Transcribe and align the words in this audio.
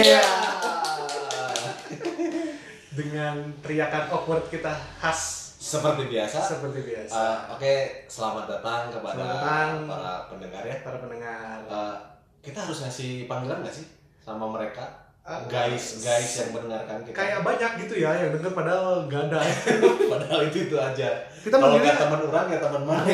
Iya. 0.00 0.20
Dengan 2.90 3.34
teriakan 3.60 4.04
awkward 4.10 4.48
kita 4.48 4.72
khas 4.96 5.52
Seperti 5.60 6.08
biasa. 6.08 6.40
seperti 6.40 6.80
biasa. 6.82 7.12
eh, 7.12 7.38
Oke, 7.52 7.74
selamat 8.06 8.48
datang 8.48 8.88
kepada 8.88 9.12
Selamat 9.14 9.36
datang. 9.36 9.70
para 9.84 10.14
pendengar 10.26 10.62
ya. 10.64 10.76
Para 10.80 10.98
pendengar. 10.98 11.56
Eh, 11.62 11.96
kita 12.40 12.58
harus 12.60 12.80
ngasih 12.80 13.10
panggilan 13.26 13.60
nggak 13.60 13.74
sih 13.74 13.86
sama 14.18 14.48
mereka? 14.48 14.88
Ah, 15.20 15.44
guys, 15.44 16.00
guys 16.00 16.32
yang 16.34 16.50
mendengarkan 16.50 17.04
kita. 17.04 17.12
Kayak 17.12 17.44
banyak 17.44 17.70
gitu 17.78 17.94
ya 18.00 18.10
yang 18.16 18.32
denger 18.32 18.50
padahal 18.50 19.04
gak 19.04 19.28
ada. 19.28 19.40
Padahal 20.10 20.40
itu 20.48 20.64
itu 20.64 20.74
aja. 20.74 21.08
Kita 21.38 21.54
Kalau 21.54 21.76
nggak 21.76 21.96
teman 22.00 22.20
orang 22.24 22.46
ya 22.48 22.58
teman 22.58 22.82
mana? 22.82 23.04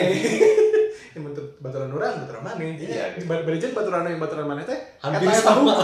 yang 1.16 1.22
bentuk 1.24 1.46
baturan 1.58 1.90
orang, 1.90 2.12
baturan 2.22 2.42
mana? 2.42 2.60
Iya. 2.62 3.04
Di 3.16 3.26
Barijen 3.26 3.74
baturan 3.74 4.06
yang 4.06 4.22
baturan 4.22 4.46
mana 4.46 4.62
teh? 4.62 4.78
Hampir 5.02 5.28
sama. 5.34 5.74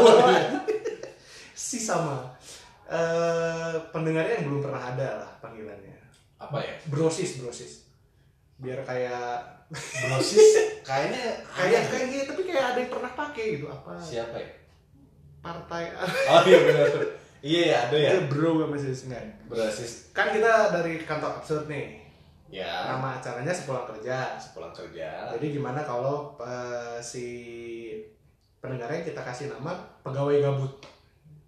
Si 1.63 1.79
sama. 1.79 2.27
Eh 2.91 3.75
pendengarnya 3.95 4.43
yang 4.43 4.51
belum 4.51 4.61
pernah 4.67 4.83
ada 4.83 5.09
lah 5.23 5.31
panggilannya. 5.39 5.95
Apa 6.43 6.59
ya? 6.59 6.75
Brosis, 6.91 7.39
brosis. 7.39 7.87
Biar 8.59 8.83
kayak 8.83 9.63
Brosis 9.73 10.53
kayaknya 10.89 11.41
kayak 11.49 11.83
kayak 11.89 12.07
gitu, 12.13 12.25
tapi 12.35 12.43
kayak 12.45 12.65
ada 12.75 12.79
yang 12.83 12.93
pernah 12.93 13.13
pakai 13.17 13.45
gitu 13.57 13.67
apa? 13.73 13.97
siapa 13.97 14.37
ya? 14.37 14.51
Partai 15.41 15.91
Oh 16.29 16.43
iya 16.45 16.59
benar. 16.61 16.87
Iya 17.43 17.63
ya, 17.67 17.79
ada 17.89 17.97
ya. 17.99 18.11
Itu 18.15 18.21
bro 18.31 18.51
sama 18.63 18.77
sis 18.79 19.11
enggak. 19.11 19.25
Brosis. 19.49 19.93
Kan 20.15 20.31
kita 20.31 20.71
dari 20.71 21.03
kantor 21.03 21.43
absurd 21.43 21.67
nih. 21.67 21.99
Ya. 22.53 22.95
Nama 22.95 23.19
acaranya 23.19 23.51
sepulang 23.51 23.89
kerja. 23.89 24.37
Sepulang 24.39 24.71
kerja. 24.71 25.33
Jadi 25.35 25.57
gimana 25.57 25.83
kalau 25.83 26.37
eh, 26.39 27.01
si 27.03 27.27
pendengarnya 28.63 29.03
kita 29.03 29.25
kasih 29.25 29.51
nama 29.51 29.75
pegawai 30.07 30.39
gabut 30.39 30.92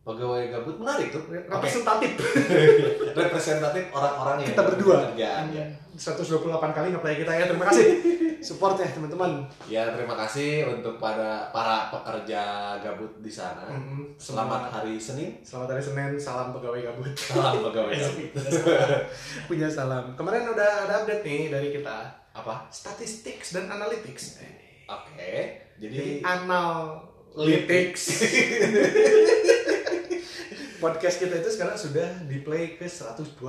Pegawai 0.05 0.53
gabut 0.53 0.77
menarik 0.77 1.09
tuh. 1.09 1.25
Representatif 1.33 2.13
Representatif 3.25 3.89
orang-orang 3.89 4.45
yang 4.45 4.53
kita 4.53 4.63
berdua 4.63 4.97
ya. 5.17 5.49
128 5.97 6.45
kali 6.77 6.93
ngeplay 6.93 7.17
kita 7.17 7.33
ya 7.33 7.49
terima 7.49 7.65
kasih 7.73 7.87
support 8.45 8.77
ya 8.77 8.85
teman-teman 8.85 9.41
Ya 9.65 9.89
terima 9.89 10.13
kasih 10.15 10.69
untuk 10.69 11.01
pada 11.01 11.49
para 11.49 11.89
pekerja 11.89 12.43
gabut 12.79 13.17
di 13.19 13.33
sana. 13.33 13.65
Mm-mm. 13.65 14.13
Selamat 14.15 14.69
Selamat 14.69 14.77
hari 14.77 15.01
Senin. 15.01 15.31
selamat 15.41 15.69
hari 15.73 15.81
Senin 15.81 16.21
salam 16.21 16.53
pegawai 16.53 16.85
gabut 16.85 17.09
Salam 17.17 17.65
pegawai 17.65 17.95
gabut. 18.05 18.29
punya 19.49 19.65
salam 19.65 20.13
kemarin 20.13 20.45
udah 20.47 20.85
ada 20.85 21.01
update 21.01 21.25
nih 21.25 21.49
dari 21.49 21.73
kita 21.73 21.97
Apa? 22.35 22.69
statistik 22.69 23.41
dan 23.49 23.73
analytics 23.73 24.37
Oke. 24.85 25.65
jadi 25.81 26.21
Jadi 26.21 26.21
analytics 27.33 28.03
podcast 30.85 31.17
kita 31.17 31.41
itu 31.41 31.49
sekarang 31.49 31.73
sudah 31.73 32.09
di 32.29 32.45
play 32.45 32.77
ke 32.77 32.85
128 32.85 33.41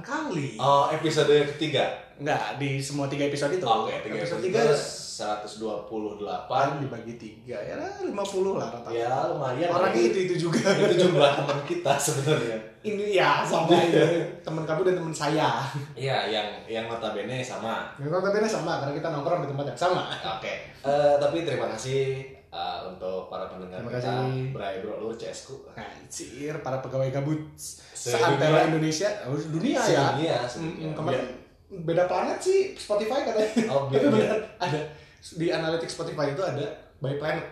kali 0.00 0.56
oh 0.56 0.88
episode 0.88 1.28
ketiga. 1.52 1.84
Enggak, 2.16 2.56
di 2.56 2.80
semua 2.80 3.10
tiga 3.12 3.28
episode 3.28 3.52
itu. 3.52 3.66
Oke, 3.66 3.92
tiga 4.00 4.16
episode 4.16 4.40
tiga 4.40 4.62
tiga 4.64 4.72
128. 4.72 6.48
pan 6.48 6.80
dibagi 6.80 7.14
tiga 7.20 7.58
ya 7.60 7.76
50 8.00 8.08
lah 8.56 8.68
rata. 8.72 8.88
Ya 8.88 9.12
lumayan. 9.28 9.68
Orang 9.68 9.92
Itu- 9.92 10.16
itu 10.16 10.34
juga. 10.48 10.72
itu 10.72 11.04
jumlah 11.04 11.30
teman 11.36 11.58
kita 11.68 11.92
sebenarnya. 12.08 12.56
Ini 12.82 13.04
ya 13.14 13.44
sama 13.44 13.76
ya. 13.76 14.06
Teman 14.42 14.64
kamu 14.64 14.80
dan 14.88 14.94
teman 14.98 15.14
saya. 15.14 15.62
Iya, 15.94 16.26
yang 16.32 16.48
yang 16.66 16.84
notabene 16.88 17.44
sama. 17.44 17.92
Memang 18.00 18.24
tapi 18.24 18.42
sama 18.48 18.80
karena 18.82 18.94
kita 18.96 19.08
nongkrong 19.12 19.44
di 19.44 19.48
tempat 19.52 19.66
yang 19.70 19.78
sama. 19.78 20.02
Oke. 20.38 20.54
Eh, 20.82 21.14
tapi 21.20 21.44
terima 21.44 21.68
kasih 21.76 22.26
eh, 22.52 22.78
untuk 22.84 23.32
para 23.32 23.48
pendengar 23.48 23.80
Terima 23.80 23.96
kita. 23.96 24.14
Bray 24.52 24.74
Bro 24.84 24.94
Lur 25.00 25.14
CS-ku. 25.16 25.64
Anjir, 25.72 26.54
para 26.60 26.84
pegawai 26.84 27.08
gabut 27.08 27.40
seantero 27.56 28.60
Indonesia, 28.68 29.08
oh, 29.24 29.34
dunia 29.34 29.80
ya. 29.80 30.12
Sedunia, 30.12 30.36
Mm, 30.52 30.92
kemarin 30.92 31.24
beda 31.72 32.04
planet 32.04 32.36
sih 32.36 32.76
Spotify 32.76 33.24
katanya. 33.24 33.72
Oh, 33.72 33.88
Tapi 33.88 33.96
biar, 33.96 34.02
biar. 34.04 34.12
beneran 34.12 34.42
ada 34.60 34.80
di 35.22 35.46
analytics 35.48 35.96
Spotify 35.96 36.36
itu 36.36 36.42
ada 36.44 36.66
by 37.00 37.16
planet. 37.16 37.46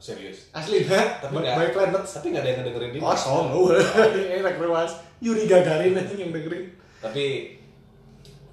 Serius. 0.00 0.48
Asli 0.50 0.88
nah, 0.88 1.04
Tapi 1.22 1.38
by, 1.38 1.68
planet. 1.70 2.02
Tapi 2.02 2.26
nggak 2.32 2.42
ada 2.42 2.48
yang 2.50 2.58
ngedengerin 2.64 2.90
ini. 2.96 3.00
Kosong, 3.04 3.46
enak 4.40 4.56
ruas. 4.58 4.90
Yuri 5.20 5.44
Gagarin 5.44 5.92
yang 6.16 6.32
dengerin. 6.32 6.64
Tapi 6.98 7.59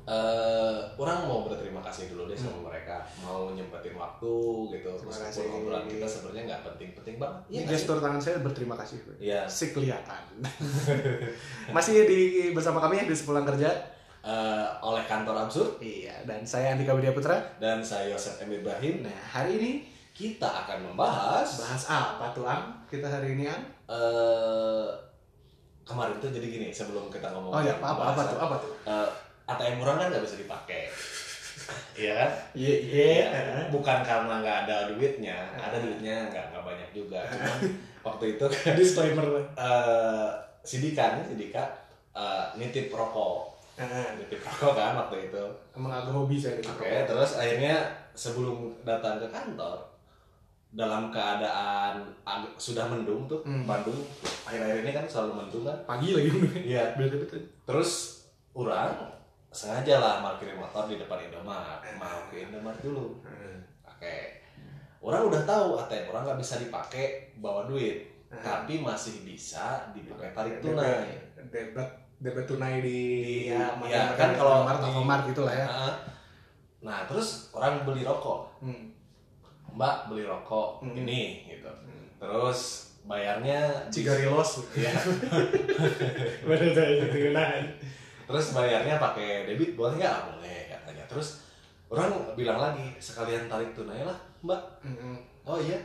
eh 0.07 0.75
orang 0.95 1.27
mau 1.27 1.43
berterima 1.43 1.83
kasih 1.83 2.07
dulu 2.07 2.25
deh 2.25 2.33
sama 2.33 2.71
mereka 2.71 3.03
mau 3.19 3.51
nyempetin 3.51 3.91
waktu 3.91 4.33
gitu 4.71 4.87
meskipun 5.03 5.27
kasih. 5.27 5.43
obrolan 5.51 5.83
kita 5.83 6.07
sebenarnya 6.07 6.43
nggak 6.47 6.61
penting-penting 6.63 7.15
banget 7.19 7.39
Ini 7.45 7.55
Iya 7.57 7.63
gestur 7.67 7.99
tangan 7.99 8.15
saya 8.17 8.39
berterima 8.39 8.79
kasih. 8.79 9.03
Iya. 9.19 9.43
Si 9.45 9.75
kelihatan. 9.75 10.23
Masih 11.75 12.07
di 12.07 12.21
bersama 12.51 12.79
kami 12.79 12.97
ya 12.97 13.05
di 13.05 13.11
sepulang 13.11 13.43
kerja. 13.43 13.67
Eh, 14.23 14.67
oleh 14.79 15.03
kantor 15.03 15.43
absurd 15.43 15.79
Iya, 15.79 16.11
dan 16.23 16.43
saya 16.43 16.75
Andika 16.75 16.91
Widya 16.91 17.11
Putra. 17.11 17.39
dan 17.59 17.79
saya 17.79 18.11
Yosef 18.11 18.43
M 18.43 18.51
Ibrahim 18.53 18.99
Nah, 18.99 19.15
hari 19.23 19.55
ini 19.55 19.71
kita 20.11 20.43
akan 20.43 20.83
membahas 20.83 21.47
bahas 21.57 21.83
apa 21.85 22.31
tuh 22.31 22.43
Ang? 22.43 22.75
Kita 22.87 23.07
hari 23.07 23.35
ini 23.35 23.43
Ang? 23.43 23.63
eh 23.87 24.87
kemarin 25.83 26.19
tuh 26.19 26.27
jadi 26.27 26.43
gini 26.43 26.67
sebelum 26.67 27.07
kita 27.07 27.31
ngomong 27.31 27.55
Oh 27.55 27.61
ya, 27.61 27.75
apa 27.75 28.11
apa, 28.11 28.21
tuh? 28.25 28.39
Apa 28.39 28.55
tuh? 28.59 28.71
ATM 29.47 29.79
orang 29.79 29.95
kan 29.97 30.07
nggak 30.11 30.23
bisa 30.23 30.35
dipakai 30.35 30.81
Iya 31.97 32.11
kan? 32.13 32.31
Iya, 32.53 32.73
Iya, 32.79 33.11
bukan 33.67 33.99
karena 34.01 34.39
nggak 34.39 34.57
ada 34.63 34.77
duitnya, 34.87 35.35
ada 35.53 35.77
duitnya 35.77 36.29
nggak 36.29 36.45
nggak 36.49 36.63
banyak 36.63 36.89
juga. 36.93 37.19
Cuman 37.25 37.59
waktu 38.07 38.25
itu 38.35 38.45
kan 38.45 38.71
Disclaimer. 38.79 39.25
eh 39.51 40.29
si 40.61 40.79
Dika 40.79 41.17
nih, 41.17 41.23
si 41.25 41.35
Dika 41.35 41.63
eh, 42.13 42.43
nitip 42.55 42.87
rokok, 42.89 43.57
nitip 44.13 44.39
rokok 44.39 44.73
kan 44.73 44.95
waktu 44.97 45.27
itu. 45.27 45.43
emang 45.73 45.91
agak 45.93 46.13
hobi 46.13 46.37
saya 46.37 46.55
gitu. 46.57 46.71
Oke, 46.71 46.87
terus 47.03 47.35
akhirnya 47.35 47.75
sebelum 48.13 48.55
datang 48.81 49.17
ke 49.17 49.27
kantor 49.27 49.81
dalam 50.69 51.09
keadaan 51.09 51.95
ag- 52.21 52.55
sudah 52.55 52.85
mendung 52.85 53.25
tuh 53.25 53.39
Hmm. 53.41 53.63
Bandung 53.63 53.97
akhir-akhir 54.43 54.83
ini 54.83 54.91
kan 54.93 55.05
selalu 55.05 55.31
mendung 55.37 55.63
kan 55.63 55.77
Pagi 55.85 56.11
lagi 56.11 56.29
iya 56.61 56.91
Betul 56.93 57.23
betul. 57.23 57.39
terus 57.63 58.21
orang 58.51 58.93
sengaja 59.49 59.95
lah 59.97 60.13
parkir 60.19 60.51
motor 60.51 60.85
di 60.85 60.95
depan 60.95 61.19
Indomaret 61.21 61.81
mau 61.95 62.27
ke 62.27 62.43
Indomaret 62.43 62.79
dulu 62.79 63.19
Oke. 63.83 64.43
Orang 64.99 65.25
udah 65.25 65.41
tahu 65.41 65.77
ATM 65.77 66.05
orang 66.07 66.23
nggak 66.23 66.37
bisa 66.37 66.57
dipakai 66.57 67.05
bawa 67.35 67.65
duit, 67.65 68.05
Nah. 68.27 68.37
tapi 68.37 68.77
masih 68.77 69.23
bisa 69.23 69.87
dipakai 69.89 70.29
tarik 70.31 70.59
tunai. 70.59 71.15
Debet 71.47 71.89
debet 72.17 72.43
tunai 72.43 72.77
di 72.77 72.99
Di- 73.23 73.49
ya, 73.49 73.71
ya, 73.79 74.11
makan 74.11 74.13
kan 74.13 74.29
kalau 74.33 74.51
Alfamart, 74.61 74.81
Alfamart 74.83 75.23
gitu 75.25 75.41
lah 75.41 75.55
ya. 75.55 75.65
Nah, 76.79 77.05
terus 77.05 77.49
orang 77.51 77.81
beli 77.81 78.03
rokok, 78.03 78.51
Hmm. 78.59 78.91
Mbak 79.71 80.11
beli 80.11 80.25
rokok 80.25 80.83
Hmm. 80.83 80.93
ini 80.93 81.47
gitu. 81.47 81.71
Terus 82.17 82.59
bayarnya. 83.03 83.87
Iya. 84.75 84.93
Bener 86.43 86.69
saya 86.69 86.91
gitu 87.07 87.31
nah. 87.31 87.49
Terus 88.27 88.51
bayarnya 88.51 88.95
pakai 88.97 89.47
debit 89.47 89.73
boleh 89.73 89.95
nggak? 89.95 90.15
Boleh 90.29 90.59
katanya. 90.69 91.03
Terus 91.07 91.47
orang 91.87 92.11
bilang 92.35 92.59
lagi 92.59 92.91
sekalian 92.97 93.47
tarik 93.47 93.71
tunai 93.71 94.03
lah, 94.03 94.19
Mbak. 94.43 94.61
Oh 95.43 95.55
iya, 95.55 95.79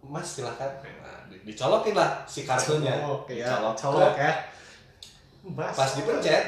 Mas 0.00 0.36
silahkan. 0.36 0.68
Nah, 1.00 1.24
di- 1.26 1.40
dicolokin 1.42 1.96
lah 1.96 2.20
si 2.22 2.44
kartunya. 2.44 3.00
Oke 3.02 3.40
ya. 3.40 3.48
Dicolok. 3.48 3.74
Colok 3.74 4.14
ya. 4.14 4.32
Bas. 5.42 5.72
Pas 5.72 5.90
dipencet, 5.96 6.44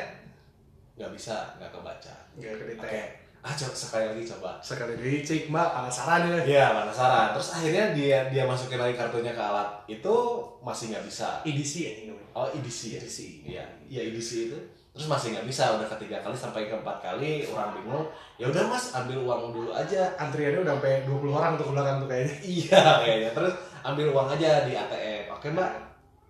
nggak 0.94 1.10
bisa, 1.10 1.56
nggak 1.56 1.72
kebaca. 1.72 2.14
Enggak 2.36 2.52
Oke, 2.54 2.62
kedetek. 2.76 3.08
ah 3.40 3.52
coba 3.52 3.74
sekali 3.74 4.04
lagi 4.06 4.22
coba. 4.24 4.50
Sekali 4.60 4.92
dicek 4.94 5.48
mbak 5.48 5.68
penasaran 5.74 6.20
ya. 6.24 6.40
Iya, 6.44 6.66
penasaran. 6.74 7.32
Terus 7.34 7.48
akhirnya 7.52 7.84
dia 7.90 8.18
dia 8.28 8.44
masukin 8.44 8.78
lagi 8.78 8.94
kartunya 8.94 9.32
ke 9.32 9.42
alat 9.42 9.66
itu 9.86 10.14
masih 10.60 10.92
nggak 10.92 11.04
bisa. 11.04 11.40
EDC 11.42 11.72
ya 11.80 11.90
ini 11.90 12.02
namanya. 12.08 12.28
Oh 12.32 12.46
EDC 12.46 12.80
ya? 12.86 12.98
EDC. 13.00 13.18
Iya, 13.44 13.64
iya 13.84 14.00
EDC 14.08 14.30
itu. 14.48 14.58
Terus 14.94 15.10
masih 15.10 15.34
nggak 15.34 15.50
bisa, 15.50 15.74
udah 15.74 15.90
ketiga 15.98 16.22
kali 16.22 16.38
sampai 16.38 16.70
keempat 16.70 17.02
kali 17.02 17.42
orang 17.50 17.74
bingung. 17.74 18.06
Ya 18.38 18.46
udah 18.46 18.62
mas, 18.70 18.94
ambil 18.94 19.26
uang 19.26 19.50
dulu 19.50 19.74
aja. 19.74 20.06
Antriannya 20.14 20.62
udah 20.62 20.78
sampai 20.78 21.02
20 21.02 21.34
orang 21.34 21.58
tuh 21.58 21.66
ke 21.66 21.72
belakang 21.74 21.96
tuh 21.98 22.06
kayaknya. 22.06 22.36
Iya 22.54 22.82
kayaknya. 23.02 23.30
Terus 23.34 23.52
ambil 23.82 24.06
uang 24.14 24.28
aja 24.38 24.62
di 24.62 24.72
ATM. 24.78 25.34
Oke 25.34 25.50
mbak, 25.50 25.70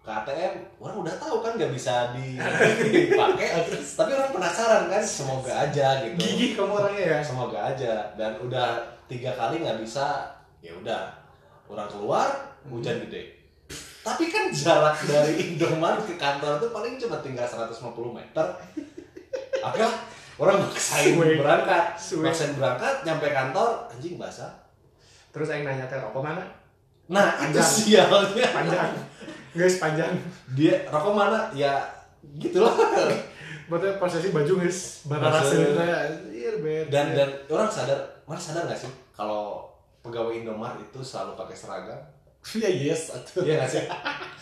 ke 0.01 0.09
ATM 0.09 0.53
orang 0.81 0.97
udah 0.97 1.15
tahu 1.21 1.45
kan 1.45 1.53
nggak 1.61 1.73
bisa 1.77 2.17
di- 2.17 2.41
dipakai. 2.41 3.69
Tapi 4.01 4.11
orang 4.17 4.33
penasaran 4.33 4.89
kan, 4.89 5.03
semoga 5.05 5.53
aja 5.69 6.01
gitu. 6.01 6.17
Gigih 6.17 6.51
kamu 6.57 6.73
orangnya 6.73 7.05
ya. 7.05 7.19
Semoga 7.21 7.59
aja. 7.69 7.93
Dan 8.17 8.33
udah 8.41 8.81
tiga 9.05 9.37
kali 9.37 9.61
nggak 9.61 9.77
bisa, 9.85 10.25
ya 10.65 10.73
udah. 10.73 11.13
Orang 11.69 11.85
keluar, 11.93 12.33
hujan 12.65 12.97
gede. 13.05 13.44
Tapi 14.05 14.25
kan 14.29 14.53
jarak 14.53 15.01
dari 15.03 15.57
Indomaret 15.57 16.05
ke 16.05 16.15
kantor 16.15 16.61
tuh 16.61 16.71
paling 16.71 16.95
cuma 16.95 17.17
tinggal 17.19 17.49
150 17.49 17.73
meter. 18.13 18.47
Lah, 19.65 19.95
orang 20.37 20.61
maksain 20.61 21.17
Suwe. 21.17 21.41
berangkat. 21.41 21.85
Suwe. 21.97 22.29
Maksain 22.29 22.53
berangkat, 22.53 23.01
nyampe 23.03 23.33
kantor, 23.33 23.89
anjing 23.89 24.21
basah. 24.21 24.53
Terus 25.33 25.49
saya 25.49 25.65
nanya 25.65 25.89
teh 25.89 25.97
rokok 25.97 26.21
mana? 26.21 26.45
Nah, 27.07 27.41
itu 27.41 27.57
Panjang. 27.57 27.65
sialnya. 27.65 28.47
panjang 28.49 28.91
guys 29.53 29.77
panjang 29.79 30.13
Dia 30.53 30.85
rokok 30.87 31.13
mana? 31.13 31.49
Ya 31.51 31.85
gitulah. 32.37 32.73
Buatnya 33.65 33.97
posisi 33.97 34.29
baju 34.29 34.53
guys 34.61 35.09
bara 35.09 35.33
Rasa- 35.33 35.57
rasa 35.57 36.05
iya 36.29 36.53
dan 36.87 37.17
dan 37.17 37.29
orang 37.49 37.67
sadar, 37.67 37.97
mana 38.25 38.37
sadar 38.37 38.69
nggak 38.69 38.77
sih 38.77 38.93
kalau 39.11 39.65
pegawai 40.01 40.37
Indomaret 40.37 40.77
itu 40.79 41.01
selalu 41.01 41.33
pakai 41.35 41.57
seragam? 41.57 41.97
Ya 42.55 42.71
yes 42.87 43.11
atuh 43.11 43.43
Iya 43.43 43.55
nggak 43.59 43.71
sih? 43.71 43.85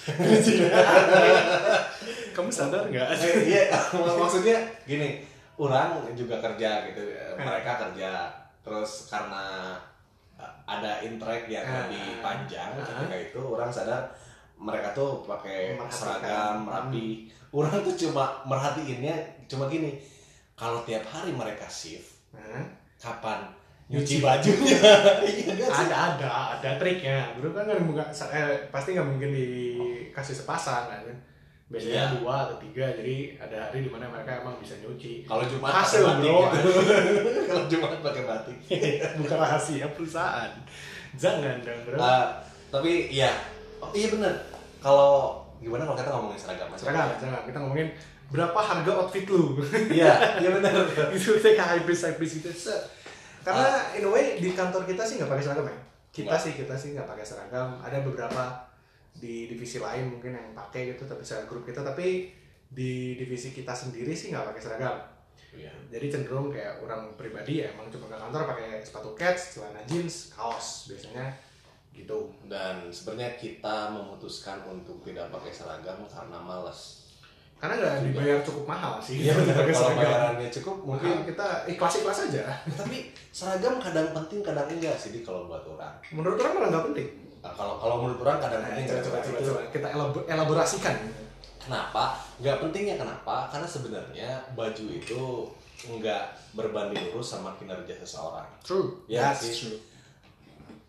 kamu 2.35 2.49
sadar 2.49 2.83
nggak 2.89 3.07
Eh, 3.15 3.35
Iya, 3.49 3.63
maksudnya 4.19 4.57
gini, 4.83 5.23
orang 5.55 6.01
juga 6.13 6.41
kerja 6.41 6.89
gitu, 6.91 7.01
mereka 7.37 7.79
kerja, 7.79 8.27
terus 8.61 9.07
karena 9.07 9.77
ada 10.65 10.99
interact 11.01 11.47
yang 11.47 11.63
Ah. 11.63 11.87
lebih 11.87 12.19
panjang, 12.19 12.73
Ah. 12.73 12.83
ketika 12.83 13.15
itu 13.21 13.39
orang 13.41 13.69
sadar 13.69 14.01
mereka 14.57 14.91
tuh 14.93 15.23
pakai 15.23 15.77
seragam 15.89 16.67
rapi. 16.67 17.29
Orang 17.53 17.83
tuh 17.83 17.93
cuma 17.93 18.41
merhatiinnya 18.43 19.13
cuma 19.45 19.69
gini, 19.69 20.01
kalau 20.55 20.81
tiap 20.83 21.05
hari 21.05 21.31
mereka 21.31 21.67
shift, 21.69 22.17
kapan 22.97 23.45
Nyuci 23.93 24.17
bajunya? 24.19 24.79
Iya 25.29 25.69
ada 25.69 25.97
ada 26.17 26.29
ada 26.57 26.71
triknya 26.81 27.37
bro 27.37 27.53
kan 27.53 27.69
nggak 27.69 27.85
mungkin 27.85 28.05
eh, 28.09 28.69
pasti 28.73 28.97
nggak 28.97 29.05
mungkin 29.09 29.31
dikasih 29.33 30.33
sepasang 30.35 30.89
kan 30.89 31.05
biasanya 31.69 32.05
Iya. 32.05 32.13
dua 32.21 32.35
atau 32.45 32.57
tiga 32.61 32.85
jadi 32.93 33.37
ada 33.37 33.57
hari 33.69 33.85
di 33.85 33.91
mana 33.93 34.05
mereka 34.05 34.45
emang 34.45 34.61
bisa 34.61 34.77
nyuci 34.81 35.25
Kalau 35.25 35.41
Jumat 35.45 35.73
Hasil, 35.73 36.05
batik 36.05 36.21
bro. 36.25 36.41
gitu. 36.53 36.71
Kalau 37.49 37.63
Jumat 37.69 37.91
pakai 38.05 38.25
batik. 38.29 38.57
bukan 39.21 39.37
rahasia 39.41 39.87
perusahaan 39.93 40.53
jangan 41.17 41.61
dong 41.65 41.81
bro 41.85 41.97
Uh, 41.97 42.25
tapi 42.73 43.13
iya, 43.13 43.29
oh, 43.81 43.93
iya 43.93 44.09
bener. 44.09 44.33
Kalau 44.81 45.45
gimana 45.61 45.85
kalau 45.85 45.97
kita 46.01 46.11
ngomongin 46.13 46.41
seragam? 46.41 46.69
Jangan 46.73 47.09
jangan 47.21 47.41
kita 47.45 47.59
ngomongin 47.61 47.89
berapa 48.33 48.57
harga 48.57 48.93
outfit 48.97 49.29
lu 49.29 49.61
Iya, 49.93 50.41
iya 50.41 50.49
bener. 50.49 50.73
itu 51.13 51.37
kayak 51.37 51.61
high 51.61 51.85
price 51.85 52.09
gitu 52.41 52.49
karena 53.43 53.69
in 53.99 54.05
a 54.07 54.11
way 54.11 54.39
di 54.39 54.51
kantor 54.55 54.83
kita 54.87 55.03
sih 55.03 55.19
nggak 55.19 55.31
pakai 55.31 55.45
seragam 55.45 55.67
ya 55.67 55.79
kita 56.13 56.29
Nggak. 56.29 56.43
sih 56.43 56.53
kita 56.55 56.75
sih 56.79 56.89
nggak 56.95 57.09
pakai 57.09 57.27
seragam 57.27 57.69
ada 57.83 57.99
beberapa 58.01 58.43
di 59.13 59.47
divisi 59.47 59.79
lain 59.79 60.09
mungkin 60.09 60.33
yang 60.35 60.49
pakai 60.57 60.95
gitu 60.97 61.05
tapi 61.05 61.21
saya 61.23 61.45
grup 61.45 61.67
kita 61.67 61.85
tapi 61.85 62.33
di 62.73 63.15
divisi 63.21 63.53
kita 63.53 63.77
sendiri 63.77 64.13
sih 64.17 64.33
nggak 64.33 64.49
pakai 64.55 64.63
seragam 64.63 64.97
Iya. 65.53 65.69
jadi 65.93 66.09
cenderung 66.09 66.49
kayak 66.49 66.81
orang 66.81 67.13
pribadi 67.21 67.61
ya 67.61 67.69
emang 67.77 67.93
cuma 67.93 68.09
ke 68.09 68.17
kantor 68.17 68.49
pakai 68.49 68.81
sepatu 68.81 69.13
cats 69.13 69.61
celana 69.61 69.85
jeans 69.85 70.33
kaos 70.33 70.89
biasanya 70.89 71.29
gitu 71.93 72.33
Dan 72.49 72.89
sebenarnya 72.89 73.37
kita 73.37 73.93
memutuskan 73.93 74.65
untuk 74.65 75.05
tidak 75.05 75.29
pakai 75.29 75.53
seragam 75.53 76.01
karena 76.09 76.41
malas. 76.41 77.02
Karena 77.63 77.75
nggak 77.79 77.95
dibayar 78.05 78.39
cukup 78.43 78.65
mahal 78.67 78.99
sih 78.99 79.23
Iya 79.23 79.33
benar. 79.33 79.55
Kalau 79.63 79.71
seragam 79.73 80.03
bayarannya 80.03 80.49
cukup 80.51 80.77
mungkin. 80.79 81.07
mungkin 81.07 81.31
kita 81.31 81.47
ikhlas 81.69 81.95
ikhlas 81.97 82.19
aja 82.27 82.43
Tapi 82.83 82.97
seragam 83.31 83.79
kadang 83.79 84.11
penting, 84.13 84.43
kadang 84.43 84.67
enggak 84.67 84.99
sih 84.99 85.11
Di 85.11 85.23
kalau 85.23 85.47
buat 85.47 85.63
orang. 85.65 85.95
menurut 86.11 86.35
orang 86.37 86.53
malah 86.53 86.69
nggak 86.69 86.87
penting 86.91 87.09
Nah, 87.39 87.51
kalau 87.53 87.75
kalau 87.77 87.97
menurut 88.01 88.19
orang 88.21 88.39
kadang 88.41 88.63
penting, 88.65 88.85
coba, 88.85 88.99
coba, 89.01 89.19
coba, 89.21 89.37
Itu 89.37 89.47
coba. 89.49 89.61
kita 89.71 89.87
elab- 89.89 90.27
elaborasikan 90.27 90.95
Kenapa? 91.57 92.05
Nggak 92.37 92.57
pentingnya 92.59 92.97
kenapa? 92.97 93.37
Karena 93.47 93.69
sebenarnya 93.69 94.29
baju 94.53 94.85
itu 94.89 95.23
nggak 95.85 96.25
berbanding 96.53 97.03
lurus 97.09 97.29
sama 97.33 97.55
kinerja 97.55 97.95
seseorang. 97.97 98.47
true 98.61 99.07
Ya 99.07 99.31
That's 99.31 99.43
sih. 99.45 99.55
true 99.65 99.79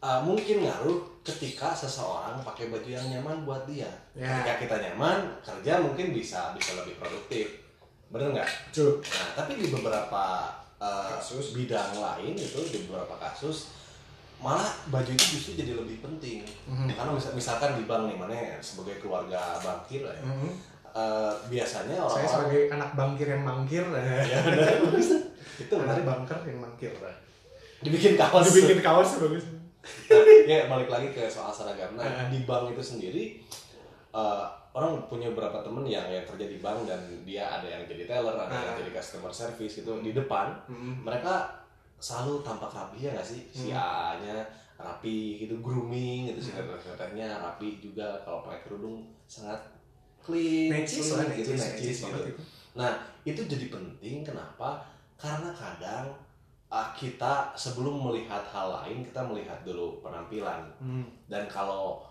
Uh, 0.03 0.19
mungkin 0.19 0.67
ngaruh 0.67 0.99
ketika 1.23 1.71
seseorang 1.71 2.43
pakai 2.43 2.67
baju 2.67 2.83
yang 2.83 3.07
nyaman 3.07 3.47
buat 3.47 3.63
dia. 3.63 3.87
Ya. 4.11 4.27
Ketika 4.27 4.53
kita 4.59 4.75
nyaman, 4.83 5.31
kerja 5.39 5.79
mungkin 5.79 6.11
bisa 6.11 6.51
bisa 6.51 6.75
lebih 6.75 6.99
produktif. 6.99 7.63
Bener 8.11 8.35
nggak? 8.35 8.49
true 8.69 8.99
Nah, 8.99 9.31
tapi 9.33 9.55
di 9.55 9.71
beberapa 9.71 10.51
uh, 10.75 11.15
Kasus. 11.15 11.55
bidang 11.55 11.95
lain 11.95 12.35
itu 12.35 12.59
di 12.67 12.83
beberapa 12.83 13.15
kasus 13.15 13.71
malah 14.43 14.67
baju 14.91 15.07
itu 15.07 15.39
justru 15.39 15.55
jadi 15.55 15.71
lebih 15.71 16.03
penting. 16.03 16.43
Mhm. 16.67 16.91
Karena 16.91 17.15
misal- 17.15 17.31
misalkan 17.31 17.79
di 17.79 17.87
bank 17.87 18.11
nih 18.11 18.17
mana 18.19 18.35
ya, 18.35 18.59
sebagai 18.59 18.99
keluarga 18.99 19.55
bankir 19.63 20.03
lah 20.03 20.11
ya, 20.13 20.23
Mhm. 20.27 20.49
uh, 20.91 21.31
biasanya 21.47 21.95
saya 21.95 22.03
orang-orang 22.03 22.27
sebagai 22.27 22.61
anak 22.69 22.89
bangkir 22.93 23.27
yang 23.31 23.43
mangkir 23.43 23.83
ya 23.95 24.39
benar 24.43 24.67
itu 25.53 25.73
menarik 25.73 26.03
banker 26.03 26.39
yang 26.43 26.59
mangkir 26.59 26.91
dibikin 27.79 28.13
kaos 28.15 28.51
dibikin 28.51 28.79
kaos 28.83 29.09
bagus 29.17 29.43
Nah, 29.83 30.23
ya 30.47 30.65
balik 30.65 30.87
lagi 30.87 31.11
ke 31.11 31.27
soal 31.27 31.51
seragam. 31.51 31.93
Nah, 31.93 32.31
di 32.31 32.43
bank 32.43 32.71
itu 32.71 32.79
sendiri 32.79 33.23
eh, 34.13 34.45
orang 34.73 35.09
punya 35.09 35.29
beberapa 35.33 35.59
temen 35.61 35.83
yang 35.83 36.05
yang 36.07 36.23
kerja 36.23 36.45
di 36.45 36.57
bank 36.57 36.85
dan 36.85 37.01
dia 37.25 37.49
ada 37.49 37.67
yang 37.67 37.83
jadi 37.83 38.05
teller, 38.05 38.37
ada 38.37 38.53
yang 38.53 38.77
Eh. 38.77 38.85
jadi 38.85 38.91
customer 38.95 39.33
service 39.33 39.81
gitu 39.81 39.99
di 39.99 40.13
depan. 40.13 40.53
Mhm. 40.69 41.03
Mereka 41.03 41.33
selalu 41.97 42.41
tampak 42.41 42.69
rapi 42.69 43.03
ya 43.03 43.11
nggak 43.11 43.25
sih? 43.25 43.41
Si 43.49 43.69
Hmm. 43.69 43.79
A-nya 43.79 44.37
rapi 44.75 45.39
gitu, 45.39 45.57
grooming 45.59 46.29
gitu, 46.29 46.39
si 46.39 46.49
sekretarnya 46.51 47.39
rapi 47.39 47.79
juga 47.79 48.19
kalau 48.23 48.43
pakai 48.43 48.65
kerudung 48.65 49.03
sangat 49.25 49.59
clean, 50.19 50.71
necis 50.71 51.09
gitu, 51.11 51.53
necis 51.53 51.97
gitu. 52.03 52.21
Nah, 52.73 52.91
itu 53.23 53.41
jadi 53.43 53.67
penting 53.69 54.23
kenapa? 54.23 54.83
Karena 55.15 55.53
kadang 55.53 56.11
uh, 56.73 56.89
kita 56.97 57.53
sebelum 57.53 58.01
melihat 58.01 58.41
hal 58.49 58.81
lain, 58.81 59.05
kita 59.05 59.21
melihat 59.21 59.61
dulu 59.61 60.01
penampilan. 60.01 60.65
Mhm. 60.81 61.29
Dan 61.29 61.45
kalau 61.45 62.01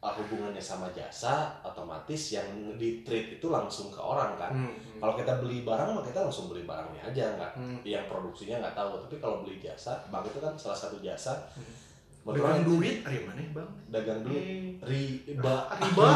uh, 0.00 0.12
hubungannya 0.16 0.62
sama 0.62 0.88
jasa, 0.96 1.52
otomatis 1.60 2.32
yang 2.32 2.48
di 2.80 3.04
treat 3.04 3.36
itu 3.36 3.52
langsung 3.52 3.92
ke 3.92 4.00
orang 4.00 4.40
kan. 4.40 4.56
Mhm. 4.56 4.96
Kalau 4.96 5.12
kita 5.12 5.44
beli 5.44 5.60
barang, 5.68 5.92
mah 5.92 6.04
kita 6.08 6.24
langsung 6.24 6.48
beli 6.48 6.64
barangnya 6.64 7.12
aja, 7.12 7.36
nggak 7.36 7.52
Mhm. 7.60 7.78
yang 7.84 8.08
produksinya 8.08 8.64
nggak 8.64 8.76
tahu. 8.80 8.96
Tapi 9.04 9.16
kalau 9.20 9.44
beli 9.44 9.60
jasa, 9.60 10.00
bank 10.08 10.24
itu 10.32 10.40
kan 10.40 10.56
salah 10.56 10.78
satu 10.78 10.96
jasa. 11.04 11.36
Hmm. 11.52 11.87
Dagang 12.36 12.60
duit. 12.66 12.96
ada 13.06 13.18
mana 13.24 13.40
bang? 13.56 13.70
Dagang 13.88 14.20
duit, 14.20 14.76
riba, 14.84 15.56
riba. 15.80 16.08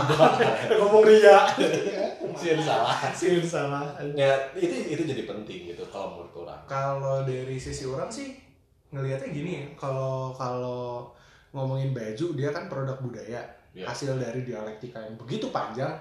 Ngomong 0.77 1.05
ria. 1.09 1.49
Sih 2.41 2.57
salah. 2.61 2.97
sih 3.13 3.41
salah. 3.45 3.93
Ya 4.17 4.33
itu 4.57 4.73
itu 4.93 5.03
jadi 5.05 5.29
penting 5.29 5.73
gitu 5.73 5.85
kalau 5.93 6.17
menurut 6.17 6.49
orang. 6.49 6.61
kalau 6.65 7.29
dari 7.29 7.61
sisi 7.61 7.85
orang 7.85 8.09
sih 8.09 8.41
ngelihatnya 8.89 9.29
gini 9.29 9.51
ya. 9.61 9.67
Kalau 9.77 10.33
kalau 10.33 11.13
ngomongin 11.53 11.93
baju 11.93 12.27
dia 12.33 12.49
kan 12.53 12.73
produk 12.73 12.97
budaya. 13.01 13.45
Ya. 13.73 13.89
hasil 13.89 14.21
dari 14.21 14.45
dialektika 14.45 15.01
yang 15.01 15.17
begitu 15.17 15.49
panjang 15.49 15.97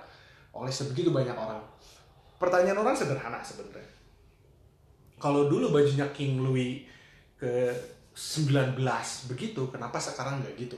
oleh 0.51 0.72
sebegitu 0.72 1.12
banyak 1.12 1.36
orang. 1.36 1.63
Pertanyaan 2.36 2.84
orang 2.84 2.96
sederhana 2.96 3.39
sebenarnya. 3.39 3.88
Kalau 5.22 5.48
dulu 5.48 5.72
bajunya 5.72 6.08
King 6.12 6.44
Louis 6.44 6.84
ke 7.39 7.72
19 8.12 8.75
begitu 9.32 9.62
kenapa 9.72 9.98
sekarang 9.98 10.44
nggak 10.44 10.56
gitu 10.58 10.77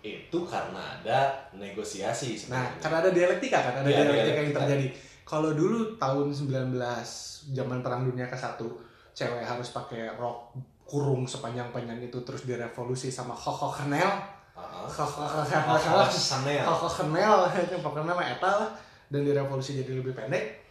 itu 0.00 0.38
karena 0.46 0.78
ada 1.02 1.34
negosiasi 1.52 2.38
Nah, 2.46 2.62
sebenarnya. 2.62 2.78
karena 2.78 2.96
ada 3.02 3.10
dialektika 3.10 3.58
kan, 3.58 3.74
ada 3.82 3.88
Iya, 3.90 3.96
dialektika 4.06 4.22
yang 4.22 4.34
dialektika. 4.46 4.60
terjadi. 4.62 4.86
Kalau 5.26 5.50
dulu 5.52 5.78
tahun 5.98 6.26
19 6.30 6.78
zaman 7.50 7.78
Perang 7.82 8.06
Dunia 8.06 8.30
ke-1, 8.30 8.54
cewek 9.10 9.42
harus 9.42 9.74
pakai 9.74 10.14
rok 10.14 10.54
kurung 10.86 11.26
sepanjang-panjang 11.26 11.98
itu 11.98 12.22
terus 12.22 12.46
direvolusi 12.46 13.10
sama 13.10 13.34
Coco 13.34 13.74
Chanel. 13.74 14.06
Coco 14.86 15.26
ah. 15.26 15.42
Chanel. 15.42 16.06
Chanel. 16.06 16.62
Coco 16.62 16.86
Chanel 16.86 17.34
itu 17.58 17.74
pokoknya 17.84 18.14
eta 18.30 18.50
lah 18.62 18.70
dan 19.10 19.26
direvolusi 19.26 19.82
jadi 19.82 19.98
lebih 19.98 20.14
pendek. 20.14 20.62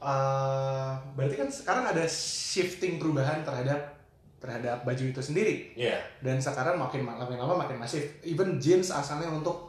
Eh, 0.00 0.90
berarti 1.16 1.34
kan 1.36 1.48
sekarang 1.48 1.84
ada 1.88 2.04
shifting 2.04 3.00
perubahan 3.00 3.40
terhadap 3.40 3.99
terhadap 4.40 4.82
baju 4.82 5.04
itu 5.04 5.20
sendiri 5.20 5.70
Iya. 5.74 6.00
dan 6.18 6.36
sekarang 6.36 6.74
makin 6.74 7.04
makin 7.04 7.36
lama 7.36 7.54
makin 7.54 7.76
masif 7.76 8.00
even 8.22 8.56
jeans 8.56 8.88
asalnya 8.88 9.28
untuk 9.28 9.68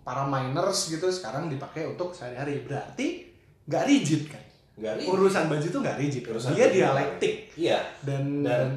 para 0.00 0.24
miners 0.24 0.88
gitu 0.88 1.06
sekarang 1.06 1.46
dipakai 1.46 1.84
untuk 1.86 2.10
sehari-hari 2.10 2.64
berarti 2.64 3.28
nggak 3.64 3.84
rigid 3.86 4.22
kan 4.26 4.40
Nggak 4.74 4.96
ribet. 4.96 5.12
urusan 5.12 5.44
baju 5.46 5.66
tuh 5.66 5.80
nggak 5.80 5.98
rigid 5.98 6.22
Urusan 6.24 6.50
dia 6.50 6.66
dialektik 6.70 7.34
Iya. 7.54 7.78
dan, 8.02 8.40
Dan- 8.40 8.48
dan 8.48 8.70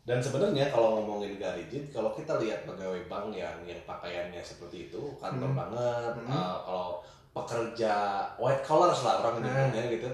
Dan 0.00 0.18
sebenarnya 0.18 0.66
kalau 0.66 0.96
ngomongin 0.96 1.36
gak 1.36 1.54
rigid, 1.54 1.92
kalau 1.92 2.10
kita 2.10 2.40
lihat 2.40 2.64
pegawai 2.64 2.98
bank 3.06 3.30
yang 3.30 3.52
yang 3.62 3.78
pakaiannya 3.84 4.40
seperti 4.42 4.88
itu, 4.88 4.98
kantor 5.14 5.46
Hmm. 5.46 5.60
banget, 5.60 6.12
Hmm. 6.18 6.32
uh, 6.32 6.56
kalau 6.58 6.88
pekerja 7.30 7.92
white 8.34 8.58
collars 8.60 9.04
lah 9.04 9.20
orang 9.20 9.38
Nah. 9.38 9.46
nyebutnya 9.46 9.82
gitu, 9.88 10.08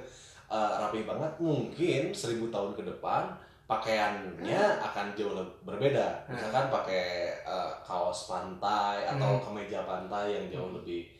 uh, 0.48 0.70
rapi 0.78 1.00
banget, 1.02 1.32
mungkin 1.38 2.02
seribu 2.10 2.50
tahun 2.50 2.74
ke 2.74 2.82
depan 2.84 3.30
pakaiannya 3.66 4.62
akan 4.80 5.06
jauh 5.12 5.34
lebih 5.34 5.54
berbeda. 5.64 6.06
Hmm. 6.24 6.32
Misalkan 6.32 6.66
pakai 6.68 7.04
uh, 7.42 7.70
kaos 7.80 8.26
pantai 8.26 9.04
atau 9.04 9.36
Hmm. 9.36 9.42
kemeja 9.44 9.82
pantai 9.82 10.32
yang 10.32 10.46
jauh 10.48 10.70
lebih 10.72 11.10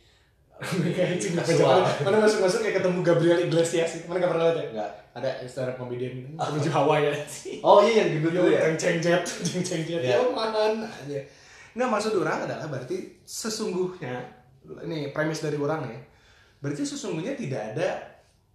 kayak 0.97 1.21
cing 1.21 1.37
kasual. 1.37 1.85
mana 2.00 2.17
masuk 2.17 2.41
masuk 2.41 2.65
kayak 2.65 2.81
ketemu 2.81 3.05
Gabriel 3.05 3.41
Iglesias 3.45 4.09
mana 4.09 4.17
nggak 4.19 4.33
pernah 4.33 4.45
lihat 4.47 4.57
ya 4.57 4.65
Enggak. 4.73 4.91
ada 5.12 5.31
stand 5.45 5.69
up 5.69 5.76
comedian 5.76 6.33
menuju 6.33 6.71
Hawaii 6.71 7.05
ya 7.05 7.15
Oh 7.61 7.85
iya 7.85 8.00
yang 8.00 8.17
gitu 8.17 8.29
tuh 8.33 8.49
ya. 8.49 8.65
ceng 8.73 8.75
ceng 8.75 8.97
jet, 8.99 9.21
ceng 9.21 9.61
ceng 9.69 9.83
jet, 9.85 10.00
Iya. 10.00 10.17
yo 10.17 10.33
mana 10.33 10.81
aja. 10.81 11.21
nggak 11.76 11.88
maksud 11.93 12.17
orang 12.17 12.49
adalah 12.49 12.73
berarti 12.73 12.97
sesungguhnya 13.21 14.17
ini 14.81 15.12
premis 15.12 15.45
dari 15.45 15.61
orang 15.61 15.85
ya 15.87 16.00
berarti 16.57 16.88
sesungguhnya 16.88 17.37
tidak 17.37 17.76
ada 17.76 17.88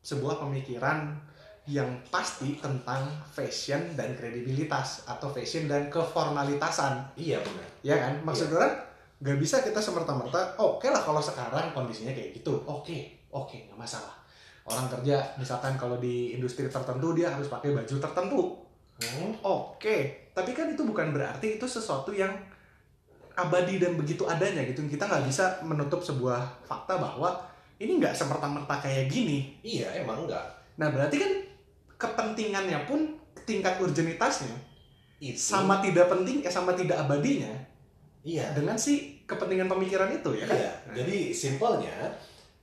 sebuah 0.02 0.42
pemikiran 0.42 1.22
yang 1.70 1.88
pasti 2.10 2.58
tentang 2.58 3.06
fashion 3.30 3.94
dan 3.94 4.18
kredibilitas 4.18 5.06
atau 5.06 5.30
fashion 5.30 5.70
dan 5.70 5.94
keformalitasan 5.94 7.14
Iya 7.14 7.38
benar. 7.42 7.68
ya 7.86 7.96
kan 8.02 8.14
maksud 8.26 8.50
orang 8.50 8.74
nggak 9.22 9.38
bisa 9.38 9.62
kita 9.62 9.78
semerta-merta 9.78 10.58
oke 10.58 10.90
lah 10.90 11.02
kalau 11.02 11.22
sekarang 11.22 11.70
kondisinya 11.72 12.10
kayak 12.12 12.34
gitu 12.34 12.58
oke 12.66 12.98
oke 13.30 13.54
nggak 13.70 13.78
masalah 13.78 14.18
orang 14.66 14.90
kerja 14.90 15.22
misalkan 15.38 15.78
kalau 15.78 16.02
di 16.02 16.34
industri 16.34 16.66
tertentu 16.66 17.14
dia 17.14 17.30
harus 17.30 17.46
pakai 17.46 17.74
baju 17.74 17.96
tertentu 17.98 18.42
Hmm. 19.02 19.34
Oke, 19.42 20.30
tapi 20.30 20.54
kan 20.54 20.70
itu 20.70 20.86
bukan 20.86 21.10
berarti 21.10 21.58
itu 21.58 21.66
sesuatu 21.66 22.14
yang 22.14 22.30
abadi 23.34 23.82
dan 23.82 23.98
begitu 23.98 24.30
adanya 24.30 24.62
gitu. 24.62 24.86
Kita 24.86 25.10
nggak 25.10 25.26
bisa 25.26 25.58
menutup 25.66 26.06
sebuah 26.06 26.62
fakta 26.62 27.02
bahwa 27.02 27.34
ini 27.82 27.98
nggak 27.98 28.14
semerta-merta 28.14 28.78
kayak 28.78 29.10
gini. 29.10 29.58
Iya 29.66 30.06
emang 30.06 30.30
enggak. 30.30 30.46
Nah 30.78 30.94
berarti 30.94 31.18
kan 31.18 31.32
kepentingannya 32.02 32.90
pun 32.90 33.14
tingkat 33.46 33.78
urgenitasnya 33.78 34.58
Itu. 35.22 35.38
sama 35.38 35.78
tidak 35.78 36.10
penting, 36.10 36.42
eh, 36.42 36.50
sama 36.50 36.74
tidak 36.74 36.98
abadinya 36.98 37.54
Iya. 38.22 38.58
dengan 38.58 38.74
si 38.74 39.22
kepentingan 39.26 39.70
pemikiran 39.70 40.10
itu 40.10 40.34
ya 40.34 40.46
kan? 40.46 40.58
Iya. 40.58 40.74
Jadi 40.98 41.30
simpelnya 41.30 41.94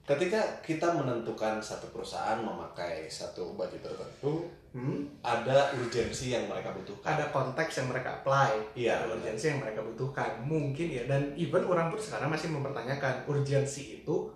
ketika 0.02 0.40
kita 0.58 0.90
menentukan 0.90 1.60
satu 1.60 1.90
perusahaan 1.90 2.38
memakai 2.38 3.06
satu 3.06 3.54
baju 3.54 3.78
tertentu, 3.78 4.34
Hmm, 4.68 5.00
ada 5.24 5.72
urgensi 5.72 6.28
yang 6.28 6.44
mereka 6.44 6.68
butuhkan. 6.70 7.16
ada 7.16 7.32
konteks 7.32 7.80
yang 7.80 7.88
mereka 7.88 8.20
apply, 8.20 8.52
Iya, 8.76 9.00
ada 9.00 9.16
urgensi 9.16 9.48
yang 9.48 9.64
mereka 9.64 9.80
butuhkan. 9.80 10.44
Mungkin 10.44 10.92
ya 10.92 11.02
dan 11.08 11.32
even 11.34 11.64
orang 11.64 11.88
pun 11.88 11.96
sekarang 11.96 12.28
masih 12.28 12.52
mempertanyakan 12.52 13.24
urgensi 13.24 14.04
itu 14.04 14.28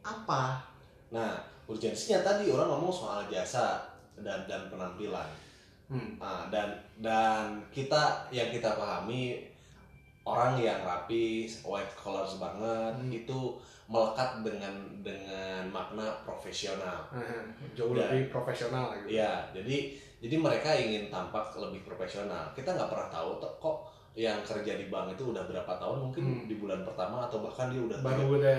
apa? 0.00 0.62
Nah, 1.10 1.34
urgensinya 1.66 2.22
tadi 2.22 2.48
orang 2.48 2.70
ngomong 2.70 2.92
soal 2.94 3.26
jasa 3.26 3.82
dan 4.20 4.46
dan 4.46 4.68
penampilan. 4.68 5.28
Hmm. 5.84 6.16
Nah, 6.16 6.48
dan 6.48 6.72
dan 6.98 7.60
kita 7.68 8.28
yang 8.30 8.48
kita 8.48 8.72
pahami 8.72 9.44
orang 10.24 10.56
yang 10.56 10.80
rapi, 10.80 11.44
white 11.60 11.92
collars 11.92 12.40
banget 12.40 12.94
Hmm. 12.96 13.12
itu 13.12 13.40
melekat 13.84 14.40
dengan 14.40 14.72
dengan 15.04 15.68
makna 15.68 16.08
profesional. 16.24 17.04
Nah, 17.12 17.44
jauh 17.76 17.92
Ya. 17.92 18.08
lebih 18.08 18.32
profesional 18.32 18.96
gitu. 18.96 19.20
Iya, 19.20 19.44
jadi 19.52 19.92
jadi 20.24 20.40
mereka 20.40 20.72
ingin 20.72 21.12
tampak 21.12 21.52
lebih 21.60 21.84
profesional. 21.84 22.48
Kita 22.56 22.72
nggak 22.72 22.88
pernah 22.88 23.12
tahu 23.12 23.36
kok 23.60 23.76
yang 24.16 24.40
kerja 24.40 24.78
di 24.80 24.88
bank 24.88 25.12
itu 25.12 25.36
udah 25.36 25.44
berapa 25.44 25.68
tahun 25.76 26.08
mungkin 26.08 26.24
Hmm. 26.24 26.46
di 26.48 26.56
bulan 26.56 26.80
pertama 26.80 27.28
atau 27.28 27.44
bahkan 27.44 27.68
dia 27.68 27.82
udah 27.84 27.98
Baru 28.00 28.40
udah 28.40 28.56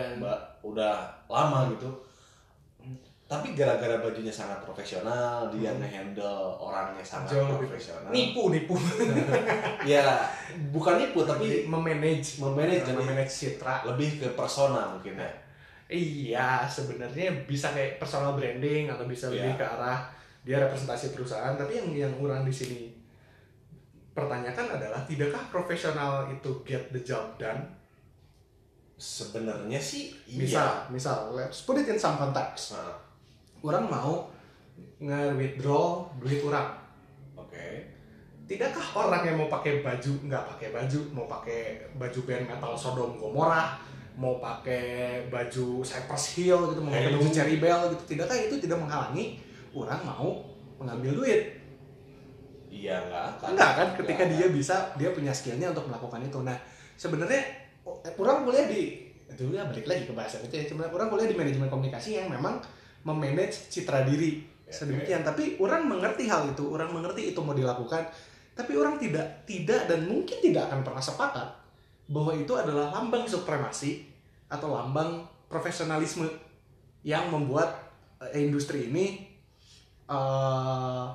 udah 0.62 0.96
lama 1.26 1.74
gitu. 1.74 1.90
Tapi 3.26 3.58
gara-gara 3.58 3.98
bajunya 3.98 4.30
sangat 4.30 4.62
profesional, 4.62 5.50
dia 5.50 5.74
Hmm. 5.74 5.82
ngehandle 5.82 6.54
orangnya 6.56 7.02
sangat 7.02 7.34
Jauh 7.34 7.50
lebih 7.52 7.74
profesional. 7.74 8.10
nipu 8.10 8.54
nipu 8.54 8.78
Ya, 9.98 10.30
bukan 10.70 11.02
nipu 11.02 11.26
tapi 11.26 11.66
memanage 11.66 12.38
memanage 12.38 12.86
jadi 12.86 12.94
memanage 12.94 13.34
citra. 13.34 13.82
lebih 13.84 14.22
ke 14.22 14.28
persona 14.32 14.94
mungkin 14.94 15.18
ya. 15.18 15.32
Iya, 15.88 16.50
sebenarnya 16.66 17.46
bisa 17.46 17.70
kayak 17.70 17.98
personal 17.98 18.34
branding 18.34 18.88
atau 18.88 19.06
bisa 19.06 19.28
lebih 19.28 19.54
Iya. 19.54 19.60
ke 19.60 19.66
arah 19.68 20.00
dia 20.42 20.58
representasi 20.60 21.10
perusahaan. 21.12 21.54
Tapi 21.56 21.74
yang 21.74 21.90
yang 22.00 22.14
orang 22.20 22.42
di 22.42 22.54
sini 22.54 22.94
pertanyakan 24.12 24.70
adalah 24.72 25.02
tidakkah 25.04 25.50
profesional 25.50 26.26
itu 26.28 26.62
get 26.62 26.90
the 26.90 27.02
job 27.02 27.34
done? 27.36 27.62
Sebenarnya 28.96 29.76
sih 29.76 30.16
Misal, 30.32 30.64
iya. 30.64 30.88
misal, 30.88 31.34
let's 31.34 31.62
put 31.62 31.76
it 31.76 31.86
in 31.86 32.00
some 32.00 32.16
context. 32.16 32.72
Nah, 32.72 32.96
Orang 33.66 33.90
mau 33.90 34.30
nge-withdraw 35.02 36.06
duit 36.22 36.46
orang. 36.46 36.78
Oke. 37.34 37.90
Tidakkah 38.46 38.86
orang 38.94 39.26
yang 39.26 39.42
mau 39.42 39.50
pakai 39.50 39.82
baju 39.82 40.12
nggak 40.30 40.44
pakai 40.54 40.70
baju, 40.70 41.00
mau 41.18 41.26
pakai 41.26 41.90
baju 41.98 42.20
band 42.30 42.46
metal 42.46 42.78
Sodom 42.78 43.18
Gomorrah, 43.18 43.82
mau 44.14 44.38
pakai 44.38 45.26
baju 45.34 45.82
Cypress 45.82 46.38
Hill 46.38 46.62
gitu, 46.70 46.80
mau 46.86 46.94
pakai 46.94 47.10
baju 47.10 47.34
Cherry 47.34 47.58
Bell 47.58 47.90
gitu, 47.90 48.14
tidakkah 48.14 48.38
itu 48.38 48.62
tidak 48.62 48.78
menghalangi 48.78 49.42
orang 49.74 50.02
mau 50.06 50.46
mengambil 50.78 51.26
duit? 51.26 51.58
Iya 52.70 53.02
nggak 53.08 53.24
akan. 53.34 53.48
Enggak 53.56 53.72
kan? 53.74 53.88
Ketika 53.98 54.24
Nggak 54.30 54.38
dia 54.38 54.48
bisa, 54.52 54.76
dia 55.00 55.10
punya 55.10 55.32
skillnya 55.34 55.74
untuk 55.74 55.88
melakukan 55.88 56.22
itu. 56.22 56.40
Nah, 56.44 56.58
sebenarnya 57.00 57.42
orang 58.20 58.46
kuliah 58.46 58.70
di 58.70 59.10
itu 59.26 59.52
ya 59.52 59.66
balik 59.66 59.90
lagi 59.90 60.06
ke 60.06 60.14
bahasa 60.14 60.38
itu 60.44 60.54
ya. 60.54 60.64
Cuma 60.70 60.86
orang 60.86 61.10
kuliah 61.10 61.26
di 61.26 61.34
manajemen 61.34 61.72
komunikasi 61.72 62.22
yang 62.22 62.30
memang 62.30 62.62
memanage 63.06 63.70
citra 63.70 64.04
diri 64.04 64.56
Ya, 64.66 64.74
sedemikian. 64.74 65.22
Tapi 65.22 65.62
orang 65.62 65.86
mengerti 65.86 66.26
hal 66.26 66.50
itu, 66.50 66.66
orang 66.74 66.90
mengerti 66.90 67.30
itu 67.34 67.40
mau 67.42 67.54
dilakukan. 67.54 68.02
Tapi 68.58 68.72
orang 68.74 68.98
tidak 68.98 69.46
tidak 69.46 69.86
dan 69.86 70.10
mungkin 70.10 70.42
tidak 70.42 70.72
akan 70.72 70.82
pernah 70.82 71.04
sepakat 71.04 71.48
bahwa 72.10 72.34
itu 72.34 72.54
adalah 72.56 72.90
lambang 72.90 73.28
supremasi 73.28 74.08
atau 74.50 74.74
lambang 74.74 75.28
profesionalisme 75.52 76.26
yang 77.06 77.30
membuat 77.30 77.78
eh, 78.18 78.42
industri 78.42 78.90
ini 78.90 79.28
eh, 80.08 81.06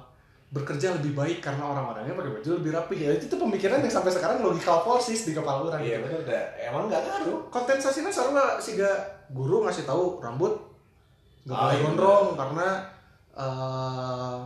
bekerja 0.51 0.99
lebih 0.99 1.15
baik 1.15 1.39
karena 1.39 1.63
orang-orangnya 1.63 2.13
pakai 2.13 2.33
baju 2.43 2.49
lebih 2.59 2.71
rapi 2.75 2.95
ya 3.07 3.11
itu 3.15 3.31
tuh 3.31 3.39
pemikiran 3.39 3.79
yang 3.79 3.95
sampai 3.95 4.11
sekarang 4.11 4.43
logical 4.43 4.83
forces 4.83 5.23
di 5.23 5.33
kepala 5.33 5.63
orang 5.63 5.81
Iya 5.81 6.03
gitu. 6.03 6.07
benar 6.11 6.23
dah. 6.27 6.45
Emang 6.59 6.85
nggak 6.91 7.03
ngaruh. 7.07 7.39
Kompensasinya 7.49 8.11
soalnya 8.11 8.59
si 8.59 8.77
guru 9.31 9.63
ngasih 9.65 9.87
tahu 9.87 10.19
rambut 10.19 10.70
nggak 11.45 11.57
Ah, 11.57 11.63
boleh 11.67 11.79
gondrong 11.83 12.27
karena 12.37 12.69
eh, 13.33 14.37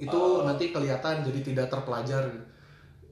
itu 0.00 0.20
Ah. 0.20 0.44
nanti 0.48 0.64
kelihatan 0.70 1.22
jadi 1.22 1.40
tidak 1.44 1.66
terpelajar. 1.70 2.24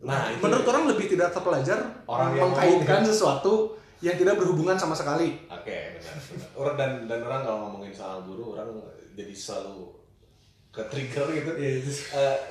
Nah, 0.03 0.35
itu 0.35 0.43
menurut 0.43 0.67
orang 0.67 0.85
lebih 0.91 1.07
tidak 1.15 1.31
terpelajar 1.31 1.79
Orang 2.11 2.35
yang 2.35 2.51
mengkaitkan 2.51 3.07
sesuatu 3.07 3.79
yang 4.03 4.19
tidak 4.19 4.35
berhubungan 4.35 4.75
sama 4.75 4.99
sekali. 4.99 5.39
Oke, 5.47 5.95
benar. 5.95 6.15
benar. 6.19 6.49
Orang 6.59 6.75
dan 6.75 6.91
dan 7.07 7.21
orang 7.23 7.41
kalau 7.47 7.59
ngomongin 7.69 7.95
soal 7.95 8.27
guru, 8.27 8.59
orang 8.59 8.67
jadi 9.15 9.31
selalu 9.31 9.95
ke 10.75 10.83
trigger 10.91 11.27
gitu. 11.31 11.51
Eh, 11.55 11.79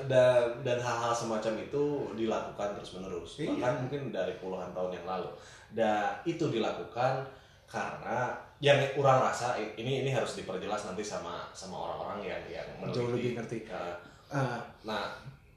dan 0.07 0.63
dan 0.63 0.77
hal-hal 0.79 1.11
semacam 1.11 1.59
itu 1.59 1.83
dilakukan 2.15 2.77
terus 2.79 2.95
menerus. 2.95 3.31
Iya. 3.43 3.51
Bahkan 3.51 3.73
mungkin 3.83 4.01
dari 4.15 4.31
puluhan 4.39 4.71
tahun 4.71 4.95
yang 4.95 5.07
lalu. 5.09 5.27
Dan 5.75 6.23
itu 6.23 6.47
dilakukan 6.47 7.27
karena 7.67 8.31
yang 8.61 8.77
orang 8.95 9.25
rasa 9.25 9.57
ini 9.57 10.05
ini 10.05 10.13
harus 10.13 10.37
diperjelas 10.37 10.85
nanti 10.85 11.01
sama 11.01 11.49
sama 11.49 11.89
orang-orang 11.89 12.29
yang 12.29 12.41
yang 12.47 12.67
Jauh 12.93 13.09
lebih 13.09 13.33
meneliti. 13.33 13.37
ngerti. 13.37 13.57
Karena 13.65 13.93
Eh, 14.31 14.59
Nah, 14.87 15.11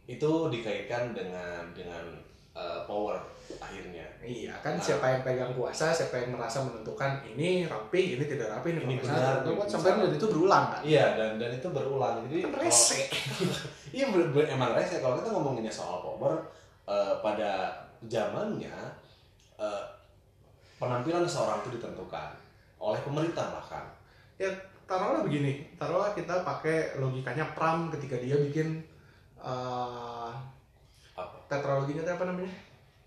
itu 0.05 0.31
dikaitkan 0.51 1.15
dengan 1.15 1.63
dengan 1.71 2.03
uh, 2.51 2.83
power 2.91 3.15
akhirnya. 3.63 4.03
Iya 4.19 4.57
kan 4.59 4.75
Nah. 4.75 4.83
siapa 4.83 5.07
yang 5.15 5.23
pegang 5.23 5.53
kuasa, 5.55 5.95
siapa 5.95 6.19
yang 6.19 6.35
merasa 6.35 6.65
menentukan 6.65 7.23
ini 7.23 7.69
rapi, 7.71 8.19
ini 8.19 8.25
tidak 8.27 8.51
rapi, 8.51 8.75
ini, 8.75 8.83
Ini 8.83 8.97
benar, 8.99 9.47
itu 9.47 9.53
kan 9.55 9.69
sampai 9.71 9.91
dan 10.01 10.13
itu 10.17 10.27
berulang 10.27 10.65
kan. 10.75 10.81
Iya, 10.83 11.07
dan 11.15 11.31
dan 11.39 11.51
itu 11.55 11.69
berulang. 11.71 12.25
Jadi 12.27 12.41
Kan 12.43 12.53
rese. 12.59 13.01
iya 13.97 14.05
emang 14.51 14.71
rese. 14.75 14.99
Kalau 14.99 15.21
kita 15.23 15.29
ngomonginnya 15.31 15.71
soal 15.71 16.03
power, 16.03 16.41
uh, 16.89 17.21
pada 17.23 17.85
zamannya 18.11 18.75
uh, 19.55 19.83
penampilan 20.81 21.23
seorang 21.29 21.63
itu 21.63 21.79
ditentukan 21.79 22.43
oleh 22.85 23.00
pemerintah 23.00 23.49
bahkan. 23.57 23.85
Ya 24.37 24.50
taruhlah 24.85 25.25
begini, 25.25 25.64
taruhlah 25.81 26.12
kita 26.12 26.45
pakai 26.45 27.00
logikanya 27.00 27.57
Pram 27.57 27.88
ketika 27.88 28.21
dia 28.21 28.37
bikin 28.37 28.85
eh 29.41 30.33
Apa? 31.14 31.37
tetraloginya 31.49 32.05
itu 32.05 32.12
apa 32.12 32.25
namanya? 32.29 32.53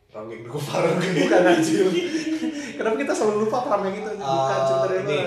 Ronggeng 0.08 0.42
duku 0.48 0.60
parung 0.64 0.98
Bukan 0.98 1.42
anjir. 1.46 1.86
Kenapa 2.80 2.96
kita 2.98 3.14
selalu 3.14 3.46
lupa 3.46 3.58
Pram 3.68 3.82
yang 3.86 3.96
itu? 4.02 4.10
Bukan 4.18 4.58
Uh, 4.58 4.66
sebenarnya 4.66 5.02
ini, 5.04 5.20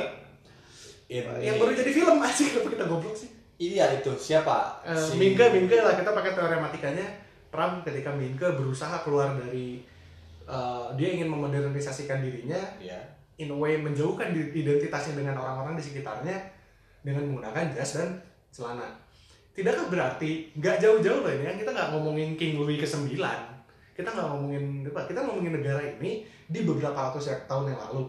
ini 1.11 1.45
yang 1.47 1.57
baru 1.59 1.73
jadi 1.75 1.91
film 1.91 2.17
aja 2.23 2.43
kenapa 2.43 2.69
kita 2.71 2.85
goblok 2.87 3.15
sih? 3.15 3.31
Iya 3.61 4.01
itu 4.01 4.09
siapa? 4.17 4.81
Eh, 4.89 4.97
Mingke, 5.21 5.53
Mingke 5.53 5.77
lah 5.85 5.93
kita 5.93 6.17
pakai 6.17 6.33
teorematikanya 6.33 7.05
Pram 7.53 7.85
ketika 7.85 8.09
Mingke 8.15 8.49
berusaha 8.57 9.05
keluar 9.05 9.37
dari 9.37 9.85
eh, 10.49 10.87
dia 10.97 11.09
ingin 11.13 11.29
memodernisasikan 11.29 12.25
dirinya 12.25 12.57
Iya. 12.81 13.20
In 13.41 13.49
a 13.49 13.57
way 13.57 13.81
menjauhkan 13.81 14.37
identitasnya 14.37 15.17
dengan 15.17 15.41
orang-orang 15.41 15.81
di 15.81 15.83
sekitarnya 15.83 16.37
dengan 17.01 17.25
menggunakan 17.33 17.73
jas 17.73 17.97
dan 17.97 18.21
celana. 18.53 18.87
Tidakkah 19.57 19.89
berarti 19.89 20.53
nggak 20.55 20.77
jauh-jauh 20.79 21.25
loh 21.25 21.33
ini 21.33 21.45
kan 21.49 21.57
kita 21.57 21.71
nggak 21.73 21.89
ngomongin 21.97 22.37
King 22.37 22.61
Louis 22.61 22.79
ke-9 22.79 23.17
kita 23.97 24.17
nggak 24.17 24.29
ngomongin 24.33 24.65
apa 24.89 25.05
kita 25.05 25.21
ngomongin 25.29 25.61
negara 25.61 25.81
ini 25.85 26.25
di 26.49 26.61
beberapa 26.65 26.97
ratus 26.97 27.29
ya- 27.29 27.45
tahun 27.45 27.73
yang 27.75 27.81
lalu. 27.91 28.09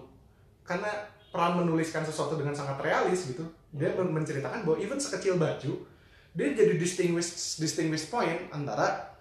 Karena 0.64 0.92
Pram 1.32 1.64
menuliskan 1.64 2.04
sesuatu 2.04 2.36
dengan 2.36 2.52
sangat 2.52 2.76
realis 2.84 3.32
gitu. 3.32 3.48
Dia 3.72 3.96
men- 3.96 4.12
menceritakan 4.12 4.68
bahwa 4.68 4.76
even 4.84 5.00
sekecil 5.00 5.40
baju 5.40 5.88
dia 6.32 6.48
jadi 6.56 6.80
distinguished 6.80 7.60
distinguished 7.60 8.08
point 8.08 8.48
antara 8.56 9.12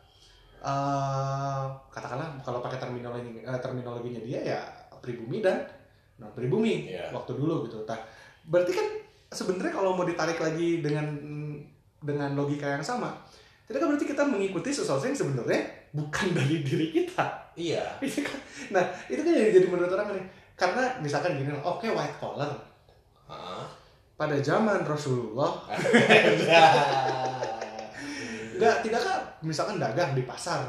eh 0.60 1.64
katakanlah 1.90 2.38
kalau 2.44 2.62
pakai 2.62 2.78
terminologi 2.78 3.42
eh, 3.42 3.60
terminologinya 3.62 4.20
dia 4.22 4.38
ya 4.44 4.60
pribumi 5.00 5.40
dan 5.40 5.64
non 6.20 6.30
pribumi 6.30 6.86
Iya. 6.86 7.08
waktu 7.10 7.32
dulu 7.32 7.64
gitu. 7.64 7.80
Nah, 7.82 7.96
berarti 8.44 8.70
kan 8.70 8.86
sebenarnya 9.26 9.72
kalau 9.72 9.96
mau 9.96 10.04
ditarik 10.04 10.36
lagi 10.36 10.78
dengan 10.78 11.06
dengan 11.98 12.32
logika 12.32 12.68
yang 12.68 12.84
sama, 12.84 13.12
tidak 13.64 13.80
kan 13.80 13.88
berarti 13.88 14.06
kita 14.06 14.22
mengikuti 14.22 14.68
sesuatu 14.68 15.02
yang 15.02 15.16
sebenarnya 15.16 15.60
bukan 15.90 16.32
dari 16.36 16.60
diri 16.60 16.92
kita. 16.92 17.24
Iya. 17.56 17.82
Itu 18.04 18.20
kan- 18.20 18.44
nah, 18.70 18.84
itu 19.08 19.20
kan 19.20 19.32
jadi, 19.32 19.50
jadi 19.50 19.66
menurut 19.66 19.90
orang 19.90 20.12
nih. 20.12 20.24
Karena 20.54 20.92
misalkan 21.00 21.34
gini, 21.34 21.48
oke 21.56 21.88
white 21.88 22.20
collar 22.20 22.52
Heeh. 23.24 23.64
pada 24.12 24.36
zaman 24.38 24.84
Rasulullah 24.84 25.56
nggak 28.60 28.74
tidakkah 28.84 29.16
misalkan 29.40 29.80
dagang 29.80 30.12
di 30.12 30.20
pasar 30.22 30.60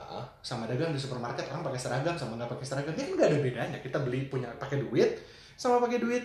Heeh. 0.00 0.24
sama 0.40 0.64
dagang 0.64 0.96
di 0.96 1.00
supermarket 1.00 1.52
orang 1.52 1.60
pakai 1.60 1.80
seragam 1.80 2.16
sama 2.16 2.40
nggak 2.40 2.50
pakai 2.56 2.66
seragam. 2.66 2.92
Ya 2.96 3.04
nggak 3.04 3.28
ada 3.28 3.38
bedanya. 3.44 3.78
Kita 3.84 4.00
beli 4.00 4.32
punya 4.32 4.48
pakai 4.56 4.80
duit 4.80 5.20
sama 5.60 5.76
pakai 5.84 6.00
duit. 6.00 6.24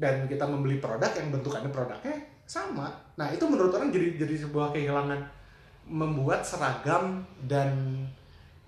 Dan 0.00 0.24
kita 0.26 0.48
membeli 0.48 0.80
produk 0.80 1.12
yang 1.12 1.28
bentukannya 1.30 1.70
produknya 1.70 2.16
sama. 2.48 2.90
Nah 3.20 3.30
itu 3.30 3.44
menurut 3.46 3.70
orang 3.70 3.92
jadi 3.92 4.16
jadi 4.18 4.48
sebuah 4.48 4.74
kehilangan 4.74 5.20
membuat 5.86 6.42
seragam 6.42 7.22
dan 7.44 8.02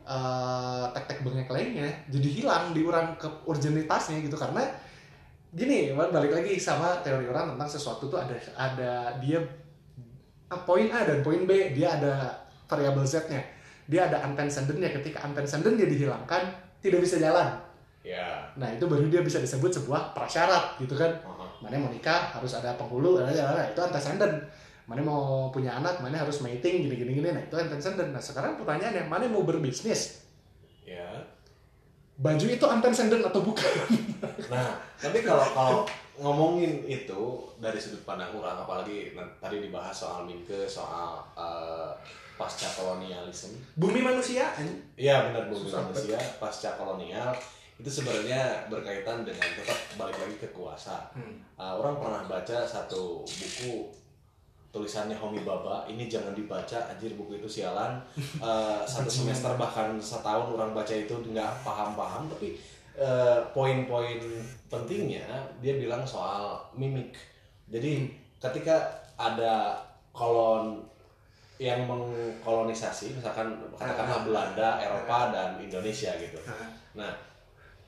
eh, 0.05 0.85
tek-tek 0.95 1.25
bengek 1.25 1.49
lainnya 1.49 1.89
jadi 2.13 2.29
hilang 2.29 2.77
di 2.77 2.87
orang 2.87 3.19
ke 3.19 3.27
urgenitasnya 3.49 4.21
gitu. 4.23 4.37
Karena 4.37 4.63
gini 5.53 5.93
balik 5.93 6.33
lagi 6.33 6.57
sama 6.57 7.05
teori 7.05 7.29
orang 7.29 7.53
tentang 7.55 7.69
sesuatu 7.69 8.09
tuh 8.09 8.17
ada 8.17 8.33
ada 8.57 8.93
dia 9.21 9.37
ah, 10.49 10.61
poin 10.65 10.89
A 10.89 11.05
dan 11.05 11.21
poin 11.21 11.45
B 11.45 11.77
dia 11.77 12.01
ada 12.01 12.33
variabel 12.65 13.05
Z-nya 13.05 13.45
dia 13.93 14.09
ada 14.09 14.25
antecedent-nya 14.25 14.89
ketika 14.89 15.21
antecedent 15.21 15.77
dia 15.77 15.85
dihilangkan 15.85 16.49
tidak 16.81 17.05
bisa 17.05 17.21
jalan. 17.21 17.61
Ya. 18.03 18.51
nah 18.59 18.67
itu 18.67 18.83
baru 18.91 19.07
dia 19.07 19.23
bisa 19.23 19.39
disebut 19.39 19.71
sebuah 19.71 20.17
prasyarat 20.17 20.81
gitu 20.81 20.97
kan. 20.97 21.13
Mana 21.63 21.79
mau 21.79 21.93
nikah 21.93 22.35
harus 22.35 22.59
ada 22.59 22.75
penghulu 22.75 23.23
ada 23.23 23.31
ada 23.31 23.63
itu 23.71 23.79
antecedent 23.79 24.43
mana 24.91 24.99
mau 24.99 25.55
punya 25.55 25.79
anak 25.79 26.03
mana 26.03 26.19
harus 26.19 26.43
mating 26.43 26.89
gini 26.89 26.99
gini. 26.99 27.23
Gini 27.23 27.29
nah 27.31 27.39
itu 27.45 27.55
antecedent 27.55 28.11
nah 28.11 28.19
sekarang 28.19 28.59
pertanyaannya 28.59 29.07
mana 29.07 29.29
mau 29.31 29.45
berbisnis? 29.47 30.25
Ya. 30.83 31.07
baju 32.19 32.47
itu 32.49 32.67
antecedent 32.67 33.23
atau 33.23 33.41
bukan? 33.41 33.73
Nah, 34.51 34.79
tapi 35.01 35.23
kalau 35.23 35.47
kalau 35.55 35.79
ngomongin 36.21 36.85
itu 36.85 37.23
dari 37.57 37.81
sudut 37.81 38.05
pandang 38.05 38.33
orang, 38.37 38.61
apalagi 38.61 39.17
tadi 39.41 39.65
dibahas 39.65 39.95
soal 39.97 40.29
Minke, 40.29 40.69
soal 40.69 41.23
eh, 41.39 41.93
pasca 42.37 42.69
kolonialisme. 42.75 43.55
bumi 43.79 44.03
manusia 44.03 44.51
Iya 44.99 45.31
benar 45.31 45.47
bumi 45.47 45.69
Susah 45.69 45.87
manusia 45.87 46.19
pasca 46.43 46.75
kolonial 46.75 47.31
itu 47.81 47.89
sebenarnya 47.89 48.71
berkaitan 48.71 49.27
dengan 49.27 49.49
tetap 49.59 49.75
balik 49.99 50.15
lagi 50.15 50.37
ke 50.39 50.49
kuasa. 50.55 51.11
Hmm. 51.19 51.43
Uh, 51.59 51.75
orang 51.83 51.99
pernah 51.99 52.23
baca 52.31 52.63
satu 52.63 53.27
buku 53.27 53.91
tulisannya 54.71 55.19
Homi 55.19 55.43
Baba 55.43 55.85
ini 55.91 56.07
jangan 56.07 56.33
dibaca 56.33 56.79
anjir 56.89 57.13
buku 57.19 57.43
itu 57.43 57.49
sialan 57.61 57.99
Uh, 58.41 58.87
satu 58.93 59.11
semester 59.11 59.53
bahkan 59.59 59.99
setahun 60.01 60.55
orang 60.55 60.73
baca 60.73 60.95
itu 60.95 61.13
nggak 61.13 61.53
paham-paham 61.67 62.31
tapi 62.31 62.57
uh, 62.99 63.41
poin-poin 63.53 64.21
pentingnya 64.69 65.25
dia 65.61 65.77
bilang 65.77 66.05
soal 66.05 66.61
mimik. 66.77 67.15
Jadi 67.69 68.13
ketika 68.41 68.91
ada 69.17 69.79
kolon 70.13 70.83
yang 71.63 71.87
mengkolonisasi 71.87 73.15
misalkan 73.15 73.55
katakanlah 73.79 74.27
Belanda, 74.27 74.83
Eropa 74.83 75.31
dan 75.31 75.49
Indonesia 75.63 76.11
gitu. 76.19 76.41
Nah, 76.99 77.15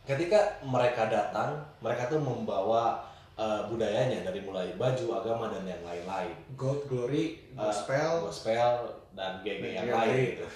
ketika 0.07 0.63
mereka 0.63 1.11
datang, 1.11 1.59
mereka 1.83 2.07
tuh 2.07 2.23
membawa 2.23 3.03
eh, 3.35 3.67
budayanya 3.67 4.23
dari 4.23 4.47
mulai 4.47 4.79
baju, 4.79 5.19
agama 5.19 5.51
dan 5.51 5.67
yang 5.67 5.83
lain-lain, 5.83 6.39
gold 6.55 6.87
glory 6.87 7.43
Uh, 7.55 7.71
gospel. 7.71 8.27
gospel 8.27 8.71
dan 9.15 9.39
geng 9.47 9.63
yang 9.63 9.87
lain 9.87 10.35
gitu. 10.35 10.47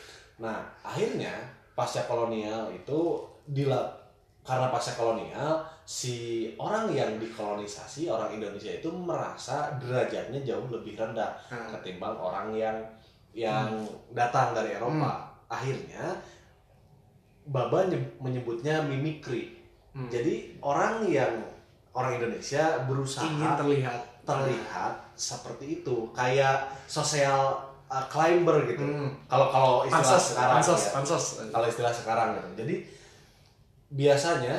Nah, 0.43 0.67
akhirnya 0.83 1.31
pasca 1.79 2.03
kolonial 2.11 2.67
itu 2.75 3.23
dila 3.47 3.98
karena 4.49 4.73
pasca 4.73 4.97
kolonial 4.97 5.61
si 5.85 6.49
orang 6.57 6.89
yang 6.89 7.21
dikolonisasi 7.21 8.09
orang 8.09 8.33
Indonesia 8.33 8.73
itu 8.73 8.89
merasa 8.89 9.77
derajatnya 9.77 10.41
jauh 10.41 10.65
lebih 10.73 10.97
rendah 10.97 11.37
Nah, 11.53 11.69
ketimbang 11.77 12.17
orang 12.17 12.57
yang 12.57 12.77
yang 13.37 13.69
datang 14.17 14.57
dari 14.57 14.73
Eropa. 14.73 15.29
Akhirnya 15.49 16.17
Baba 17.49 17.85
nyeb- 17.89 18.17
menyebutnya 18.21 18.85
mimikri. 18.85 19.57
hmm. 19.97 20.09
Jadi 20.09 20.61
orang 20.61 21.05
yang 21.09 21.33
orang 21.97 22.21
Indonesia 22.21 22.85
berusaha 22.85 23.25
ingin 23.25 23.53
terlihat 23.57 24.01
terlihat 24.29 24.93
seperti 25.17 25.81
itu, 25.81 26.13
kayak 26.13 26.69
social 26.85 27.57
uh, 27.89 28.05
climber 28.13 28.69
gitu. 28.69 28.85
Hmm. 28.85 29.17
Kalau 29.25 29.49
kalau 29.49 29.75
istilah 29.89 30.05
pansos 30.05 30.25
sekarang 30.37 30.55
pansos 30.61 30.81
ya. 30.85 30.91
pansos 30.93 31.25
Kalau 31.49 31.67
istilah 31.69 31.93
sekarang 31.93 32.29
gitu. 32.37 32.49
Jadi 32.65 32.75
biasanya 33.91 34.57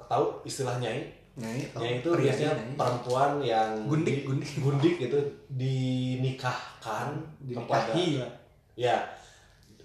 tahu 0.00 0.42
istilah 0.42 0.78
nyai? 0.78 1.10
nyai 1.34 1.70
Nyai 1.72 1.92
itu 1.98 2.10
biasanya 2.10 2.50
nyai. 2.52 2.74
perempuan 2.74 3.32
yang 3.40 3.70
Gundik, 3.84 4.10
di- 4.12 4.24
gundik. 4.24 4.50
gundik 4.58 4.94
gitu 4.98 5.18
dinikahkan 5.50 7.14
kepada 7.44 7.94
dinikahi 7.94 8.08
lah 8.18 8.32
ya 8.74 8.96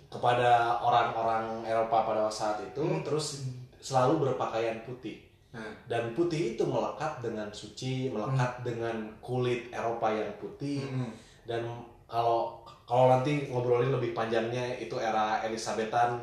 kepada 0.07 0.51
orang-orang 0.79 1.61
Eropa 1.63 2.05
pada 2.05 2.25
saat 2.27 2.61
itu 2.61 2.81
Hmm. 2.81 3.01
terus 3.01 3.45
selalu 3.79 4.23
berpakaian 4.23 4.81
putih 4.81 5.21
nah 5.49 5.69
dan 5.85 6.13
putih 6.13 6.53
itu 6.53 6.63
melekat 6.63 7.21
dengan 7.21 7.45
suci 7.51 8.09
melekat 8.09 8.65
dengan 8.65 8.93
kulit 9.19 9.69
Eropa 9.69 10.09
yang 10.09 10.33
putih 10.35 10.81
hmm. 10.81 11.13
dan 11.45 11.61
kalau 12.05 12.57
kalau 12.83 13.07
nanti 13.07 13.47
ngobrolin 13.47 13.89
lebih 13.91 14.11
panjangnya 14.11 14.73
itu 14.75 14.97
era 14.97 15.41
Elisabetan 15.43 16.17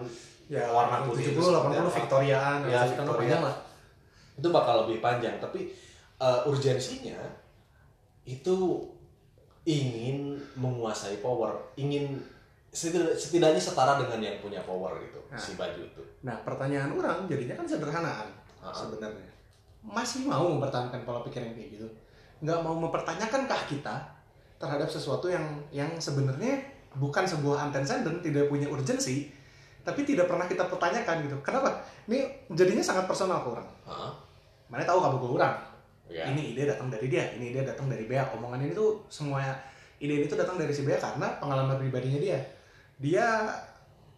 ya 0.51 0.67
warna 0.67 1.07
putih 1.07 1.31
itu 1.31 1.39
70 1.39 1.47
seperti 1.47 1.71
80 1.71 1.79
apa? 1.79 1.91
Victoriaan 1.95 2.57
Ya, 2.61 2.81
Victorian 2.83 2.91
Victoria. 2.91 3.17
panjang 3.17 3.43
lah 3.43 3.57
itu 4.35 4.49
bakal 4.51 4.75
lebih 4.83 4.99
panjang 4.99 5.35
tapi 5.39 5.61
eh, 6.19 6.41
urgensinya 6.45 7.19
itu 8.25 8.57
ingin 9.63 10.19
menguasai 10.55 11.21
power 11.21 11.53
ingin 11.77 12.19
setidak- 12.69 13.13
setidaknya 13.13 13.59
setara 13.59 13.99
dengan 13.99 14.19
yang 14.21 14.37
punya 14.39 14.63
power 14.63 14.97
gitu 14.99 15.21
Nah. 15.29 15.37
si 15.37 15.55
baju 15.55 15.81
itu 15.81 16.03
nah 16.21 16.35
pertanyaan 16.41 16.91
orang 16.91 17.25
jadinya 17.25 17.55
kan 17.55 17.67
sederhanaan 17.67 18.29
Ah. 18.59 18.69
sebenarnya 18.71 19.31
masih 19.81 20.27
mau 20.27 20.45
mempertahankan 20.51 21.03
pola 21.03 21.23
pikir 21.23 21.41
yang 21.41 21.55
kayak 21.55 21.71
gitu 21.73 21.87
nggak 22.41 22.59
mau 22.59 22.75
mempertanyakankah 22.75 23.63
kita 23.67 23.97
terhadap 24.57 24.85
sesuatu 24.87 25.27
yang 25.27 25.41
yang 25.71 25.89
sebenarnya 25.95 26.61
bukan 26.93 27.25
sebuah 27.25 27.65
antecedent 27.65 28.21
tidak 28.21 28.47
punya 28.47 28.67
urgensi 28.67 29.33
tapi 29.91 30.07
tidak 30.07 30.31
pernah 30.31 30.47
kita 30.47 30.71
pertanyakan 30.71 31.27
gitu 31.27 31.37
kenapa 31.43 31.83
ini 32.07 32.31
jadinya 32.55 32.85
sangat 32.87 33.11
personal 33.11 33.43
ke 33.43 33.49
orang 33.51 33.69
Hah? 33.85 34.15
mana 34.71 34.87
tahu 34.87 35.03
kamu 35.03 35.17
gue 35.19 35.31
orang 35.43 35.55
ya 36.11 36.27
ini 36.31 36.55
ide 36.55 36.67
datang 36.67 36.91
dari 36.91 37.07
dia, 37.07 37.23
ini 37.39 37.55
ide 37.55 37.63
datang 37.63 37.87
dari 37.87 38.03
Bea. 38.03 38.27
Omongan 38.35 38.67
ini 38.67 38.75
tuh 38.75 38.99
semua 39.07 39.47
ide 40.03 40.19
ini 40.19 40.27
tuh 40.27 40.35
datang 40.35 40.59
dari 40.59 40.75
si 40.75 40.83
Bea 40.83 40.99
karena 40.99 41.39
pengalaman 41.39 41.79
pribadinya 41.79 42.19
dia. 42.19 42.35
Dia 42.99 43.47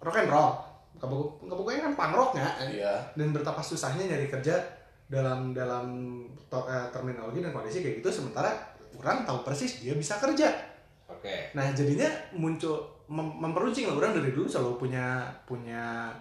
rock 0.00 0.16
and 0.16 0.32
roll, 0.32 0.56
kebukunya 0.96 1.84
kan 1.84 1.92
punk 1.92 2.12
rock 2.16 2.30
ya, 2.40 2.48
iya 2.64 2.92
dan 3.12 3.36
betapa 3.36 3.60
susahnya 3.60 4.08
nyari 4.08 4.24
kerja 4.24 4.56
dalam 5.04 5.52
dalam 5.52 5.84
to- 6.48 6.64
eh, 6.64 6.88
terminologi 6.96 7.44
dan 7.44 7.52
kondisi 7.52 7.84
kayak 7.84 8.00
gitu. 8.00 8.08
Sementara 8.08 8.56
orang 8.96 9.28
tahu 9.28 9.44
persis 9.44 9.84
dia 9.84 9.92
bisa 9.92 10.16
kerja. 10.16 10.48
oke 11.12 11.52
Nah 11.52 11.76
jadinya 11.76 12.08
muncul 12.32 12.88
mem- 13.08 13.36
memperuncing 13.38 13.90
lah 13.90 13.96
orang 13.98 14.12
dari 14.14 14.30
dulu 14.34 14.46
selalu 14.46 14.78
punya 14.78 15.26
punya 15.48 16.12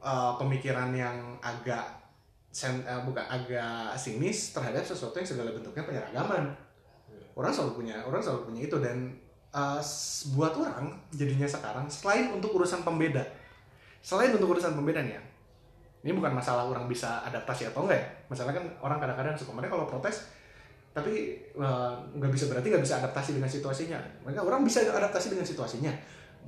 uh, 0.00 0.36
pemikiran 0.40 0.92
yang 0.96 1.36
agak 1.40 1.84
sen, 2.50 2.82
eh, 2.82 3.00
bukan 3.06 3.22
agak 3.30 3.94
sinis 3.94 4.50
terhadap 4.50 4.82
sesuatu 4.82 5.16
yang 5.20 5.28
segala 5.28 5.54
bentuknya 5.54 5.86
penyeragaman. 5.86 6.50
Orang 7.38 7.52
selalu 7.54 7.84
punya 7.84 7.96
orang 8.02 8.20
selalu 8.20 8.52
punya 8.52 8.60
itu 8.66 8.76
dan 8.82 9.14
uh, 9.54 9.80
buat 10.34 10.52
orang 10.58 10.90
jadinya 11.14 11.46
sekarang 11.46 11.86
selain 11.86 12.34
untuk 12.34 12.58
urusan 12.58 12.82
pembeda, 12.82 13.22
selain 14.02 14.34
untuk 14.34 14.58
urusan 14.58 14.74
pembeda 14.74 15.00
nih 15.06 15.14
ya. 15.16 15.22
Ini 16.00 16.16
bukan 16.16 16.32
masalah 16.32 16.64
orang 16.64 16.88
bisa 16.88 17.20
adaptasi 17.28 17.70
atau 17.70 17.84
enggak 17.84 18.00
ya. 18.00 18.08
Masalah 18.32 18.56
kan 18.56 18.64
orang 18.80 18.98
kadang-kadang 18.98 19.36
suka 19.36 19.52
mereka 19.52 19.76
kalau 19.76 19.84
protes 19.84 20.32
tapi 20.90 21.38
eh, 21.54 21.92
nggak 22.18 22.30
bisa 22.34 22.50
berarti 22.50 22.66
nggak 22.70 22.84
bisa 22.84 22.98
adaptasi 22.98 23.38
dengan 23.38 23.50
situasinya. 23.50 23.98
Mereka 24.26 24.42
orang 24.42 24.66
bisa 24.66 24.82
adaptasi 24.82 25.30
dengan 25.30 25.46
situasinya. 25.46 25.92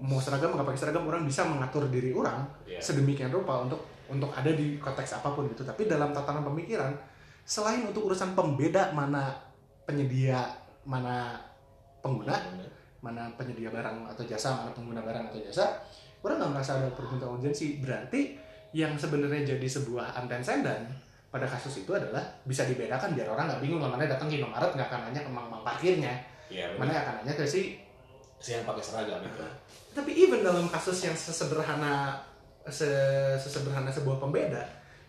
Mau 0.03 0.19
seragam 0.19 0.51
nggak 0.57 0.67
pakai 0.67 0.81
seragam 0.83 1.07
orang 1.07 1.23
bisa 1.23 1.47
mengatur 1.47 1.87
diri 1.87 2.11
orang 2.11 2.43
Iya. 2.67 2.83
sedemikian 2.83 3.31
rupa 3.31 3.63
untuk 3.63 3.87
untuk 4.11 4.35
ada 4.35 4.51
di 4.51 4.77
konteks 4.83 5.23
apa 5.23 5.31
pun 5.31 5.47
gitu. 5.47 5.63
Tapi 5.63 5.87
dalam 5.87 6.11
tatanan 6.11 6.43
pemikiran 6.43 6.91
selain 7.47 7.87
untuk 7.87 8.11
urusan 8.11 8.35
pembeda 8.35 8.91
mana 8.91 9.31
penyedia 9.87 10.47
mana 10.87 11.39
pengguna 12.03 12.35
mana 13.03 13.31
penyedia 13.39 13.71
barang 13.71 14.11
atau 14.11 14.23
jasa 14.27 14.55
mana 14.55 14.71
pengguna 14.75 15.03
barang 15.03 15.31
atau 15.31 15.39
jasa 15.43 15.75
orang 16.23 16.39
nggak 16.39 16.53
merasa 16.55 16.83
ada 16.83 16.91
permintaan 16.95 17.39
urgensi. 17.39 17.79
Berarti 17.79 18.35
yang 18.75 18.99
sebenarnya 18.99 19.55
jadi 19.55 19.67
sebuah 19.69 20.19
antecedent 20.19 20.87
pada 21.33 21.49
kasus 21.49 21.81
itu 21.81 21.91
adalah 21.91 22.21
bisa 22.45 22.63
dibedakan 22.63 23.17
biar 23.17 23.25
orang 23.27 23.49
nggak 23.49 23.61
bingung 23.61 23.81
mana 23.81 24.05
datang 24.05 24.29
ke 24.29 24.37
Indomaret 24.37 24.69
nggak 24.71 24.85
akan 24.87 25.01
nanya 25.09 25.21
ke 25.21 25.31
mang-mang 25.31 25.63
parkirnya 25.63 26.13
Iya, 26.47 26.69
mana 26.77 26.93
akan 26.93 27.15
nanya 27.19 27.33
ke 27.33 27.43
si 27.43 27.81
Si 28.37 28.51
yang 28.51 28.63
pakai 28.63 28.83
seragam 28.83 29.23
itu. 29.23 29.39
tapi 29.93 30.11
even 30.13 30.43
dalam 30.43 30.67
kasus 30.67 30.99
yang 31.03 31.15
sesederhana 31.15 32.19
se- 32.65 33.33
sesederhana 33.37 33.87
sebuah 33.89 34.19
pembeda 34.19 34.61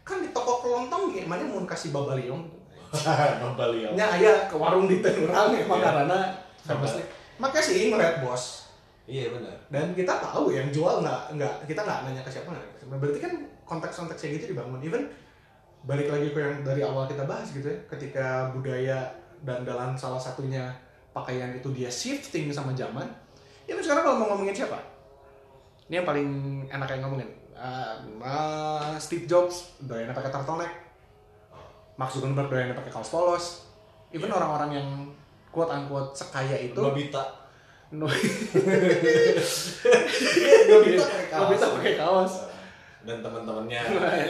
kan 0.02 0.20
di 0.20 0.30
toko 0.30 0.60
kelontong 0.60 1.12
ya 1.12 1.24
mana 1.24 1.44
mau 1.44 1.60
kasih 1.64 1.90
babaliong 1.90 2.46
Membeli 2.94 3.90
nya 3.98 4.06
aya 4.08 4.46
ke 4.46 4.54
warung 4.54 4.86
di 4.86 5.00
Tenurang 5.00 5.50
Iya. 5.50 5.66
karena 5.66 6.20
famously 6.60 7.04
makanya 7.36 7.64
sih 7.64 7.90
ngeliat 7.90 8.22
bos 8.22 8.70
Iya 9.04 9.34
benar. 9.34 9.58
dan 9.68 9.92
kita 9.92 10.16
tahu 10.16 10.54
yang 10.54 10.70
jual 10.70 11.02
nggak 11.02 11.36
nggak 11.36 11.54
kita 11.66 11.82
nggak 11.82 12.00
nanya 12.06 12.22
ke 12.22 12.32
siapa 12.32 12.48
nggak 12.48 12.64
ke 12.70 12.78
siapa. 12.80 12.96
berarti 12.96 13.20
kan 13.20 13.34
konteks-konteks 13.66 14.22
yang 14.22 14.32
gitu 14.38 14.46
dibangun 14.54 14.80
even 14.80 15.04
balik 15.84 16.08
lagi 16.08 16.32
ke 16.32 16.39
yang 16.39 16.63
dari 16.63 16.80
awal 16.80 17.04
kita 17.04 17.24
bahas 17.24 17.52
gitu 17.52 17.67
ya 17.67 17.78
ketika 17.88 18.48
budaya 18.52 19.04
dan 19.43 19.67
dalam 19.67 19.93
salah 19.93 20.19
satunya 20.19 20.72
pakaian 21.12 21.52
itu 21.52 21.67
dia 21.76 21.91
shifting 21.91 22.48
sama 22.48 22.72
zaman 22.72 23.04
ya 23.63 23.76
lu 23.76 23.84
sekarang 23.84 24.04
kalau 24.04 24.17
mau 24.17 24.28
ngomongin 24.32 24.56
siapa 24.56 24.80
ini 25.86 26.00
yang 26.00 26.08
paling 26.08 26.30
enak 26.67 26.89
yang 26.89 27.04
ngomongin 27.08 27.30
Ah, 27.54 28.02
ah, 28.19 28.98
Steve 28.98 29.30
Jobs 29.30 29.78
doyannya 29.80 30.12
pakai 30.12 30.34
turtleneck 30.34 30.74
Mark 31.96 32.10
Zuckerberg 32.10 32.50
doyannya 32.50 32.74
pakai 32.74 32.89
kaos 32.89 33.13
polos 33.13 33.46
even 34.10 34.26
Iya. 34.28 34.36
orang-orang 34.41 34.72
yang 34.74 34.88
quote 35.54 35.69
unquote 35.69 36.17
sekaya 36.17 36.58
itu 36.58 36.82
Nobita. 36.82 37.22
no, 37.93 38.10
Nobita 40.65 41.04
pakai 41.06 41.26
kaos. 41.30 41.46
Nobita 41.46 41.67
pakai 41.78 41.93
kaos. 41.93 42.34
Dan 43.04 43.20
teman-temannya. 43.20 43.82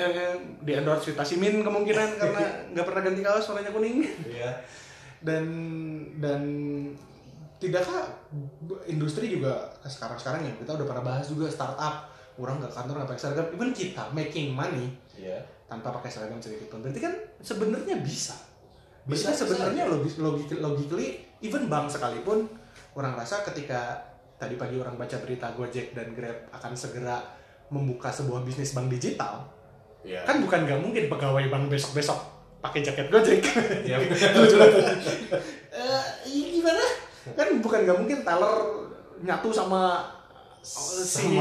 di 0.66 0.72
endorse 0.74 1.14
Vitamin 1.14 1.62
kemungkinan 1.62 2.10
karena 2.22 2.42
nggak 2.74 2.86
pernah 2.86 3.02
ganti 3.06 3.22
kaos 3.22 3.46
warnanya 3.50 3.72
kuning. 3.74 3.98
Iya. 4.26 4.52
dan 5.24 5.46
dan 6.20 6.42
tidakkah 7.56 8.12
industri 8.92 9.32
juga 9.32 9.72
sekarang 9.88 10.20
sekarang 10.20 10.42
ya 10.44 10.52
kita 10.60 10.76
udah 10.76 10.88
pernah 10.90 11.04
bahas 11.06 11.26
juga 11.32 11.48
startup. 11.48 12.12
Orang 12.36 12.60
nggak 12.60 12.74
kantor 12.76 12.94
nggak 13.00 13.10
pakai 13.16 13.22
seragam. 13.22 13.48
Even 13.56 13.72
kita 13.72 14.04
making 14.12 14.52
money 14.52 14.92
Iya. 15.14 15.38
tanpa 15.70 15.94
pakai 15.94 16.10
seragam 16.12 16.42
sedikit 16.42 16.74
pun. 16.74 16.82
Berarti 16.84 17.00
kan 17.00 17.14
sebenarnya 17.40 18.02
bisa. 18.04 18.36
Bisa, 19.06 19.32
bisa 19.32 19.46
sebenarnya 19.46 19.88
logis 19.88 20.20
logik 20.20 20.50
logically 20.60 21.22
even 21.44 21.68
bank 21.68 21.92
sekalipun 21.92 22.48
orang 22.96 23.14
rasa 23.20 23.44
ketika 23.44 24.00
tadi 24.40 24.56
pagi 24.56 24.80
orang 24.80 24.96
baca 24.96 25.18
berita 25.20 25.52
Gojek 25.56 25.92
dan 25.96 26.16
Grab 26.16 26.52
akan 26.52 26.72
segera 26.76 27.20
membuka 27.74 28.08
sebuah 28.08 28.42
bisnis 28.42 28.72
bank 28.72 28.88
digital 28.88 29.42
Iya. 30.04 30.22
kan 30.24 30.38
bukan 30.38 30.68
nggak 30.68 30.80
mungkin 30.80 31.04
pegawai 31.08 31.48
bank 31.48 31.66
besok 31.68 31.96
besok 31.96 32.20
pakai 32.60 32.80
jaket 32.80 33.08
Gojek 33.08 33.40
Iya. 33.82 33.98
Eh, 35.74 36.04
iya 36.24 36.48
gimana 36.54 36.84
kan 37.34 37.48
bukan 37.58 37.80
nggak 37.82 37.98
mungkin 37.98 38.20
teller 38.22 38.56
nyatu 39.20 39.50
sama 39.50 40.06
si 40.62 41.32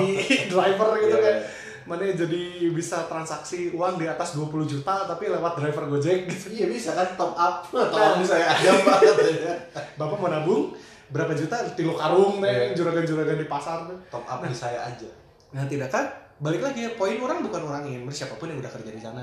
driver 0.47 0.97
gitu 0.97 1.13
Iya. 1.13 1.21
kan 1.21 1.37
mana 1.83 2.07
jadi 2.07 2.43
bisa 2.71 3.11
transaksi 3.11 3.75
uang 3.75 3.99
di 3.99 4.07
atas 4.07 4.39
20 4.39 4.55
juta 4.65 5.03
tapi 5.03 5.27
lewat 5.27 5.59
driver 5.59 5.91
Gojek 5.91 6.31
gitu. 6.31 6.55
Iya 6.55 6.71
bisa 6.71 6.95
kan 6.95 7.19
top 7.19 7.35
up. 7.35 7.67
Nah. 7.75 7.91
Tolong 7.91 8.23
saya 8.23 8.47
aja 8.49 8.71
banget 8.79 9.17
ya. 9.43 9.55
Bapak 9.99 10.15
mau 10.17 10.31
nabung 10.31 10.71
berapa 11.11 11.35
juta 11.35 11.59
tilu 11.75 11.93
karung 11.93 12.39
Iya. 12.39 12.71
deh 12.71 12.79
juragan-juragan 12.79 13.35
di 13.37 13.47
pasar. 13.47 13.83
Top 14.09 14.23
up 14.23 14.41
di 14.41 14.55
saya 14.55 14.87
aja. 14.87 15.11
Nah 15.51 15.67
tidak 15.67 15.91
kan 15.91 16.07
balik 16.43 16.59
lagi 16.59 16.83
poin 16.99 17.15
orang 17.23 17.47
bukan 17.47 17.63
orang 17.71 17.87
ingin 17.87 18.03
siapa 18.11 18.35
pun 18.35 18.51
yang 18.51 18.59
udah 18.59 18.73
kerja 18.75 18.91
di 18.91 18.99
sana. 18.99 19.23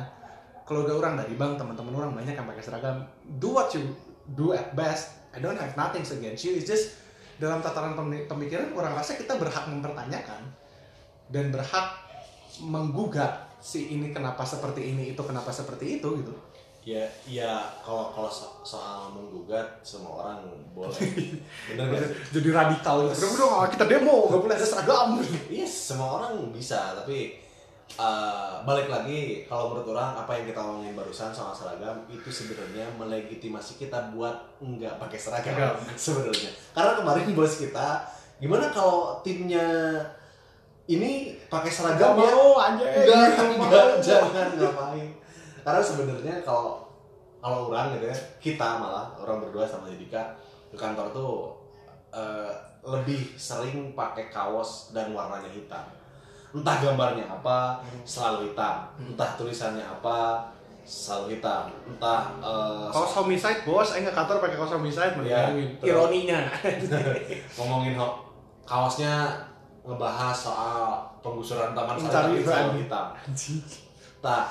Kalau 0.63 0.88
udah 0.88 0.95
orang 0.95 1.13
dari 1.19 1.36
bank 1.36 1.60
teman-teman 1.60 1.91
orang 1.91 2.12
banyak 2.15 2.32
yang 2.32 2.47
pakai 2.47 2.63
seragam. 2.63 3.03
Do 3.38 3.60
what 3.60 3.67
you 3.75 3.91
do 4.39 4.55
at 4.55 4.71
best. 4.71 5.19
I 5.36 5.43
don't 5.43 5.60
have 5.60 5.75
nothing 5.75 6.08
against 6.08 6.47
you. 6.47 6.55
It's 6.55 6.65
just 6.65 6.95
dalam 7.36 7.60
tataran 7.60 7.99
pemi- 7.99 8.23
pemikiran 8.23 8.71
orang 8.71 8.95
rasa 8.95 9.19
kita 9.19 9.36
berhak 9.36 9.67
mempertanyakan 9.67 10.47
dan 11.27 11.51
berhak 11.51 11.99
menggugat 12.63 13.51
si 13.60 13.91
ini 13.91 14.15
kenapa 14.15 14.47
seperti 14.47 14.95
ini 14.95 15.12
itu 15.12 15.21
kenapa 15.21 15.51
seperti 15.51 15.99
itu 15.99 16.08
gitu. 16.23 16.34
Ya, 16.89 17.06
ya 17.30 17.54
kalau 17.86 18.10
kalau 18.10 18.32
so- 18.34 18.65
soal 18.65 19.13
menggugat 19.13 19.78
semua 19.86 20.25
orang 20.25 20.41
boleh. 20.73 20.97
Bener 21.69 21.86
gak? 21.86 22.02
Jadi 22.34 22.49
radikal 22.49 23.06
gitu. 23.06 23.30
Udah 23.38 23.69
kita 23.69 23.86
demo 23.86 24.25
nggak 24.25 24.41
boleh 24.41 24.56
ada 24.58 24.65
seragam. 24.65 25.21
Iya, 25.45 25.69
semua 25.69 26.17
orang 26.17 26.49
bisa, 26.49 26.97
tapi 26.97 27.38
eh, 27.93 28.52
balik 28.65 28.89
lagi 28.89 29.45
kalau 29.45 29.69
menurut 29.73 29.93
orang 29.93 30.17
apa 30.17 30.32
yang 30.41 30.45
kita 30.49 30.60
ngomongin 30.65 30.97
barusan 30.97 31.30
soal 31.30 31.54
seragam 31.54 32.10
itu 32.10 32.30
sebenarnya 32.34 32.89
melegitimasi 32.97 33.78
kita 33.78 34.10
buat 34.17 34.58
nggak 34.58 34.97
pakai 34.97 35.19
seragam 35.21 35.78
sebenarnya. 36.10 36.49
Karena 36.73 36.97
kemarin 36.97 37.38
bos 37.38 37.54
kita, 37.62 38.02
gimana 38.41 38.73
kalau 38.73 39.21
timnya 39.21 39.62
ini 40.89 41.38
pakai 41.54 41.69
seragam 41.69 42.17
ya? 42.17 42.34
aja. 42.58 42.86
enggak 42.97 43.21
enggak 43.62 43.86
jangan 44.02 44.47
ngapain 44.58 45.10
karena 45.69 45.82
sebenarnya 45.86 46.36
kalau 46.41 46.82
kalau 47.38 47.69
orang 47.69 47.93
gitu 47.93 48.10
ya 48.10 48.17
kita 48.41 48.82
malah 48.82 49.05
orang 49.21 49.38
berdua 49.38 49.69
sama 49.69 49.86
Dika 49.86 50.34
ke 50.73 50.75
kantor 50.75 51.13
tuh 51.13 51.53
eh, 52.10 52.49
lebih 52.82 53.38
sering 53.38 53.93
pakai 53.93 54.34
kaos 54.34 54.89
dan 54.91 55.13
warnanya 55.13 55.45
hitam. 55.45 55.86
Entah 56.49 56.82
gambarnya 56.82 57.29
apa 57.29 57.77
selalu 58.01 58.49
hitam. 58.49 58.89
Entah 58.97 59.38
tulisannya 59.38 59.86
apa 59.86 60.41
selalu 60.82 61.38
hitam. 61.38 61.69
Entah 61.86 62.34
eh, 62.41 62.88
Kaos 62.89 63.13
homicide 63.13 63.62
bos, 63.62 63.86
saya 63.86 64.10
nggak 64.10 64.17
kantor 64.17 64.41
pakai 64.41 64.58
kaos 64.58 64.73
homicide, 64.73 65.13
betul. 65.13 65.86
ironinya. 65.86 66.39
ngomongin 67.62 67.93
ho- 67.93 68.25
kaosnya 68.65 69.29
ngebahas 69.86 70.34
soal 70.34 70.82
penggusuran 71.21 71.77
taman 71.77 71.93
sari 72.01 72.41
hitam. 72.82 73.05
Nah, 74.19 74.43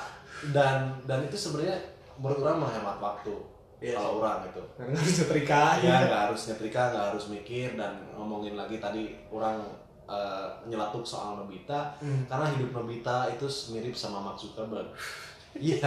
dan 0.49 0.77
dan 1.03 1.19
itu 1.21 1.35
sebenarnya 1.35 1.77
menurut 2.15 2.41
orang 2.41 2.59
menghemat 2.61 2.97
waktu 2.97 3.35
Iya 3.79 3.95
kalau 3.95 4.19
orang 4.19 4.43
itu. 4.43 4.59
Karena 4.75 4.91
harus 4.91 5.15
nyetrika. 5.15 5.63
Ya 5.79 5.95
nggak 6.03 6.21
harus 6.27 6.41
nyetrika, 6.45 6.81
nggak 6.91 7.05
harus 7.09 7.25
mikir 7.31 7.79
dan 7.79 7.95
ngomongin 8.11 8.59
lagi 8.59 8.75
tadi 8.75 9.15
orang 9.31 9.55
eh, 10.03 10.47
nyelatuk 10.67 10.99
soal 11.01 11.39
Nobita 11.39 11.95
Hmm. 11.97 12.27
karena 12.27 12.51
hidup 12.51 12.75
Nobita 12.75 13.31
itu 13.31 13.47
mirip 13.71 13.95
sama 13.95 14.19
Mark 14.19 14.35
Zuckerberg. 14.35 14.91
Iya, 15.55 15.79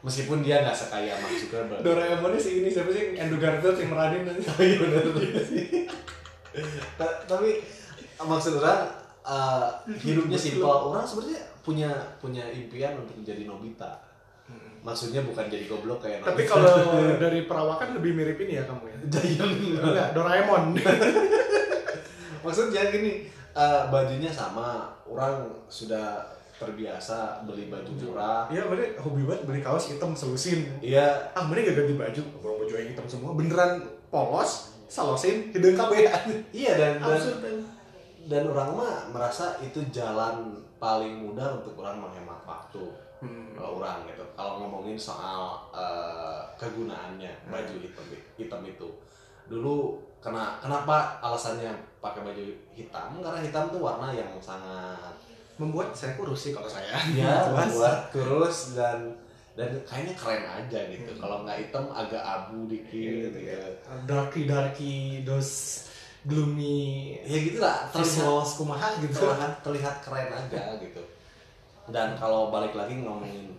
meskipun 0.00 0.40
dia 0.40 0.62
nggak 0.62 0.72
sekaya 0.72 1.18
Mark 1.18 1.34
Zuckerberg. 1.34 1.82
Doraemonnya 1.82 2.38
si 2.38 2.62
ini 2.62 2.70
siapa 2.70 2.88
sih 2.88 3.12
Andrew 3.12 3.36
Garfield 3.36 3.74
yang 3.76 3.90
meranin 3.90 4.22
nanti. 4.22 4.46
Oh 4.46 4.62
iya 4.62 4.76
benar 4.78 5.02
Ta- 6.96 7.20
Tapi 7.26 7.50
maksud 8.18 8.56
orang 8.56 8.86
eh, 9.26 9.66
hidupnya 9.98 10.38
simpel. 10.38 10.70
Orang 10.70 11.02
sebenarnya 11.02 11.42
punya 11.66 11.90
punya 12.22 12.46
impian 12.54 12.94
untuk 12.94 13.18
menjadi 13.18 13.42
Nobita. 13.42 14.06
Maksudnya 14.86 15.26
bukan 15.26 15.50
jadi 15.50 15.66
goblok 15.66 15.98
kayak 15.98 16.22
Tapi 16.22 16.46
kalau 16.46 16.94
dari 17.26 17.50
perawakan 17.50 17.98
lebih 17.98 18.14
mirip 18.14 18.38
ini 18.38 18.62
ya 18.62 18.64
kamu 18.70 18.86
ya. 18.86 18.96
Giant. 19.10 19.82
Enggak, 19.82 20.08
Doraemon. 20.14 20.78
Maksudnya 22.46 22.94
gini, 22.94 23.26
eh, 23.50 23.82
bajunya 23.90 24.30
sama. 24.30 24.94
Orang 25.10 25.50
sudah 25.66 26.22
terbiasa 26.56 27.42
beli 27.42 27.66
baju 27.66 27.90
murah. 27.98 28.46
Iya, 28.46 28.70
bener 28.70 28.94
hobi 29.02 29.26
banget 29.26 29.42
beli 29.44 29.60
kaos 29.60 29.90
hitam 29.90 30.14
selusin. 30.14 30.70
Iya, 30.78 31.34
Ah, 31.34 31.50
bener 31.50 31.66
gak 31.66 31.82
ganti 31.82 31.94
baju? 31.98 32.22
Kalau 32.22 32.56
baju 32.62 32.72
yang 32.78 32.88
hitam 32.94 33.06
semua 33.10 33.34
beneran 33.34 33.82
polos, 34.08 34.70
salosin, 34.86 35.50
hidung 35.50 35.74
KB. 35.74 35.92
iya 36.54 36.72
dan 36.78 37.02
dan, 37.02 37.18
kan? 37.18 37.58
dan 38.30 38.42
orang 38.46 38.70
mah 38.72 38.94
merasa 39.10 39.58
itu 39.60 39.82
jalan 39.90 40.62
paling 40.76 41.24
mudah 41.24 41.60
untuk 41.62 41.76
orang 41.80 42.00
menghemat 42.00 42.40
waktu. 42.44 42.84
Hmm. 43.20 43.56
Kalau 43.56 43.80
orang 43.80 44.04
gitu. 44.08 44.24
Kalau 44.36 44.60
ngomongin 44.60 44.96
soal 44.96 45.56
eh, 45.72 46.40
kegunaannya 46.60 47.32
baju 47.48 47.74
hitam 47.80 48.06
hitam 48.36 48.60
itu. 48.64 48.88
Dulu 49.48 49.96
kena 50.20 50.58
kenapa 50.60 51.16
alasannya 51.24 51.72
pakai 52.00 52.20
baju 52.24 52.44
hitam? 52.76 53.20
Karena 53.24 53.40
hitam 53.40 53.72
tuh 53.72 53.80
warna 53.80 54.12
yang 54.12 54.28
sangat 54.40 55.16
Membuat 55.56 55.96
saya 55.96 56.12
kurus 56.20 56.36
sih 56.36 56.52
kalau 56.52 56.68
saya. 56.68 56.92
ya 57.16 57.48
Jelas. 57.48 57.72
buat 57.72 58.00
kurus 58.12 58.76
dan 58.76 59.08
dan 59.56 59.72
kayaknya 59.88 60.12
keren 60.12 60.44
aja 60.44 60.80
gitu. 60.92 61.16
Kalau 61.16 61.48
nggak 61.48 61.56
hitam 61.64 61.88
agak 61.88 62.20
abu 62.20 62.68
dikit 62.68 63.32
gitu. 63.32 63.68
darky 64.04 64.44
darky 64.44 65.24
those 65.24 65.88
gloomy. 66.26 67.14
Ya 67.22 67.38
gitu 67.38 67.58
lah, 67.62 67.86
terlihat 67.94 68.46
kumaha 68.58 68.88
gitu. 68.98 69.14
terlihat, 69.14 69.52
terlihat 69.62 69.96
keren 70.02 70.28
aja 70.34 70.62
gitu. 70.84 71.02
Dan 71.86 72.18
kalau 72.18 72.50
balik 72.50 72.74
lagi 72.74 72.98
ngomongin 72.98 73.54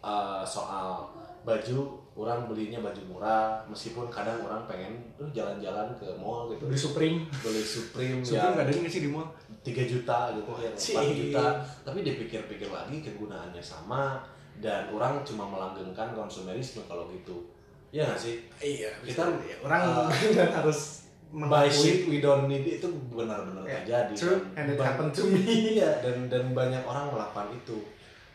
eh, 0.00 0.42
soal 0.46 1.10
baju 1.42 2.06
orang 2.16 2.48
belinya 2.48 2.80
baju 2.80 3.02
murah 3.12 3.60
meskipun 3.68 4.08
kadang 4.08 4.40
orang 4.40 4.64
pengen 4.64 4.96
tuh 5.20 5.28
jalan-jalan 5.36 5.92
ke 6.00 6.06
mall 6.16 6.48
gitu. 6.48 6.64
Beli 6.64 6.80
Supreme. 6.80 7.18
Beli 7.44 7.60
Supreme, 7.60 8.18
Supreme 8.24 8.40
yang 8.40 8.50
nggak 8.56 8.64
ada 8.66 8.72
nggak 8.72 8.92
sih 8.92 9.02
di 9.04 9.10
mall. 9.12 9.28
3 9.66 9.74
juta 9.84 10.18
gitu 10.32 10.50
ya 10.62 10.70
4 10.72 10.78
Cing. 10.80 11.10
juta. 11.28 11.46
Tapi 11.84 11.98
dipikir-pikir 12.06 12.70
lagi 12.72 13.02
kegunaannya 13.04 13.60
sama 13.60 14.24
dan 14.62 14.88
orang 14.88 15.20
cuma 15.26 15.44
melanggengkan 15.44 16.16
konsumerisme 16.16 16.80
kalau 16.88 17.10
gitu. 17.12 17.52
Ya 17.92 18.08
nggak 18.08 18.18
sih? 18.18 18.42
Iya 18.58 18.90
Kita, 19.04 19.28
kita 19.28 19.62
orang 19.62 19.82
uh, 20.08 20.10
harus 20.62 21.05
mengakui 21.36 21.68
shit 21.68 21.98
we 22.06 22.18
don't 22.18 22.46
need 22.46 22.64
it 22.64 22.80
itu 22.80 22.88
benar-benar 23.06 23.60
Yeah, 23.62 23.84
terjadi 23.84 24.12
true, 24.14 24.40
Dan 24.48 24.56
and 24.56 24.66
it 24.66 24.76
ba- 24.76 24.86
happened 24.86 25.12
to 25.12 25.22
me. 25.28 25.40
iya 25.76 26.00
dan 26.00 26.26
dan 26.26 26.50
banyak 26.50 26.80
orang 26.80 27.10
melakukan 27.10 27.52
itu. 27.52 27.76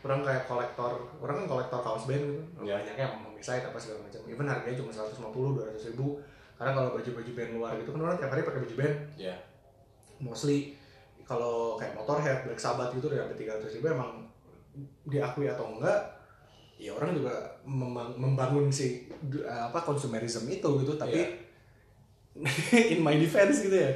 Orang 0.00 0.20
kayak 0.20 0.46
kolektor 0.46 0.90
orang 1.18 1.34
kan 1.36 1.46
kolektor 1.48 1.78
kaos 1.80 2.06
band 2.06 2.22
gitu. 2.22 2.42
Iya. 2.62 2.78
banyaknya 2.78 3.02
yang 3.04 3.14
homicide 3.20 3.64
apa 3.64 3.74
segala 3.76 4.02
macam. 4.02 4.20
Even 4.24 4.46
harganya 4.46 4.76
cuma 4.76 4.90
150 4.90 5.18
200 5.18 5.90
ribu. 5.90 6.06
Karena 6.54 6.70
kalau 6.72 6.88
baju-baju 6.92 7.30
band 7.32 7.50
luar 7.52 7.72
gitu 7.76 7.90
kan 7.90 8.00
orang 8.00 8.16
tiap 8.16 8.30
hari 8.30 8.42
pakai 8.42 8.60
baju 8.60 8.74
band. 8.76 8.96
Ya 9.16 9.34
mostly 10.18 10.78
kalau 11.22 11.74
kayak 11.74 11.94
Motorhead, 11.94 12.44
Black 12.44 12.56
Sabbath 12.56 12.92
gitu 12.92 13.06
udah 13.06 13.24
sampai 13.24 13.38
300 13.40 13.74
ribu 13.74 13.86
emang 13.88 14.10
diakui 15.04 15.46
atau 15.46 15.66
enggak 15.70 15.98
ya 16.76 16.90
orang 16.90 17.12
juga 17.12 17.34
membangun 18.16 18.66
si 18.66 19.06
apa 19.44 19.78
konsumerisme 19.80 20.46
itu 20.48 20.70
gitu. 20.78 20.94
Tapi 20.94 21.14
Iya. 21.16 21.26
in 22.92 23.00
my 23.04 23.14
defense 23.16 23.64
gitu 23.64 23.76
ya. 23.76 23.90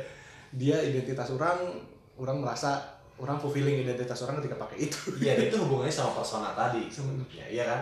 Dia 0.53 0.77
identitas 0.81 1.33
orang 1.33 1.81
orang 2.17 2.41
merasa 2.41 2.81
orang 3.17 3.41
fulfilling 3.41 3.81
identitas 3.81 4.21
orang 4.29 4.41
ketika 4.45 4.57
pakai 4.61 4.89
itu. 4.89 4.99
Iya 5.21 5.33
itu 5.49 5.57
hubungannya 5.57 5.93
sama 5.93 6.13
persona 6.17 6.53
tadi. 6.53 6.89
Sebenarnya. 6.89 7.47
Iya 7.49 7.65
kan? 7.65 7.81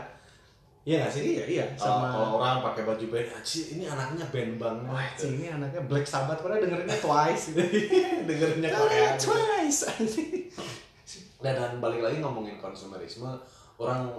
Iya 0.84 0.96
nggak 1.00 1.12
sih? 1.16 1.22
Iya 1.24 1.44
iya. 1.48 1.64
Sama 1.80 2.12
kalau 2.12 2.38
orang 2.38 2.60
pakai 2.60 2.84
baju 2.84 3.04
band 3.08 3.28
ah, 3.32 3.40
Ci, 3.40 3.78
ini 3.78 3.88
anaknya 3.88 4.24
band 4.28 4.52
banget. 4.60 4.90
Wah, 4.92 5.08
Ci, 5.16 5.26
ini 5.40 5.48
anaknya 5.48 5.80
Black 5.88 6.04
Sabbath, 6.04 6.44
padahal 6.44 6.60
dengerinnya 6.60 6.98
Twice. 7.00 7.56
Gitu. 7.56 7.62
dengerinnya 8.28 8.68
Ah, 8.68 8.78
Korea. 8.84 9.10
Twice. 9.16 9.80
dan, 11.40 11.56
dan 11.56 11.72
balik 11.80 12.04
lagi 12.04 12.20
ngomongin 12.20 12.60
konsumerisme 12.60 13.32
orang 13.80 14.12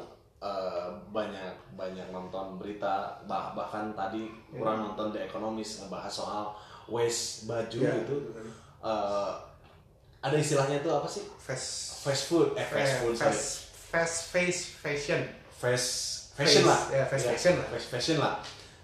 eh, 0.45 0.85
banyak 1.09 1.49
banyak 1.73 2.07
nonton 2.07 2.55
berita 2.55 2.93
bah- 3.25 3.51
bahkan 3.51 3.89
tadi 3.91 4.29
Ya. 4.53 4.61
orang 4.61 4.85
nonton 4.85 5.09
The 5.09 5.25
Economist 5.25 5.81
ngebahas 5.81 6.13
soal 6.13 6.45
waste 6.85 7.45
baju 7.45 7.79
Ya, 7.79 7.97
gitu. 7.97 8.15
Eh, 8.79 9.31
ada 10.21 10.35
istilahnya 10.35 10.79
tuh 10.79 10.93
apa 10.93 11.05
sih? 11.05 11.25
Fast, 11.35 12.01
fast 12.01 12.23
food 12.27 12.53
eh 12.53 12.61
fast 12.63 12.93
food 12.99 13.13
fast, 13.15 13.45
fast 13.91 14.17
face 14.29 14.61
fashion. 14.75 15.21
fast 15.51 15.89
fashion 16.33 16.61
Face, 16.61 16.67
lah. 16.67 16.81
ya, 16.91 17.03
fast 17.05 17.25
fashion 17.27 17.53
lah. 17.55 17.67
fast 17.69 17.87
fashion 17.89 18.17
lah. 18.17 18.33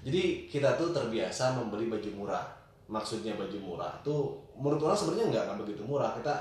Jadi 0.02 0.48
kita 0.48 0.74
tuh 0.76 0.90
terbiasa 0.90 1.54
membeli 1.54 1.86
baju 1.86 2.10
murah. 2.16 2.46
Maksudnya 2.88 3.36
baju 3.36 3.58
murah 3.58 3.94
tuh 4.02 4.34
menurut 4.54 4.82
orang 4.82 4.96
sebenarnya 4.96 5.26
nggak 5.30 5.44
nggak 5.46 5.60
begitu 5.62 5.82
murah. 5.84 6.14
Kita 6.14 6.34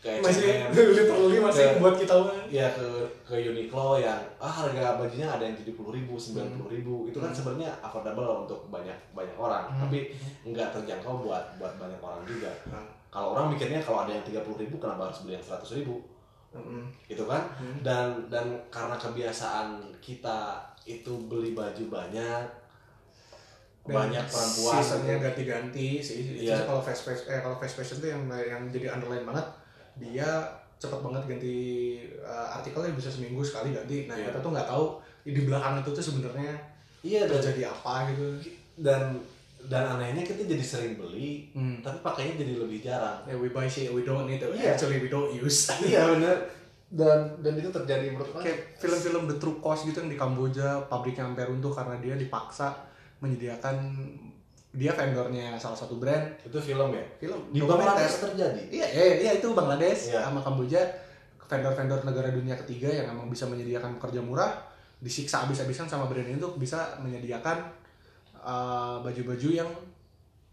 kayak 0.00 0.18
Masih 0.18 0.64
literally 0.72 1.36
masih 1.38 1.60
Ya. 1.62 1.76
buat 1.76 1.92
kita 1.94 2.14
mah. 2.16 2.32
ya 2.48 2.66
ke 2.70 2.86
ke 3.20 3.36
Uniqlo 3.42 3.96
yang 3.96 4.16
ah 4.36 4.48
harga 4.50 4.96
bajunya 4.96 5.28
ada 5.28 5.44
yang 5.44 5.52
tujuh 5.54 5.74
puluh 5.74 5.92
ribu 5.92 6.16
sembilan 6.16 6.56
puluh 6.56 6.72
ribu 6.72 6.94
itu 7.04 7.16
kan 7.16 7.28
Hmm. 7.28 7.36
sebenarnya 7.36 7.70
affordable 7.78 8.24
untuk 8.40 8.64
banyak 8.66 8.96
banyak 9.12 9.36
orang 9.36 9.68
Hmm. 9.68 9.80
tapi 9.82 10.16
nggak 10.42 10.72
terjangkau 10.72 11.20
buat 11.20 11.44
buat 11.56 11.76
banyak 11.76 12.00
orang 12.00 12.24
juga 12.24 12.48
Nah, 12.66 12.80
kalau 13.08 13.34
orang 13.34 13.52
mikirnya 13.52 13.78
kalau 13.78 14.02
ada 14.02 14.12
yang 14.12 14.24
tiga 14.24 14.40
puluh 14.40 14.56
ribu 14.58 14.76
kenapa 14.76 15.06
harus 15.06 15.20
beli 15.20 15.34
yang 15.34 15.44
seratus 15.44 15.76
ribu 15.76 16.00
mm-mm. 16.50 16.88
gitu 17.04 17.24
kan 17.24 17.44
Hmm. 17.54 17.76
dan 17.80 18.06
dan 18.26 18.46
karena 18.68 18.96
kebiasaan 18.96 19.68
kita 20.00 20.56
itu 20.82 21.12
beli 21.26 21.52
baju 21.52 21.84
banyak 21.92 22.44
Dan 23.82 23.96
banyak 23.96 24.24
perempuan 24.26 24.76
seasonnya 24.76 25.16
ganti-ganti 25.18 25.88
sih. 25.98 26.16
Itu 26.22 26.32
Iya. 26.42 26.52
sih 26.54 26.64
kalau 26.66 26.80
fast 26.80 27.02
fashion, 27.02 27.26
eh 27.28 27.40
kalau 27.40 27.56
fast 27.56 27.74
fashion 27.74 27.96
tuh 27.98 28.08
yang 28.08 28.22
yang 28.28 28.62
jadi 28.66 28.92
underline 28.92 29.24
banget 29.24 29.46
dia 30.00 30.26
cepat 30.80 30.98
banget 30.98 31.22
ganti 31.28 31.56
uh, 32.18 32.56
artikelnya 32.56 32.90
bisa 32.92 33.06
seminggu 33.06 33.44
sekali 33.44 33.70
ganti. 33.70 34.08
Nah 34.08 34.16
Iya. 34.16 34.32
kita 34.32 34.40
tuh 34.40 34.50
nggak 34.50 34.64
tahu 34.66 34.84
di 35.22 35.42
belakang 35.44 35.78
itu 35.78 35.90
tuh 35.92 36.00
sebenarnya 36.02 36.56
iya 37.00 37.28
dan 37.28 37.36
terjadi 37.36 37.68
apa 37.68 38.08
gitu. 38.10 38.24
dan 38.80 39.12
dan 39.60 39.84
anehnya 39.86 40.24
kita 40.24 40.48
jadi 40.48 40.64
sering 40.64 40.96
beli 40.96 41.52
Hmm. 41.52 41.84
tapi 41.84 42.00
pakainya 42.00 42.40
jadi 42.40 42.56
lebih 42.56 42.80
jarang 42.80 43.20
Yeah, 43.28 43.36
we 43.36 43.52
buy 43.52 43.68
shit 43.68 43.92
we 43.92 44.00
don't 44.00 44.24
need 44.24 44.40
it. 44.40 44.48
Iya. 44.48 44.72
Actually 44.72 44.96
we 44.98 45.08
don't 45.08 45.28
use. 45.30 45.68
iya 45.84 46.08
bener 46.08 46.36
dan 46.90 47.38
dan 47.38 47.54
itu 47.54 47.70
terjadi 47.70 48.10
menurut 48.10 48.34
kayak 48.34 48.74
film-film 48.74 49.28
The 49.28 49.36
True 49.38 49.62
Cost 49.62 49.86
gitu 49.86 50.00
yang 50.00 50.10
di 50.10 50.18
Kamboja 50.18 50.82
pabriknya 50.88 51.22
sampai 51.22 51.46
runtuh 51.46 51.70
karena 51.70 51.94
dia 52.02 52.18
dipaksa 52.18 52.72
menyediakan 53.20 53.76
dia 54.70 54.94
vendornya 54.94 55.58
salah 55.58 55.74
satu 55.74 55.98
brand. 55.98 56.30
Itu 56.46 56.58
film 56.62 56.94
ya? 56.94 57.04
Film. 57.18 57.50
Di. 57.50 57.58
Bangladesh 57.58 58.22
terjadi? 58.22 58.62
Iya 58.70 58.86
iya 58.86 59.04
iya, 59.18 59.30
itu 59.42 59.50
Bangladesh 59.50 60.14
Iya. 60.14 60.22
sama 60.22 60.38
Kamboja. 60.38 60.78
Vendor-vendor 61.50 62.06
negara 62.06 62.30
dunia 62.30 62.54
ketiga 62.54 62.86
yang 62.86 63.10
emang 63.10 63.26
bisa 63.26 63.42
menyediakan 63.50 63.98
pekerja 63.98 64.22
murah 64.22 64.54
disiksa 65.02 65.42
habis-habisan 65.42 65.90
sama 65.90 66.06
brand 66.06 66.28
itu 66.28 66.38
untuk 66.38 66.62
bisa 66.62 66.94
menyediakan 67.02 67.58
uh, 68.38 69.02
baju-baju 69.02 69.48
yang 69.50 69.66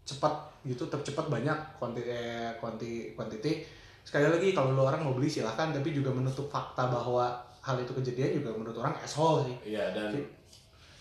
cepat 0.02 0.32
gitu 0.66 0.88
tercepat 0.90 1.30
banyak 1.30 1.54
kuanti 1.78 2.02
eh, 2.02 2.50
kuanti 2.58 3.12
quantity 3.14 3.62
sekali 4.02 4.24
lagi 4.24 4.56
kalau 4.56 4.72
lo 4.74 4.88
orang 4.88 5.04
mau 5.06 5.14
beli 5.14 5.30
silahkan. 5.30 5.70
Tapi 5.70 5.94
juga 5.94 6.10
menutup 6.10 6.50
fakta 6.50 6.90
bahwa 6.90 7.30
hal 7.62 7.76
itu 7.78 7.92
kejadian 7.94 8.42
juga 8.42 8.50
menurut 8.56 8.82
orang 8.82 8.96
asshole 8.98 9.46
sih. 9.46 9.76
Iya 9.76 9.94
dan. 9.94 10.16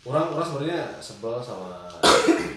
Orang 0.08 0.26
orang 0.32 0.46
sebenarnya 0.46 0.82
sebel 0.98 1.36
sama 1.38 1.88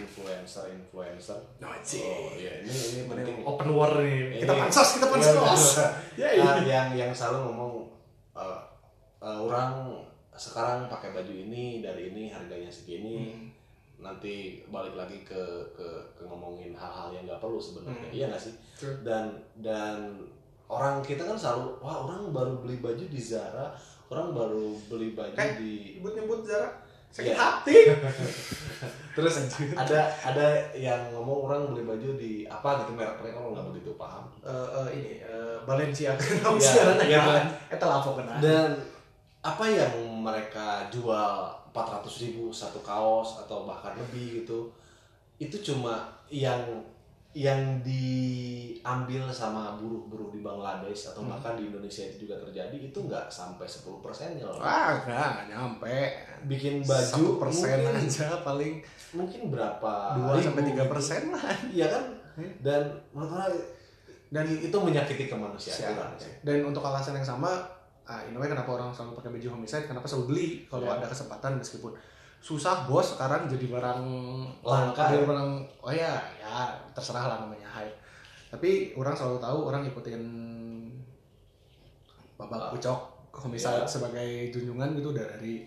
influencer 0.01 0.65
influencer 0.69 1.39
No, 1.59 1.69
oh 1.69 2.31
iya 2.33 2.53
ini 2.61 2.71
ini 2.71 3.01
penting. 3.05 3.37
open 3.43 3.69
war 3.71 3.93
nih 3.97 4.39
kita 4.39 4.53
Ini- 4.53 4.61
pansos 4.61 4.89
kita 4.97 5.07
pansos. 5.07 5.65
Iya, 6.15 6.29
ya 6.33 6.43
Ah, 6.45 6.57
yang 6.61 6.89
yang 6.95 7.11
selalu 7.11 7.39
ngomong 7.47 7.73
eh, 8.33 8.61
eh, 9.21 9.39
orang 9.41 9.73
sekarang 10.33 10.87
pakai 10.87 11.13
baju 11.13 11.29
ini 11.31 11.81
dari 11.81 12.11
ini 12.11 12.29
harganya 12.29 12.69
segini. 12.69 13.17
Hmm. 13.31 13.49
nanti 14.01 14.65
balik 14.67 14.97
lagi 14.97 15.21
ke 15.21 15.37
ke, 15.71 15.85
ke 16.11 16.25
ngomongin 16.25 16.73
hal-hal 16.73 17.13
yang 17.13 17.29
nggak 17.29 17.37
perlu 17.37 17.61
sebenarnya. 17.61 18.01
Hmm. 18.03 18.09
iya 18.11 18.25
nggak 18.27 18.41
sih? 18.41 18.55
True. 18.75 18.97
dan 19.05 19.29
dan 19.57 20.17
orang 20.67 21.05
kita 21.05 21.21
kan 21.21 21.37
selalu 21.37 21.77
wah 21.79 22.09
orang 22.09 22.33
baru 22.33 22.55
beli 22.59 22.81
baju 22.81 23.05
di 23.05 23.21
Zara 23.21 23.77
orang 24.09 24.33
baru 24.33 24.73
beli 24.89 25.13
baju 25.13 25.37
Kayak- 25.37 25.61
di 25.61 26.01
nyebut-nyebut 26.01 26.41
Zara 26.43 26.81
sakit 27.11 27.35
Iya. 27.35 27.37
hati. 27.37 27.79
Terus 29.18 29.35
ada 29.75 30.01
ada 30.23 30.46
yang 30.73 31.11
ngomong 31.11 31.51
orang 31.51 31.61
beli 31.75 31.83
baju 31.83 32.09
di 32.14 32.46
apa 32.46 32.87
gitu 32.87 32.94
merek-merek 32.94 33.35
orang 33.35 33.51
nggak 33.59 33.66
begitu 33.75 33.90
paham. 33.99 34.25
Eh, 34.40 34.49
eh, 34.51 34.88
ini 34.94 35.12
eh, 35.20 35.59
Balenciaga. 35.66 36.23
Ya 37.05 37.20
kan? 37.20 37.44
eta 37.68 37.87
lapo 37.87 38.14
kena 38.14 38.38
dan 38.38 38.79
apa 39.42 39.64
yang 39.66 39.92
mereka 40.23 40.87
jual 40.92 41.51
400 41.75 42.23
ribu 42.29 42.53
satu 42.53 42.79
kaos 42.85 43.40
atau 43.42 43.64
bahkan 43.64 43.96
lebih 43.96 44.44
gitu 44.44 44.68
itu 45.40 45.57
cuma 45.73 46.12
yang 46.29 46.61
yang 47.33 47.79
diambil 47.81 49.31
sama 49.31 49.79
buruh-buruh 49.79 50.31
di 50.31 50.40
Bangladesh 50.40 51.14
atau 51.14 51.23
Hmm. 51.23 51.31
bahkan 51.31 51.55
di 51.55 51.71
Indonesia 51.71 52.03
itu 52.03 52.27
juga 52.27 52.35
terjadi 52.40 52.75
itu 52.75 52.99
nggak 52.99 53.31
sampai 53.31 53.62
10 53.62 54.03
persennya 54.03 54.43
loh 54.43 54.59
enggak 54.59 55.07
enggak 55.07 55.31
nyampe 55.47 55.99
bikin 56.45 56.83
baju 56.83 57.25
persen 57.38 57.79
aja 57.87 58.43
paling 58.43 58.83
mungkin 59.12 59.40
berapa 59.49 59.93
dua 60.16 60.38
sampai 60.38 60.62
tiga 60.64 60.83
gitu. 60.83 60.90
persen 60.90 61.23
lah 61.31 61.45
iya 61.71 61.87
kan 61.88 62.05
Hmm. 62.31 62.47
dan 62.59 62.83
menurut 63.11 63.59
dan 64.31 64.47
itu 64.47 64.71
menyakiti 64.73 65.27
kemanusiaan 65.27 66.14
dan 66.40 66.57
untuk 66.62 66.79
alasan 66.81 67.14
yang 67.14 67.27
sama 67.27 67.59
ah, 68.03 68.23
in 68.23 68.35
a 68.35 68.38
way 68.38 68.47
kenapa 68.47 68.71
orang 68.71 68.90
selalu 68.90 69.19
pakai 69.19 69.31
baju 69.33 69.49
homicide 69.53 69.87
kenapa 69.87 70.07
selalu 70.07 70.27
beli 70.27 70.47
kalau 70.66 70.87
Ya. 70.87 70.95
ada 70.95 71.07
kesempatan 71.07 71.59
meskipun 71.59 71.90
susah 72.40 72.88
bos 72.88 73.14
sekarang 73.16 73.44
jadi 73.46 73.68
barang 73.68 74.03
Langka, 74.64 75.12
jadi 75.12 75.22
ya? 75.22 75.29
barang 75.29 75.50
oh 75.85 75.92
ya 75.92 76.12
ya 76.40 76.72
terserah 76.96 77.29
lah 77.29 77.37
namanya 77.44 77.68
hype 77.68 77.92
tapi 78.48 78.96
orang 78.96 79.12
selalu 79.12 79.38
tahu 79.38 79.59
orang 79.68 79.83
ikutin 79.85 80.22
babak 82.40 82.72
pucok 82.72 82.98
homicide 83.31 83.85
Ya. 83.85 83.87
sebagai 83.87 84.50
junjungan 84.50 84.96
gitu 84.96 85.12
dari 85.12 85.62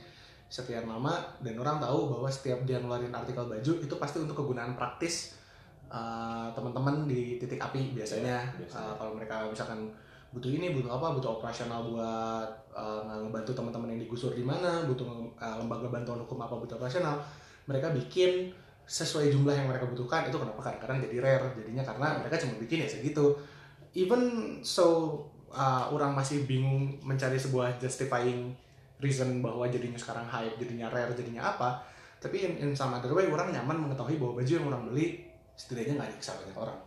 sekian 0.50 0.86
lama 0.86 1.18
dan 1.42 1.58
orang 1.58 1.78
tahu 1.82 2.14
bahwa 2.14 2.30
setiap 2.30 2.62
dia 2.66 2.78
ngeluarin 2.78 3.14
artikel 3.14 3.46
baju 3.46 3.72
itu 3.82 3.96
pasti 3.98 4.18
untuk 4.22 4.38
kegunaan 4.38 4.74
praktis 4.78 5.38
uh, 5.90 6.50
teman-teman 6.54 7.10
di 7.10 7.42
titik 7.42 7.58
api 7.58 7.94
biasanya, 7.94 8.38
Ya, 8.42 8.54
biasanya. 8.62 8.86
Uh, 8.86 8.94
kalau 8.98 9.12
mereka 9.18 9.36
misalkan 9.50 9.80
butuh 10.34 10.50
ini 10.50 10.74
butuh 10.74 10.98
apa 10.98 11.14
butuh 11.14 11.38
operasional 11.38 11.86
buat 11.94 12.50
uh, 12.74 13.22
ngebantu 13.22 13.54
teman-teman 13.54 13.94
yang 13.94 14.02
digusur 14.02 14.34
di 14.34 14.42
mana 14.42 14.82
butuh 14.90 15.06
uh, 15.38 15.56
lembaga 15.62 15.94
bantuan 15.94 16.18
hukum 16.26 16.42
apa 16.42 16.58
butuh 16.58 16.76
operasional 16.82 17.22
mereka 17.70 17.94
bikin 17.94 18.50
sesuai 18.84 19.32
jumlah 19.32 19.54
yang 19.54 19.70
mereka 19.70 19.88
butuhkan 19.88 20.28
itu 20.28 20.36
kenapa 20.36 20.60
kadang-kadang 20.60 21.00
jadi 21.06 21.18
rare 21.22 21.48
jadinya 21.56 21.86
karena 21.86 22.08
mereka 22.20 22.36
cuma 22.42 22.58
bikin 22.60 22.84
ya 22.84 22.90
segitu 22.90 23.38
even 23.96 24.22
so 24.66 25.16
uh, 25.54 25.88
orang 25.94 26.12
masih 26.18 26.44
bingung 26.50 26.98
mencari 27.06 27.38
sebuah 27.38 27.78
justifying 27.80 28.52
reason 29.00 29.40
bahwa 29.40 29.70
jadinya 29.70 29.96
sekarang 29.96 30.26
hype 30.28 30.58
jadinya 30.58 30.90
rare 30.92 31.14
jadinya 31.16 31.56
apa 31.56 31.80
tapi 32.18 32.44
in, 32.44 32.58
in 32.60 32.70
some 32.74 32.92
other 32.92 33.14
orang 33.14 33.54
nyaman 33.54 33.88
mengetahui 33.88 34.18
bahwa 34.18 34.42
baju 34.42 34.52
yang 34.52 34.66
orang 34.68 34.84
beli 34.90 35.30
setidaknya 35.54 36.02
nggak 36.02 36.12
dikisah 36.18 36.36
banyak 36.42 36.58
orang 36.58 36.80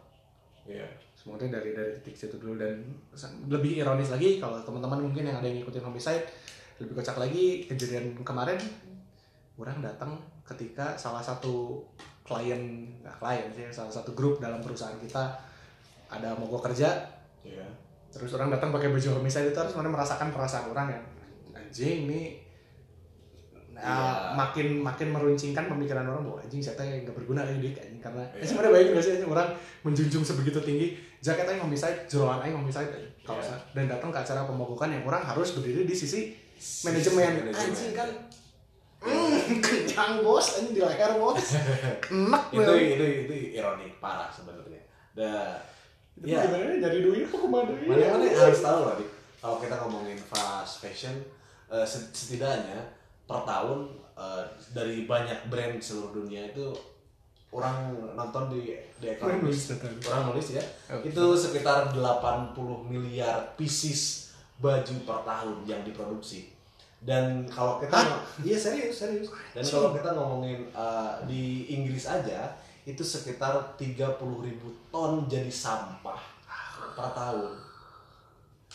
Iya. 0.67 1.06
Semuanya 1.27 1.59
dari 1.59 1.75
dari 1.75 1.91
titik 1.99 2.15
situ 2.15 2.39
dulu 2.39 2.55
dan 2.55 2.87
lebih 3.51 3.83
ironis 3.83 4.15
lagi 4.15 4.39
kalau 4.39 4.62
teman-teman 4.62 5.11
mungkin 5.11 5.27
yang 5.27 5.43
ada 5.43 5.51
yang 5.51 5.59
ngikutin 5.59 5.83
homicide 5.83 6.23
lebih 6.79 6.95
kocak 7.03 7.19
lagi 7.19 7.67
kejadian 7.67 8.15
kemarin 8.23 8.55
orang 9.59 9.83
datang 9.83 10.15
ketika 10.47 10.95
salah 10.95 11.19
satu 11.19 11.83
klien 12.23 12.87
nggak 13.03 13.19
klien 13.19 13.51
sih 13.51 13.67
salah 13.75 13.91
satu 13.91 14.15
grup 14.15 14.39
dalam 14.39 14.62
perusahaan 14.62 14.95
kita 15.03 15.35
ada 16.07 16.39
mogok 16.39 16.71
kerja 16.71 17.19
Iya. 17.43 17.67
terus 18.15 18.31
orang 18.39 18.55
datang 18.55 18.71
pakai 18.71 18.95
baju 18.95 19.19
homicide 19.19 19.51
itu 19.51 19.59
harus 19.59 19.75
merasakan 19.75 20.31
perasaan 20.31 20.71
orang 20.71 20.95
ya 20.95 21.01
anjing 21.59 22.07
ini 22.07 22.39
nah, 23.75 23.83
Iya. 23.83 24.39
makin 24.39 24.67
makin 24.83 25.09
meruncingkan 25.11 25.67
pemikiran 25.67 26.07
orang 26.07 26.23
bahwa 26.23 26.39
anjing 26.39 26.62
saya 26.62 27.03
nggak 27.03 27.15
berguna 27.15 27.43
anjing 27.43 27.75
karena 28.03 28.23
eh, 28.39 28.47
sebenarnya 28.47 28.73
baik 28.75 28.87
nggak 28.95 29.05
sih 29.07 29.15
orang 29.27 29.49
menjunjung 29.83 30.23
sebegitu 30.27 30.59
tinggi 30.62 30.99
jaket 31.27 31.47
aing 31.51 31.62
homicide 31.67 31.99
jeroan 32.07 32.39
aing 32.39 32.55
homicide 32.55 32.87
anjing, 32.87 33.11
kaosnya. 33.27 33.59
dan 33.75 33.91
datang 33.91 34.15
ke 34.15 34.19
acara 34.23 34.47
pemogokan 34.47 34.95
yang 34.95 35.03
orang 35.03 35.27
harus 35.27 35.59
berdiri 35.59 35.83
di 35.83 35.97
sisi 35.99 36.31
manajemen. 36.87 37.51
anjing 37.51 37.91
kan 37.91 38.09
hmm, 39.03 39.59
kenyang 39.65 40.23
bos. 40.23 40.62
Anjing 40.62 40.79
di 40.79 40.83
leher 40.87 41.19
bos. 41.19 41.43
Enak 42.15 42.45
itu 42.55 42.73
itu 42.79 43.05
itu 43.27 43.35
ironik 43.59 43.99
parah 43.99 44.31
sebenarnya. 44.31 44.81
Da, 45.17 45.59
itu 46.15 46.33
ya, 46.33 46.47
gimana 46.47 46.79
nyari 46.79 46.99
duit 47.03 47.27
kok 47.27 47.43
ke 47.43 47.49
mana 47.51 47.73
mana 47.75 48.05
mana 48.17 48.25
harus 48.31 48.61
tahu 48.62 48.81
lah, 48.89 48.97
kalau 49.41 49.57
kita 49.61 49.77
ngomongin 49.85 50.17
fast 50.17 50.81
fashion, 50.81 51.17
eh, 51.69 51.85
set- 51.85 52.12
setidaknya 52.15 52.81
per 53.27 53.43
tahun 53.45 53.91
eh, 54.17 54.43
dari 54.73 55.05
banyak 55.05 55.53
brand 55.53 55.77
seluruh 55.77 56.25
dunia 56.25 56.49
itu 56.55 56.73
orang 57.57 57.97
nonton 58.12 58.53
di 58.53 58.77
di 59.01 59.09
data. 59.09 59.25
orang 60.12 60.25
nulis 60.33 60.47
ya, 60.53 60.64
Oke. 60.92 61.09
itu 61.09 61.25
sekitar 61.33 61.97
80 61.97 62.53
miliar 62.85 63.57
pieces 63.57 64.33
baju 64.61 64.95
per 65.05 65.19
tahun 65.25 65.57
yang 65.64 65.81
diproduksi. 65.85 66.53
Dan 67.01 67.45
kalau 67.49 67.81
kita 67.81 67.97
iya 68.45 68.57
serius 68.57 69.01
serius. 69.01 69.29
Dan 69.53 69.64
kalau 69.64 69.92
kita 69.97 70.16
ngomongin 70.16 70.69
uh, 70.73 71.21
di 71.29 71.69
Inggris 71.73 72.09
aja 72.09 72.57
itu 72.87 73.03
sekitar 73.03 73.77
30.000 73.77 74.16
ribu 74.21 74.69
ton 74.95 75.27
jadi 75.27 75.51
sampah 75.51 76.21
per 76.97 77.09
tahun. 77.12 77.65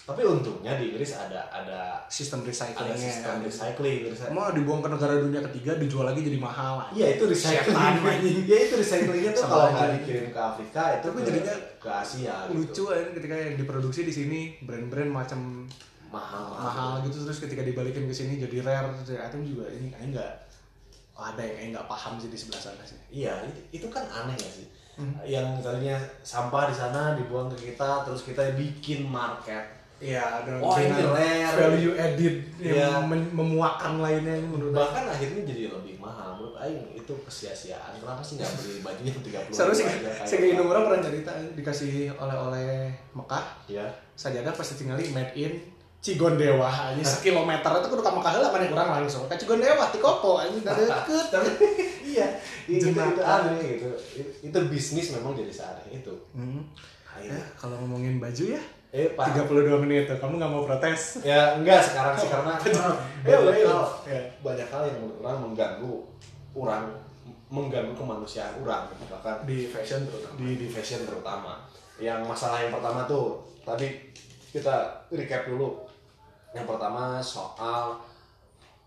Tapi 0.01 0.21
untungnya 0.25 0.81
di 0.81 0.91
Inggris 0.91 1.13
ada 1.13 1.45
ada 1.47 2.03
sistem 2.09 2.41
ada 2.41 2.49
recyclingnya 2.49 2.97
sistem 2.97 3.35
recycling. 3.45 3.99
recy- 4.09 4.33
mau 4.33 4.49
dibuang 4.49 4.81
ke 4.81 4.89
negara 4.89 5.13
dunia 5.21 5.41
ketiga 5.45 5.77
dijual 5.77 6.09
lagi 6.09 6.25
jadi 6.25 6.37
mahal 6.41 6.81
Iya 6.91 7.07
itu 7.15 7.23
recycling. 7.29 7.95
Iya 8.49 8.57
itu 8.65 8.73
recyclingnya 8.81 9.31
tuh 9.31 9.43
kalau 9.45 9.69
nggak 9.71 9.89
dikirim 10.01 10.25
ke 10.33 10.41
Afrika 10.41 10.81
itu 10.97 11.05
Tapi 11.05 11.19
ke, 11.21 11.27
jadinya 11.29 11.55
ke 11.77 11.89
Asia. 11.89 12.35
lucu 12.49 12.65
gitu. 12.65 12.83
aja 12.89 13.09
ketika 13.13 13.35
yang 13.37 13.55
diproduksi 13.61 14.01
di 14.03 14.13
sini 14.13 14.39
brand-brand 14.65 15.11
macam 15.13 15.69
mahal 16.11 16.51
mahal 16.59 16.91
gitu 17.07 17.23
terus 17.23 17.39
ketika 17.39 17.63
dibalikin 17.63 18.03
ke 18.03 18.11
sini 18.11 18.35
jadi 18.35 18.67
rare 18.67 18.91
jadi 19.07 19.31
item 19.31 19.47
juga 19.47 19.71
ini 19.71 19.87
kayaknya 19.87 20.19
nggak 20.19 20.31
oh, 21.15 21.23
ada 21.23 21.39
yang 21.39 21.71
nggak 21.71 21.87
paham 21.87 22.19
sih 22.19 22.27
di 22.27 22.35
sebelah 22.35 22.59
sana 22.59 22.83
sih 22.83 22.99
Iya, 23.11 23.43
itu, 23.47 23.83
itu 23.83 23.87
kan 23.91 24.07
aneh 24.07 24.35
ya 24.39 24.49
sih. 24.49 24.67
Hmm. 24.95 25.15
Yang 25.23 25.63
tadinya 25.63 25.97
sampah 26.23 26.71
di 26.71 26.75
sana 26.75 27.15
dibuang 27.15 27.51
ke 27.51 27.71
kita, 27.71 28.07
terus 28.07 28.23
kita 28.23 28.55
bikin 28.55 29.03
market. 29.03 29.80
Iya 30.01 30.41
ada 30.41 30.57
Oh, 30.57 30.73
ini 30.75 30.97
rare. 30.99 31.53
value 31.53 31.93
added 31.93 32.35
Iya. 32.57 32.89
yang 32.89 33.05
men- 33.05 33.29
memuakan 33.31 33.97
lainnya 33.97 34.33
ini 34.35 34.47
menurut 34.47 34.69
aku. 34.71 34.81
Bahkan 34.81 35.03
akhirnya 35.07 35.41
jadi 35.43 35.63
lebih 35.71 35.95
mahal. 35.95 36.33
Menurut 36.33 36.57
Aing 36.57 36.81
itu 36.91 37.13
kesia-siaan. 37.21 37.93
Kenapa 37.95 38.19
sih 38.19 38.35
nggak 38.35 38.49
beli 38.51 38.81
baju 38.81 39.01
yang 39.03 39.19
30 39.19 39.53
Seru 39.53 39.71
sih, 39.71 39.85
saya 40.19 40.37
kayak 40.37 40.53
apa? 40.55 40.65
orang 40.67 40.83
pernah 40.83 41.01
cerita 41.03 41.31
dikasih 41.53 41.93
oleh-oleh 42.13 42.89
Mekah 43.11 43.45
Ya. 43.65 43.85
sajadah 44.13 44.51
pasti 44.51 44.73
tinggali 44.75 45.05
made 45.09 45.33
in 45.35 45.53
Cigondewa 45.99 46.65
aja 46.65 46.97
sekilometer 46.99 47.69
itu 47.71 47.87
kudu 47.87 48.01
ka 48.01 48.09
Mekah 48.09 48.31
heula 48.31 48.49
mana 48.49 48.65
kurang 48.65 48.89
langsung 48.91 49.21
ka 49.23 49.37
Cigondewa 49.37 49.85
ti 49.87 49.97
kopo 49.97 50.35
anjing 50.35 50.65
da 50.65 50.73
deukeut 50.73 51.29
iya, 52.03 52.25
itu, 52.65 52.81
itu 52.81 52.89
Jenaka. 52.89 53.21
aneh 53.21 53.61
gitu. 53.71 53.85
Itu, 54.11 54.29
itu 54.43 54.57
bisnis 54.65 55.13
memang 55.13 55.31
jadi 55.31 55.53
seaneh 55.53 55.93
itu. 55.93 56.09
Hmm. 56.33 56.65
Akhirnya. 57.05 57.37
Ya, 57.37 57.45
kalau 57.53 57.77
ngomongin 57.79 58.17
baju 58.17 58.43
ya 58.49 58.61
Eh, 58.91 59.15
Pak. 59.15 59.25
32 59.47 59.79
menit 59.79 60.03
tuh. 60.03 60.19
Kamu 60.19 60.35
nggak 60.35 60.51
mau 60.51 60.63
protes? 60.63 61.23
Ya, 61.23 61.55
enggak 61.55 61.79
sekarang 61.81 62.11
sih 62.13 62.27
karena 62.27 62.53
Ya, 63.23 63.37
banyak 63.39 63.63
hal, 63.63 63.83
Ya. 64.03 64.21
banyak 64.41 64.67
hal 64.67 64.81
yang 64.85 64.97
menurut 64.99 65.17
orang 65.21 65.37
mengganggu 65.41 65.93
orang 66.51 66.83
mengganggu 67.47 67.93
kemanusiaan 67.93 68.51
orang 68.57 68.87
gitu. 68.87 69.03
bahkan 69.09 69.43
Di 69.43 69.67
fashion 69.67 70.03
terutama. 70.03 70.35
di 70.37 70.49
di 70.55 70.67
fashion 70.67 71.01
terutama 71.01 71.53
yang 71.97 72.19
masalah 72.21 72.59
yang 72.59 72.71
pertama 72.71 73.03
tuh 73.05 73.39
tadi 73.61 73.87
kita 74.49 74.75
recap 75.07 75.45
dulu 75.45 75.83
yang 76.51 76.63
pertama 76.63 77.19
soal 77.19 77.95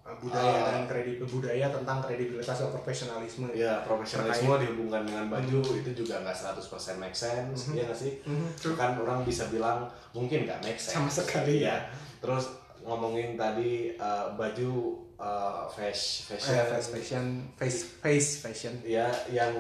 budaya 0.04 0.52
Ah. 0.54 0.64
dan 0.70 0.84
kredit 0.84 1.16
budaya 1.24 1.66
tentang 1.66 1.98
kredibilitas 1.98 2.52
dan 2.54 2.68
profesionalisme. 2.68 3.48
ya 3.50 3.80
profesionalisme 3.80 4.52
dihubungkan 4.54 5.02
dengan 5.02 5.26
baju 5.26 5.58
itu 5.74 5.90
juga 5.96 6.20
nggak 6.20 6.36
100% 6.36 6.60
make 6.98 7.16
sense 7.16 7.66
Mhm. 7.66 7.74
ya 7.74 7.82
nggak 7.82 7.96
sih 7.98 8.12
Mhm, 8.20 8.48
true. 8.54 8.74
kan 8.74 8.92
orang 8.94 9.24
bisa 9.24 9.48
bilang 9.48 9.84
mungkin 10.12 10.44
nggak 10.44 10.60
make 10.60 10.76
sense 10.76 10.92
Sama 10.94 11.08
sekali, 11.08 11.64
ya 11.64 11.88
terus 12.18 12.52
ngomongin 12.80 13.32
tadi 13.34 13.96
uh, 13.96 14.28
baju 14.30 14.72
uh, 15.16 15.64
fashion 15.66 16.36
Eh, 16.36 16.64
fast 16.68 16.88
fashion, 16.90 17.24
face 17.54 17.80
face 17.96 18.30
fashion. 18.38 18.76
ya 18.84 19.08
yang 19.26 19.56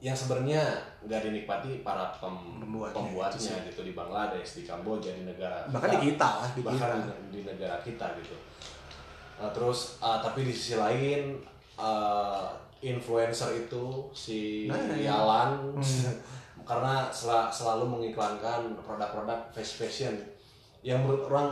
yang 0.00 0.16
sebenarnya 0.16 0.64
nggak 1.02 1.22
dinikmati 1.22 1.84
para 1.84 2.08
pem- 2.16 2.58
Pembuatnya, 2.58 2.96
pembuatnya, 2.96 3.52
itu 3.60 3.68
gitu 3.70 3.80
di 3.84 3.92
Bangladesh 3.92 4.50
di 4.56 4.62
Kamboja 4.64 5.12
di 5.12 5.22
negara 5.22 5.68
Bahkan 5.68 5.90
di 5.92 5.98
kita 6.08 6.28
lah, 6.40 6.48
di 6.50 6.62
bahkan 6.64 6.98
kita. 6.98 7.14
di 7.28 7.40
negara 7.44 7.76
kita 7.78 8.06
gitu 8.16 8.34
Nah, 9.40 9.50
terus 9.50 9.96
uh, 9.98 10.20
tapi 10.20 10.44
di 10.44 10.52
sisi 10.52 10.76
lain 10.76 11.40
uh, 11.74 12.52
influencer 12.78 13.56
itu 13.58 13.84
si 14.12 14.68
Nah, 14.68 14.76
iya. 14.92 15.16
Yalan 15.16 15.72
Hmm. 15.72 16.12
karena 16.68 17.08
sel- 17.10 17.50
selalu 17.50 17.88
mengiklankan 17.88 18.76
produk-produk 18.78 19.48
fast 19.50 19.74
fashion 19.74 20.14
yang 20.80 21.02
menurut 21.02 21.24
orang 21.26 21.50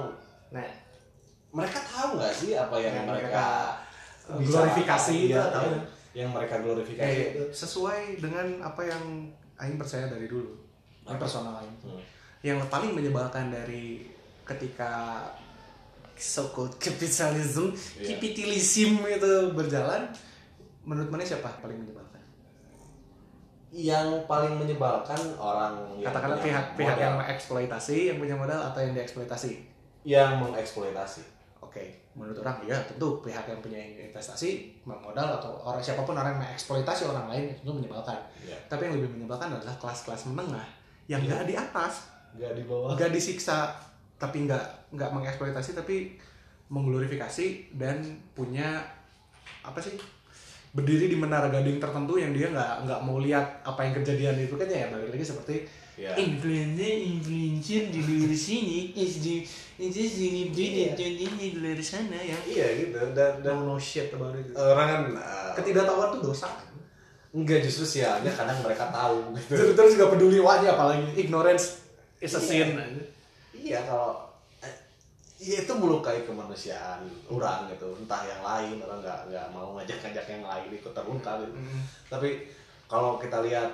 Nah, 0.48 0.64
mereka 1.50 1.80
tahu 1.82 2.16
nggak 2.16 2.32
sih 2.32 2.52
apa 2.52 2.76
yang 2.76 2.94
Yang 2.94 3.08
mereka, 3.08 3.44
mereka 4.28 4.48
glorifikasi 4.48 5.12
itu 5.14 5.32
Iya, 5.32 5.42
tahu. 5.48 5.64
yang, 5.64 5.76
yang 6.14 6.28
mereka 6.30 6.56
glorifikasi 6.60 7.08
eh, 7.10 7.28
itu 7.32 7.42
sesuai 7.50 8.00
dengan 8.18 8.46
apa 8.62 8.84
yang 8.84 9.02
Aing 9.56 9.74
percaya 9.74 10.06
dari 10.06 10.24
dulu. 10.24 10.54
Yang 11.02 11.16
Apa? 11.16 11.24
personal 11.24 11.54
Aing. 11.58 11.76
Hmm. 11.82 12.00
Yang 12.40 12.58
paling 12.68 12.92
menyebalkan 12.94 13.50
dari 13.50 14.06
ketika 14.44 15.24
so-called 16.18 16.74
capitalism, 16.76 17.72
capitalism 17.98 18.98
itu 19.06 19.32
berjalan, 19.54 20.10
menurut 20.82 21.08
mana 21.08 21.22
siapa 21.22 21.48
paling 21.58 21.78
menyebalkan? 21.78 22.18
yang 23.68 24.24
paling 24.24 24.56
menyebalkan 24.56 25.20
orang 25.36 25.92
yang 26.00 26.08
Katakanlah 26.08 26.40
pihak-pihak 26.40 26.96
yang 26.96 27.14
mengeksploitasi, 27.20 28.08
yang 28.08 28.16
punya 28.16 28.32
modal 28.32 28.56
atau 28.72 28.80
yang 28.80 28.96
dieksploitasi. 28.96 29.60
yang 30.08 30.40
mengeksploitasi 30.40 31.36
Oke, 31.60 31.84
menurut 32.16 32.40
orang 32.40 32.64
ya 32.64 32.80
tentu 32.88 33.20
pihak 33.20 33.44
yang 33.44 33.60
punya 33.60 33.76
investasi, 34.08 34.72
modal 34.88 35.36
atau 35.36 35.52
orang 35.60 35.84
siapa 35.84 36.00
pun 36.00 36.16
orang 36.16 36.32
yang 36.32 36.40
mengeksploitasi 36.48 37.12
orang 37.12 37.28
lain 37.28 37.44
itu 37.52 37.68
menyebalkan. 37.68 38.16
ya 38.40 38.56
Tapi 38.72 38.88
yang 38.88 38.94
lebih 38.96 39.20
menyebalkan 39.20 39.52
adalah 39.52 39.76
kelas-kelas 39.76 40.32
menengah 40.32 40.64
yang 41.04 41.20
Iya. 41.20 41.28
nggak 41.28 41.44
di 41.44 41.54
atas, 41.60 42.08
nggak 42.40 42.52
di 42.56 42.62
bawah 42.64 42.96
nggak 42.96 43.12
disiksa, 43.12 43.76
tapi 44.16 44.48
nggak 44.48 44.64
nggak 44.90 45.10
mengeksploitasi, 45.10 45.72
tapi 45.72 46.16
mengglorifikasi 46.68 47.74
dan 47.74 48.00
punya 48.32 48.84
apa 49.64 49.80
sih 49.80 49.96
berdiri 50.68 51.08
di 51.08 51.16
menara 51.16 51.48
gading 51.48 51.80
tertentu 51.80 52.20
yang 52.20 52.36
dia 52.36 52.52
nggak 52.52 52.84
nggak 52.84 53.00
mau 53.00 53.16
lihat 53.18 53.64
apa 53.64 53.88
yang 53.88 53.96
kejadian 53.96 54.36
itu 54.36 54.52
kan 54.52 54.68
ya 54.68 54.92
balik 54.92 55.16
lagi 55.16 55.24
seperti 55.24 55.54
ya 55.96 56.12
influencer 56.14 56.94
influencer 57.08 57.88
di 57.88 58.00
luar 58.04 58.30
sini 58.36 58.92
is 58.92 59.24
di 59.24 59.40
is 59.80 60.12
di 60.20 60.28
Iya. 60.52 60.92
di 60.92 61.24
di 61.24 61.48
luar 61.56 61.80
sana 61.80 62.20
yang 62.20 62.36
iya 62.44 62.68
gitu 62.84 63.00
dan 63.16 63.40
dan 63.40 63.56
no, 63.64 63.74
no 63.74 63.76
shit 63.80 64.12
about 64.12 64.36
it. 64.36 64.52
orang 64.54 64.86
kan 64.86 65.02
uh, 65.16 65.50
Ketidaktahuan 65.56 66.20
tuh 66.20 66.30
dosa. 66.30 66.52
enggak 67.32 67.64
justru 67.64 67.98
sialnya 67.98 68.28
kadang 68.28 68.60
mereka 68.60 68.92
tahu 68.92 69.32
gitu 69.40 69.56
Terus 69.56 69.72
terus 69.72 69.92
gak 69.96 70.12
peduli 70.12 70.36
wajah 70.38 70.76
apalagi 70.76 71.16
ignorance 71.16 71.80
is 72.20 72.36
a 72.36 72.40
sin. 72.40 72.76
iya 73.56 73.80
kalau 73.88 74.27
Iya 75.38 75.62
itu 75.62 75.72
melukai 75.72 76.26
kemanusiaan 76.26 76.98
orang 77.30 77.70
gitu 77.70 77.94
entah 77.94 78.26
yang 78.26 78.42
lain 78.42 78.82
orang 78.82 78.98
nggak 78.98 79.20
nggak 79.30 79.46
mau 79.54 79.78
ngajak-ngajak 79.78 80.26
yang 80.28 80.42
lain 80.42 80.68
ikut 80.74 80.90
terluka 80.90 81.38
gitu 81.38 81.54
Mm. 81.54 81.82
tapi 82.10 82.50
kalau 82.90 83.16
kita 83.16 83.46
lihat 83.46 83.70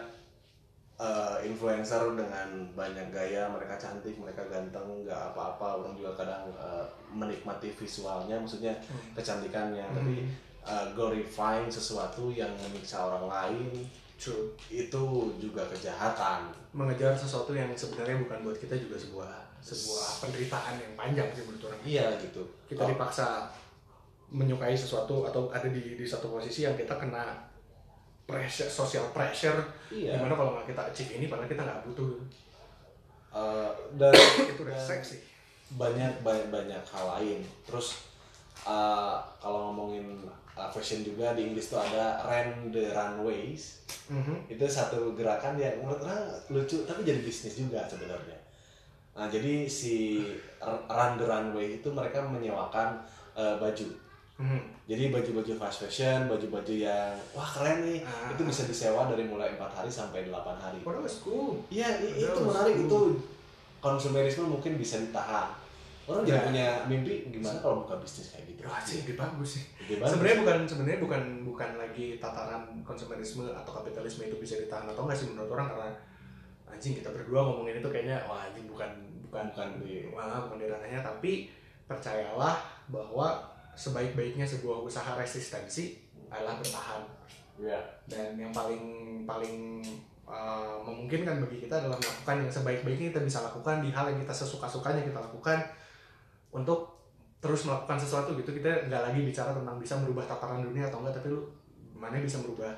eh, 0.94 1.36
influencer 1.42 2.04
dengan 2.12 2.48
banyak 2.70 3.08
gaya 3.10 3.48
mereka 3.48 3.74
cantik 3.74 4.14
mereka 4.14 4.44
ganteng 4.46 5.02
nggak 5.02 5.32
apa-apa 5.32 5.80
orang 5.80 5.96
juga 5.96 6.12
kadang 6.14 6.46
eh, 6.52 6.84
menikmati 7.10 7.72
visualnya 7.72 8.36
maksudnya 8.36 8.76
Hmm. 8.84 9.16
kecantikannya 9.16 9.82
tapi 9.90 10.28
eh, 10.62 10.86
glorifying 10.92 11.66
sesuatu 11.68 12.28
yang 12.28 12.52
menyiksa 12.60 13.08
orang 13.08 13.26
lain 13.26 13.72
True. 14.14 14.52
itu 14.68 15.04
juga 15.36 15.66
kejahatan 15.66 16.46
mengejar 16.70 17.10
sesuatu 17.12 17.50
yang 17.50 17.72
sebenarnya 17.72 18.20
bukan 18.20 18.38
buat 18.44 18.56
kita 18.56 18.76
juga 18.76 18.94
sebuah 18.94 19.32
sebuah 19.64 20.06
penderitaan 20.20 20.76
yang 20.76 20.92
panjang 20.94 21.28
sih 21.30 21.42
menurut 21.42 21.64
orang. 21.66 21.80
iya 21.82 22.06
gitu 22.18 22.44
Kita 22.66 22.84
Oh, 22.84 22.88
dipaksa 22.90 23.48
menyukai 24.28 24.74
sesuatu 24.74 25.24
atau 25.24 25.48
ada 25.48 25.64
di 25.66 25.94
di 25.94 26.04
satu 26.04 26.28
posisi 26.28 26.62
yang 26.62 26.74
kita 26.74 26.92
kena 26.94 27.32
pressure, 28.22 28.68
social 28.68 29.08
pressure. 29.10 29.56
iya 29.90 30.14
Gimana 30.14 30.34
kalau 30.34 30.50
nggak 30.54 30.68
kita 30.68 30.82
achieve 30.86 31.12
ini 31.14 31.26
padahal 31.26 31.46
kita 31.46 31.62
nggak 31.62 31.80
butuh. 31.82 32.12
Eh, 33.30 33.70
dan 33.94 34.12
Itu 34.46 34.62
udah 34.62 34.70
dan 34.70 34.84
seks 34.84 35.06
sih. 35.10 35.20
banyak 35.72 36.20
banyak 36.20 36.48
banyak 36.48 36.82
hal 36.86 37.04
lain 37.14 37.40
terus 37.64 38.04
eh, 38.62 39.14
kalau 39.38 39.70
ngomongin 39.70 40.22
eh, 40.52 40.68
fashion 40.70 41.02
juga 41.02 41.32
di 41.32 41.48
Inggris 41.48 41.66
tuh 41.66 41.80
ada 41.80 42.20
rent 42.22 42.68
the 42.70 42.92
runways 42.92 43.80
Mhm. 44.04 44.44
itu 44.46 44.60
satu 44.64 45.16
gerakan 45.16 45.56
yang 45.56 45.80
menurut 45.80 45.96
orang 45.98 46.28
lucu 46.48 46.84
tapi 46.84 47.02
jadi 47.02 47.18
bisnis 47.18 47.56
juga 47.56 47.80
sebenarnya 47.84 48.36
nah 49.14 49.26
jadi 49.26 49.64
si 49.64 50.18
run 50.60 51.12
the 51.14 51.24
runway 51.24 51.66
itu 51.74 51.88
mereka 51.88 52.20
menyewakan 52.20 52.98
eh, 53.32 53.56
baju 53.56 53.86
Mhm. 54.34 54.58
jadi 54.84 55.14
baju-baju 55.14 55.52
fast 55.56 55.78
fashion 55.80 56.26
baju-baju 56.26 56.74
yang 56.74 57.14
wah 57.30 57.46
keren 57.46 57.86
nih 57.86 58.02
Ah. 58.02 58.26
itu 58.28 58.42
bisa 58.42 58.66
disewa 58.66 59.06
dari 59.06 59.22
mulai 59.22 59.54
empat 59.54 59.70
hari 59.72 59.86
sampai 59.86 60.26
8 60.26 60.34
hari 60.56 60.82
Oh, 60.82 60.90
that 60.90 60.98
was 61.00 61.22
cool. 61.22 61.62
Iya, 61.68 62.02
itu 62.02 62.34
menarik 62.36 62.74
cool. 62.76 62.84
itu 62.84 62.98
konsumerisme 63.78 64.48
mungkin 64.48 64.74
bisa 64.74 64.98
ditahan. 64.98 65.54
Orang 66.04 66.20
jadi 66.20 66.36
Ya. 66.36 66.44
punya 66.44 66.66
mimpi 66.84 67.30
gimana 67.30 67.62
kalau 67.62 67.80
buka 67.80 67.96
bisnis 67.96 68.28
kayak 68.28 68.44
gitu. 68.50 68.60
Wah, 68.66 68.76
sih, 68.76 69.00
ide 69.00 69.14
bagus 69.14 69.50
sih. 69.54 69.64
Sebenarnya 69.88 70.36
bukan 70.42 70.58
sebenarnya 70.66 70.98
bukan 70.98 71.22
bukan 71.44 71.70
lagi 71.78 72.18
tataran 72.18 72.60
konsumerisme 72.82 73.46
atau 73.46 73.72
kapitalisme 73.72 74.26
itu 74.26 74.36
bisa 74.36 74.58
ditahan 74.58 74.84
atau 74.84 75.06
enggak 75.06 75.16
sih 75.16 75.30
menurut 75.30 75.48
orang 75.48 75.70
karena 75.70 75.88
anjing 76.68 76.98
kita 76.98 77.12
berdua 77.12 77.40
ngomongin 77.44 77.80
itu 77.80 77.88
kayaknya 77.88 78.18
wah 78.28 78.44
anjing 78.48 78.66
bukan 78.68 78.90
bukan 79.28 79.50
Bukan 79.50 79.82
di- 79.82 80.06
wah, 80.14 80.46
bukan 80.46 80.62
di 80.62 80.70
ranahnya 80.70 81.02
tapi 81.02 81.50
percayalah 81.90 82.54
bahwa 82.86 83.42
sebaik-baiknya 83.74 84.46
sebuah 84.46 84.86
usaha 84.86 85.18
resistensi 85.18 85.98
adalah 86.30 86.62
bertahan. 86.62 87.02
Iya. 87.54 87.78
dan 88.10 88.34
yang 88.34 88.50
paling 88.50 88.82
paling 89.22 89.78
uh, 90.26 90.74
memungkinkan 90.82 91.38
bagi 91.38 91.62
kita 91.62 91.78
adalah 91.78 91.94
melakukan 91.94 92.42
yang 92.42 92.50
sebaik-baiknya 92.50 93.14
kita 93.14 93.22
bisa 93.22 93.46
lakukan 93.46 93.78
di 93.78 93.94
hal 93.94 94.10
yang 94.10 94.18
kita 94.18 94.34
sesuka-sukanya 94.34 95.06
kita 95.06 95.22
lakukan 95.22 95.62
untuk 96.50 96.98
terus 97.38 97.62
melakukan 97.62 97.94
sesuatu 97.94 98.34
gitu. 98.34 98.50
Kita 98.58 98.90
nggak 98.90 99.02
lagi 99.06 99.20
bicara 99.22 99.54
tentang 99.54 99.78
bisa 99.78 99.94
merubah 100.02 100.26
tataran 100.26 100.66
dunia 100.66 100.90
atau 100.90 101.02
enggak 101.02 101.22
tapi 101.22 101.30
lu 101.30 101.46
mana 101.94 102.18
bisa 102.18 102.42
merubah 102.42 102.74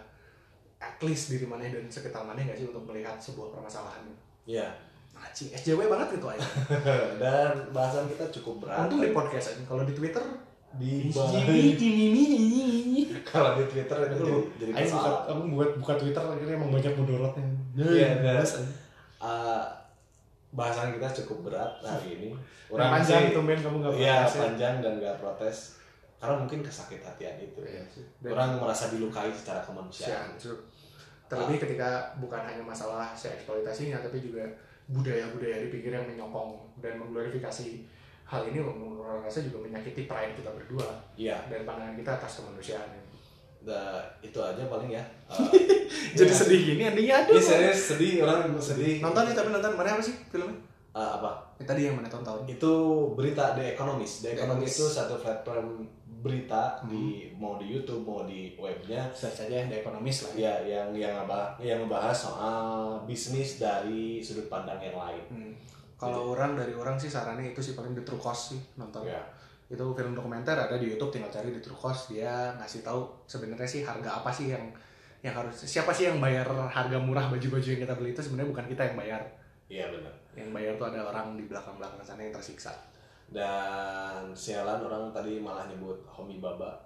at 0.86 1.00
least 1.00 1.28
diri 1.28 1.42
mana 1.42 1.64
dan 1.64 1.86
sekitar 1.86 2.20
mana 2.20 2.38
nggak 2.38 2.54
sih 2.54 2.64
untuk 2.64 2.84
melihat 2.84 3.16
sebuah 3.16 3.50
permasalahan 3.50 4.04
Iya. 4.44 4.68
Anjing, 5.12 5.50
SJW 5.50 5.86
banget 5.86 6.06
gitu 6.14 6.26
aja. 6.28 6.44
Dan 7.18 7.50
bahasan 7.72 8.06
kita 8.06 8.30
cukup 8.30 8.62
berat. 8.62 8.84
Untung 8.84 9.00
di 9.00 9.10
podcast 9.10 9.50
aja. 9.50 9.58
Kalau 9.64 9.82
di 9.82 9.90
Twitter, 9.90 10.22
di 10.76 11.08
kalau 13.26 13.50
di 13.56 13.64
Twitter 13.66 13.96
itu 14.06 14.24
jadi, 14.60 14.70
jadi 14.76 14.86
buka, 14.86 15.10
aku 15.26 15.40
buat 15.50 15.70
buka 15.78 15.92
Twitter 15.96 16.22
akhirnya 16.22 16.54
emang 16.54 16.70
banyak 16.70 16.92
mudorotnya. 16.94 17.42
Iya, 17.74 18.08
anjing. 18.36 18.64
eh, 19.18 19.62
bahasan 20.52 20.92
kita 20.92 21.08
cukup 21.24 21.48
berat 21.48 21.72
hari 21.80 22.08
ini. 22.14 22.28
Yang 22.68 22.90
panjang 22.92 23.22
sih- 23.22 23.32
tumben 23.32 23.58
kamu 23.58 23.76
nggak 23.80 23.92
Iya, 23.96 24.14
protes 24.20 24.32
ya. 24.32 24.40
panjang 24.42 24.74
dan 24.80 24.92
nggak 24.98 25.16
protes. 25.16 25.56
Karena 26.16 26.34
mungkin 26.38 26.60
kesakit 26.60 27.00
hatian 27.00 27.36
itu. 27.38 27.60
Iya 27.60 27.84
sih. 27.86 28.04
Dan- 28.18 28.32
Orang 28.32 28.56
merasa 28.58 28.88
dilukai 28.88 29.28
secara 29.30 29.60
kemanusiaan. 29.60 30.32
Sian. 30.34 30.56
Terlebih 31.26 31.58
ketika 31.58 31.88
bukan 32.16 32.38
hanya 32.38 32.62
masalah 32.62 33.10
si 33.12 33.26
eksploitasinya, 33.28 33.98
tapi 33.98 34.20
juga 34.20 34.46
budaya-budaya 34.86 35.58
di 35.58 35.68
pinggir 35.68 35.90
yang 35.92 36.06
menyokong 36.06 36.54
dan 36.78 36.94
mengglorifikasi 36.96 37.82
hal 38.22 38.42
ini 38.44 38.58
menurut 38.58 39.02
orang 39.02 39.20
rasa 39.20 39.42
juga 39.42 39.58
menyakiti 39.60 40.06
pride 40.06 40.34
kita 40.34 40.50
berdua 40.50 40.86
Iya, 41.14 41.34
dan 41.46 41.62
pandangan 41.62 41.94
kita 41.94 42.10
atas 42.14 42.38
kemanusiaan. 42.38 42.86
Nah, 43.60 43.98
itu 44.20 44.38
aja 44.38 44.62
paling 44.64 44.90
ya. 44.90 45.02
Eh, 46.06 46.14
Jadi 46.14 46.30
ya. 46.30 46.38
sedih 46.38 46.60
gini 46.64 46.82
endingnya 46.86 47.14
aduh. 47.20 47.34
Iya 47.34 47.42
serius 47.42 47.80
sedih 47.88 48.22
orang 48.22 48.46
sedih. 48.56 49.02
Nonton 49.02 49.26
ya 49.26 49.34
tapi 49.34 49.50
nonton 49.50 49.74
mana 49.74 49.90
apa 49.92 50.02
sih 50.02 50.14
filmnya? 50.26 50.54
Eh, 50.92 51.10
apa? 51.12 51.30
Ya, 51.58 51.64
tadi 51.66 51.80
yang 51.84 51.98
mana 51.98 52.06
tonton? 52.06 52.46
Itu 52.46 52.72
berita 53.12 53.52
The 53.52 53.74
Economist. 53.74 54.22
The 54.22 54.32
The 54.32 54.38
Economist. 54.38 54.74
itu 54.74 54.86
satu 54.86 55.18
platform 55.18 55.82
berita 56.26 56.82
di 56.90 57.30
mau 57.38 57.54
di 57.54 57.70
YouTube 57.70 58.02
mau 58.02 58.26
di 58.26 58.58
webnya. 58.58 59.06
Search 59.14 59.46
aja 59.46 59.70
The 59.70 59.86
Economist 59.86 60.26
lah. 60.26 60.32
Ya 60.34 60.54
yang 60.66 60.90
yang 60.90 61.14
apa 61.22 61.54
yang 61.62 61.86
ngebahas 61.86 62.12
soal 62.12 62.66
bisnis 63.06 63.62
dari 63.62 64.18
sudut 64.18 64.50
pandang 64.50 64.82
yang 64.82 64.98
lain. 64.98 65.22
Hmm. 65.30 65.52
Kalau 65.96 66.34
orang 66.34 66.58
dari 66.58 66.74
orang 66.74 66.98
sih 66.98 67.08
sarannya 67.08 67.54
itu 67.54 67.62
sih 67.62 67.78
paling 67.78 67.94
The 67.94 68.02
True 68.02 68.18
Cost 68.18 68.52
sih 68.52 68.60
nonton. 68.74 69.06
Ya. 69.06 69.22
Itu 69.70 69.94
film 69.94 70.18
dokumenter 70.18 70.58
ada 70.58 70.74
di 70.74 70.90
YouTube 70.90 71.14
tinggal 71.14 71.30
cari 71.30 71.54
The 71.54 71.62
True 71.62 71.78
Cost 71.78 72.10
dia 72.10 72.50
ngasih 72.58 72.82
tahu 72.82 73.06
sebenarnya 73.30 73.64
sih 73.70 73.86
harga 73.86 74.18
apa 74.18 74.28
sih 74.34 74.50
yang 74.50 74.66
yang 75.24 75.32
harus 75.32 75.56
siapa 75.64 75.90
sih 75.94 76.10
yang 76.10 76.20
bayar 76.20 76.46
harga 76.70 76.98
murah 77.00 77.26
baju-baju 77.32 77.64
yang 77.66 77.82
kita 77.82 77.94
beli 77.96 78.12
itu 78.12 78.20
sebenarnya 78.20 78.50
bukan 78.50 78.66
kita 78.66 78.82
yang 78.90 78.96
bayar. 78.98 79.22
Iya 79.66 79.86
benar. 79.94 80.14
Yang 80.36 80.50
bayar 80.52 80.72
tuh 80.76 80.86
ada 80.90 81.00
orang 81.06 81.26
di 81.38 81.44
belakang-belakang 81.46 82.02
sana 82.02 82.20
yang 82.22 82.34
tersiksa. 82.34 82.74
Dan 83.26 84.30
sialan 84.32 84.80
orang 84.86 85.10
tadi 85.10 85.42
malah 85.42 85.66
nyebut 85.66 85.98
Homi 86.06 86.38
Baba. 86.38 86.78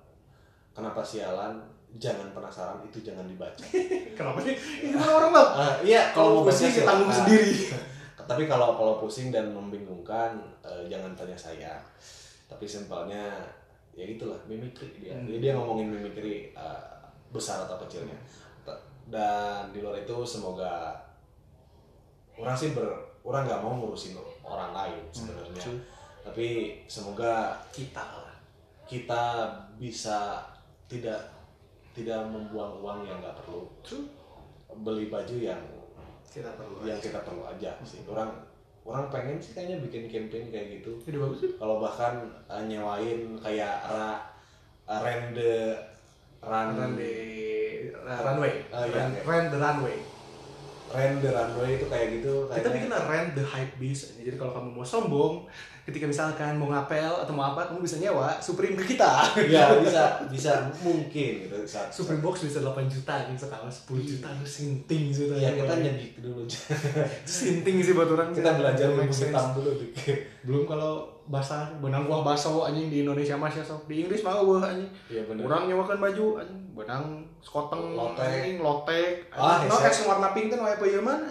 Kenapa 0.73 1.05
sialan? 1.05 1.61
Jangan 1.99 2.31
penasaran 2.31 2.79
itu 2.87 3.03
jangan 3.03 3.27
dibaca. 3.27 3.67
Kenapa 4.19 4.39
sih? 4.39 4.55
Ini 4.55 4.95
kan 4.95 5.11
orang 5.11 5.31
bang. 5.35 5.49
Ah, 5.59 5.75
iya, 5.83 6.03
kalau 6.15 6.39
mau 6.39 6.43
baca 6.47 6.55
pusing 6.55 6.71
silakan. 6.71 6.87
tanggung 6.87 7.13
sendiri. 7.13 7.55
Tapi 8.31 8.43
kalau 8.47 8.79
kalau 8.79 8.95
pusing 9.03 9.35
dan 9.35 9.51
membingungkan, 9.51 10.39
eh, 10.63 10.87
jangan 10.87 11.19
tanya 11.19 11.35
saya. 11.35 11.75
Tapi 12.47 12.63
simpelnya 12.63 13.43
ya 13.91 14.07
itulah 14.07 14.39
mimikri 14.47 15.03
dia. 15.03 15.19
Hmm. 15.19 15.27
Jadi 15.27 15.39
dia 15.43 15.53
ngomongin 15.59 15.91
mimikri 15.91 16.55
eh, 16.55 16.91
besar 17.35 17.67
atau 17.67 17.75
kecilnya. 17.83 18.15
Dan 19.11 19.75
di 19.75 19.83
luar 19.83 19.99
itu 19.99 20.23
semoga 20.23 20.95
orang 22.39 22.55
sih 22.55 22.71
ber 22.71 22.87
orang 23.27 23.51
nggak 23.51 23.61
mau 23.61 23.75
ngurusin 23.83 24.15
orang 24.47 24.71
lain 24.71 25.03
sebenarnya. 25.11 25.65
Hmm, 25.67 25.83
Tapi 26.21 26.47
semoga 26.87 27.57
Kita 27.71 28.05
kita 28.85 29.23
bisa 29.79 30.43
tidak 30.91 31.31
tidak 31.95 32.27
membuang 32.27 32.83
uang 32.83 33.07
yang 33.07 33.23
nggak 33.23 33.39
perlu 33.39 33.71
True. 33.87 34.03
beli 34.83 35.07
baju 35.07 35.37
yang 35.39 35.63
Kita 36.27 36.59
perlu. 36.59 36.83
yang 36.83 36.99
kita 36.99 37.23
perlu 37.23 37.47
aja 37.47 37.71
sih 37.83 38.03
orang 38.07 38.35
orang 38.83 39.07
pengen 39.07 39.39
sih 39.39 39.55
kayaknya 39.55 39.79
bikin 39.83 40.11
campaign 40.11 40.51
kayak 40.51 40.67
gitu 40.83 40.99
Jadi 41.07 41.17
bagus 41.19 41.39
sih. 41.39 41.51
kalau 41.55 41.79
bahkan 41.79 42.27
eh, 42.47 42.63
nyewain 42.67 43.39
kayak 43.39 43.87
ra, 43.87 44.19
uh, 44.91 44.99
rende 44.99 45.79
run 46.43 46.75
Run 46.75 46.93
the 46.99 47.15
runway. 48.27 48.55
Oh, 48.75 48.83
iya, 48.83 48.95
Rent- 48.97 49.15
iya. 49.15 49.23
Rent 49.23 49.49
the 49.53 49.59
runway. 49.61 49.97
Rende 50.91 51.29
runway 51.31 51.79
itu 51.79 51.87
kayak 51.87 52.07
gitu 52.19 52.51
Kita 52.51 52.69
bikin 52.75 52.91
rent 52.91 53.31
the 53.39 53.45
hype 53.47 53.75
beast. 53.79 54.19
Jadi 54.19 54.35
kalau 54.35 54.53
kamu 54.55 54.69
mau 54.75 54.87
sombong, 54.87 55.47
ketika 55.87 56.07
misalkan 56.07 56.59
mau 56.59 56.71
ngapel 56.71 57.23
atau 57.23 57.33
mau 57.35 57.55
apa, 57.55 57.71
kamu 57.71 57.83
bisa 57.83 57.97
nyewa 57.99 58.39
Supreme 58.39 58.75
ke 58.79 58.95
kita. 58.95 59.23
ya 59.55 59.75
bisa 59.79 60.27
bisa 60.31 60.71
mungkin 60.83 61.47
gitu 61.47 61.57
saat 61.67 61.91
Supreme 61.91 62.23
box 62.23 62.47
bisa 62.47 62.63
8 62.63 62.87
juta 62.87 63.31
nih 63.31 63.37
sekarang 63.39 63.71
10 63.71 64.11
juta 64.11 64.29
lu 64.35 64.47
sinting 64.47 65.11
sih 65.11 65.31
tuh. 65.31 65.37
ya 65.39 65.51
kita 65.55 65.75
nyedik 65.81 66.19
dulu 66.23 66.47
sinting 67.27 67.83
sih 67.83 67.93
buat 67.95 68.11
orang 68.11 68.31
kita 68.35 68.51
belajar 68.59 68.87
ilmu 68.91 69.11
hitam 69.11 69.47
dulu 69.57 69.71
Belum 70.47 70.63
kalau 70.65 71.20
bahasa 71.31 71.71
benang 71.79 72.11
buah 72.11 72.27
baso 72.27 72.67
anjing 72.67 72.91
di 72.91 73.07
Indonesia 73.07 73.39
masih 73.39 73.63
sok. 73.63 73.87
Di 73.87 74.03
Inggris 74.03 74.27
mah 74.27 74.43
wah 74.43 74.67
anjing. 74.67 74.91
iya 75.07 75.23
benar 75.23 75.47
Orang 75.47 75.71
nyewakan 75.71 75.99
baju 76.03 76.27
anjing 76.43 76.61
benang 76.75 77.05
sekoteng 77.39 77.95
Lotek. 77.95 78.27
anjing 78.27 78.59
lotek. 78.59 79.31
Ah, 79.31 79.63
Anjing, 79.63 79.71
no 79.71 79.77
heset. 79.79 79.95
es 79.95 80.09
warna 80.11 80.29
pink 80.35 80.51
teh 80.51 80.59
ieu 80.59 81.03
mana? 81.03 81.31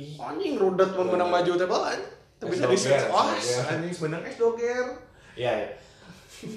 Ih, 0.00 0.16
Anjing 0.16 0.56
rudet 0.56 0.90
mun 0.96 1.12
benang 1.12 1.28
baju 1.28 1.52
teh 1.52 1.68
bae. 1.68 1.96
Tapi 2.40 2.56
es 2.56 3.04
wah 3.12 3.28
anjing 3.68 3.92
benang 4.00 4.22
es 4.24 4.40
doger. 4.40 4.86
Iya, 5.36 5.52
ya. 5.52 5.68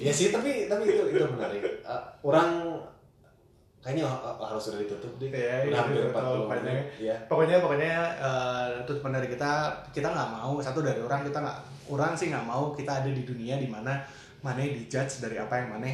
ya 0.00 0.12
sih, 0.12 0.32
tapi 0.32 0.66
tapi 0.66 0.88
itu 0.88 1.04
itu 1.12 1.28
menarik. 1.28 1.60
Uh, 1.84 2.00
orang 2.24 2.80
kayaknya 3.84 4.02
ha- 4.02 4.32
harus 4.40 4.62
sudah 4.64 4.80
ditutup 4.80 5.12
deh. 5.16 5.28
Iya, 5.28 5.68
Udah 5.68 5.78
hampir 5.78 5.94
ditutup 6.00 6.16
40 6.16 6.48
panjang. 6.48 6.72
menit. 6.72 6.86
Iya. 6.96 7.16
pokoknya 7.26 7.56
pokoknya 7.60 7.92
eh 8.16 8.66
tutupan 8.82 9.12
dari 9.12 9.28
kita 9.28 9.50
kita 9.90 10.08
nggak 10.08 10.30
mau 10.32 10.56
satu 10.58 10.80
dari 10.80 10.98
orang 10.98 11.20
kita 11.22 11.38
nggak 11.38 11.58
orang 11.86 12.12
sih 12.12 12.26
nggak 12.28 12.42
mau 12.42 12.72
kita 12.72 12.92
ada 12.96 13.10
di 13.10 13.22
dunia 13.22 13.54
di 13.56 13.68
mana 13.68 14.00
mana 14.40 14.58
dijudge 14.58 15.20
dari 15.20 15.36
apa 15.36 15.54
yang 15.54 15.68
mana 15.70 15.88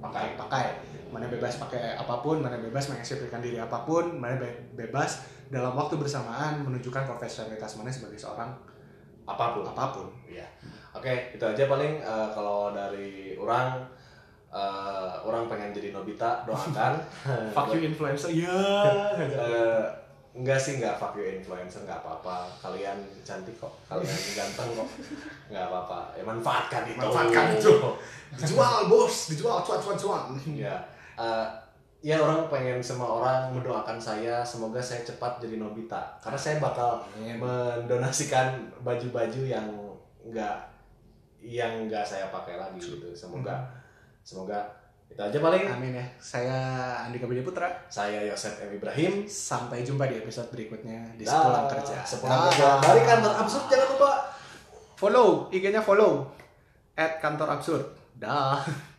pakai 0.00 0.34
pakai 0.36 0.66
mana 1.08 1.26
bebas 1.26 1.56
pakai 1.56 1.94
apa 1.94 2.18
pun 2.18 2.38
mana 2.38 2.54
bebas 2.56 2.86
mengekspresikan 2.88 3.38
diri 3.38 3.56
apa 3.56 3.80
pun 3.80 4.10
mana 4.12 4.36
be- 4.36 4.74
bebas 4.76 5.22
dalam 5.46 5.72
waktu 5.72 5.94
bersamaan 5.94 6.58
menunjukkan 6.60 7.06
profesionalitas 7.06 7.74
mana 7.74 7.88
sebagai 7.88 8.14
seorang 8.16 8.50
apa 9.24 9.44
pun 9.52 9.62
apa 9.64 9.84
pun 9.92 10.06
Iya. 10.26 10.46
Oke, 10.92 11.12
itu 11.30 11.44
aja 11.44 11.66
paling 11.66 11.98
eh, 11.98 12.28
kalau 12.30 12.70
dari 12.70 13.36
orang 13.36 13.84
eh, 14.56 15.12
orang 15.20 15.44
pengen 15.52 15.76
jadi 15.76 15.92
Nobita, 15.92 16.48
doakan. 16.48 16.96
fuck 17.56 17.68
you 17.76 17.84
influencer 17.84 18.32
ya 18.32 18.48
Eh, 19.20 19.84
enggak 20.32 20.56
sih 20.56 20.80
enggak 20.80 20.96
fuck 20.96 21.12
you 21.16 21.24
influencer 21.28 21.84
enggak 21.84 22.00
apa-apa. 22.00 22.48
Kalian 22.60 22.96
cantik 23.20 23.56
kok, 23.60 23.72
kalian 23.84 24.16
ganteng 24.32 24.68
kok. 24.72 24.88
Enggak 25.52 25.64
apa-apa. 25.68 26.00
Ya 26.16 26.22
manfaatkan 26.24 26.82
itu. 26.88 26.96
Manfaatkan 27.00 27.44
itu. 27.56 27.72
dijual 28.36 28.90
bos 28.90 29.30
dijual 29.32 29.60
cuan 29.64 29.80
cuan 29.80 29.96
cuan 29.96 30.22
Ya. 30.56 30.76
Eh, 31.16 31.46
ya 32.04 32.20
orang 32.20 32.46
pengen 32.52 32.78
semua 32.78 33.08
orang 33.18 33.50
mendoakan 33.50 33.96
saya 33.98 34.44
semoga 34.44 34.78
saya 34.78 35.02
cepat 35.02 35.40
jadi 35.42 35.56
Nobita 35.58 36.14
karena 36.22 36.38
saya 36.38 36.60
bakal 36.62 37.02
mendonasikan 37.18 38.68
baju-baju 38.84 39.42
yang 39.42 39.66
enggak 40.22 40.54
yang 41.42 41.86
enggak 41.86 42.04
saya 42.06 42.28
pakai 42.30 42.58
lagi 42.60 42.78
gitu. 42.78 43.10
Semoga 43.16 43.54
semoga 44.26 44.58
itu 45.06 45.22
aja 45.22 45.38
paling. 45.38 45.62
amin 45.64 45.94
ya 45.94 46.06
saya 46.18 46.58
Andika 47.00 47.24
Budi 47.24 47.38
Putra 47.40 47.70
Saya 47.86 48.26
Yosef 48.26 48.58
M 48.60 48.74
Ibrahim. 48.74 49.22
sampai 49.22 49.80
jumpa 49.80 50.02
di 50.04 50.18
episode 50.18 50.50
berikutnya 50.50 51.14
di 51.14 51.22
Dah. 51.22 51.30
sepulang 51.32 51.66
kerja 51.70 51.96
Sepulang 52.02 52.34
Dah. 52.36 52.50
kerja 52.50 52.68
dari 52.82 53.02
kantor 53.06 53.32
absurd 53.38 53.64
jangan 53.66 53.88
lupa. 53.88 54.10
follow 54.96 55.28
IG-nya 55.48 55.78
follow 55.78 56.26
at 56.92 57.22
kantor 57.22 57.48
absurd 57.52 57.84
dah 58.14 58.58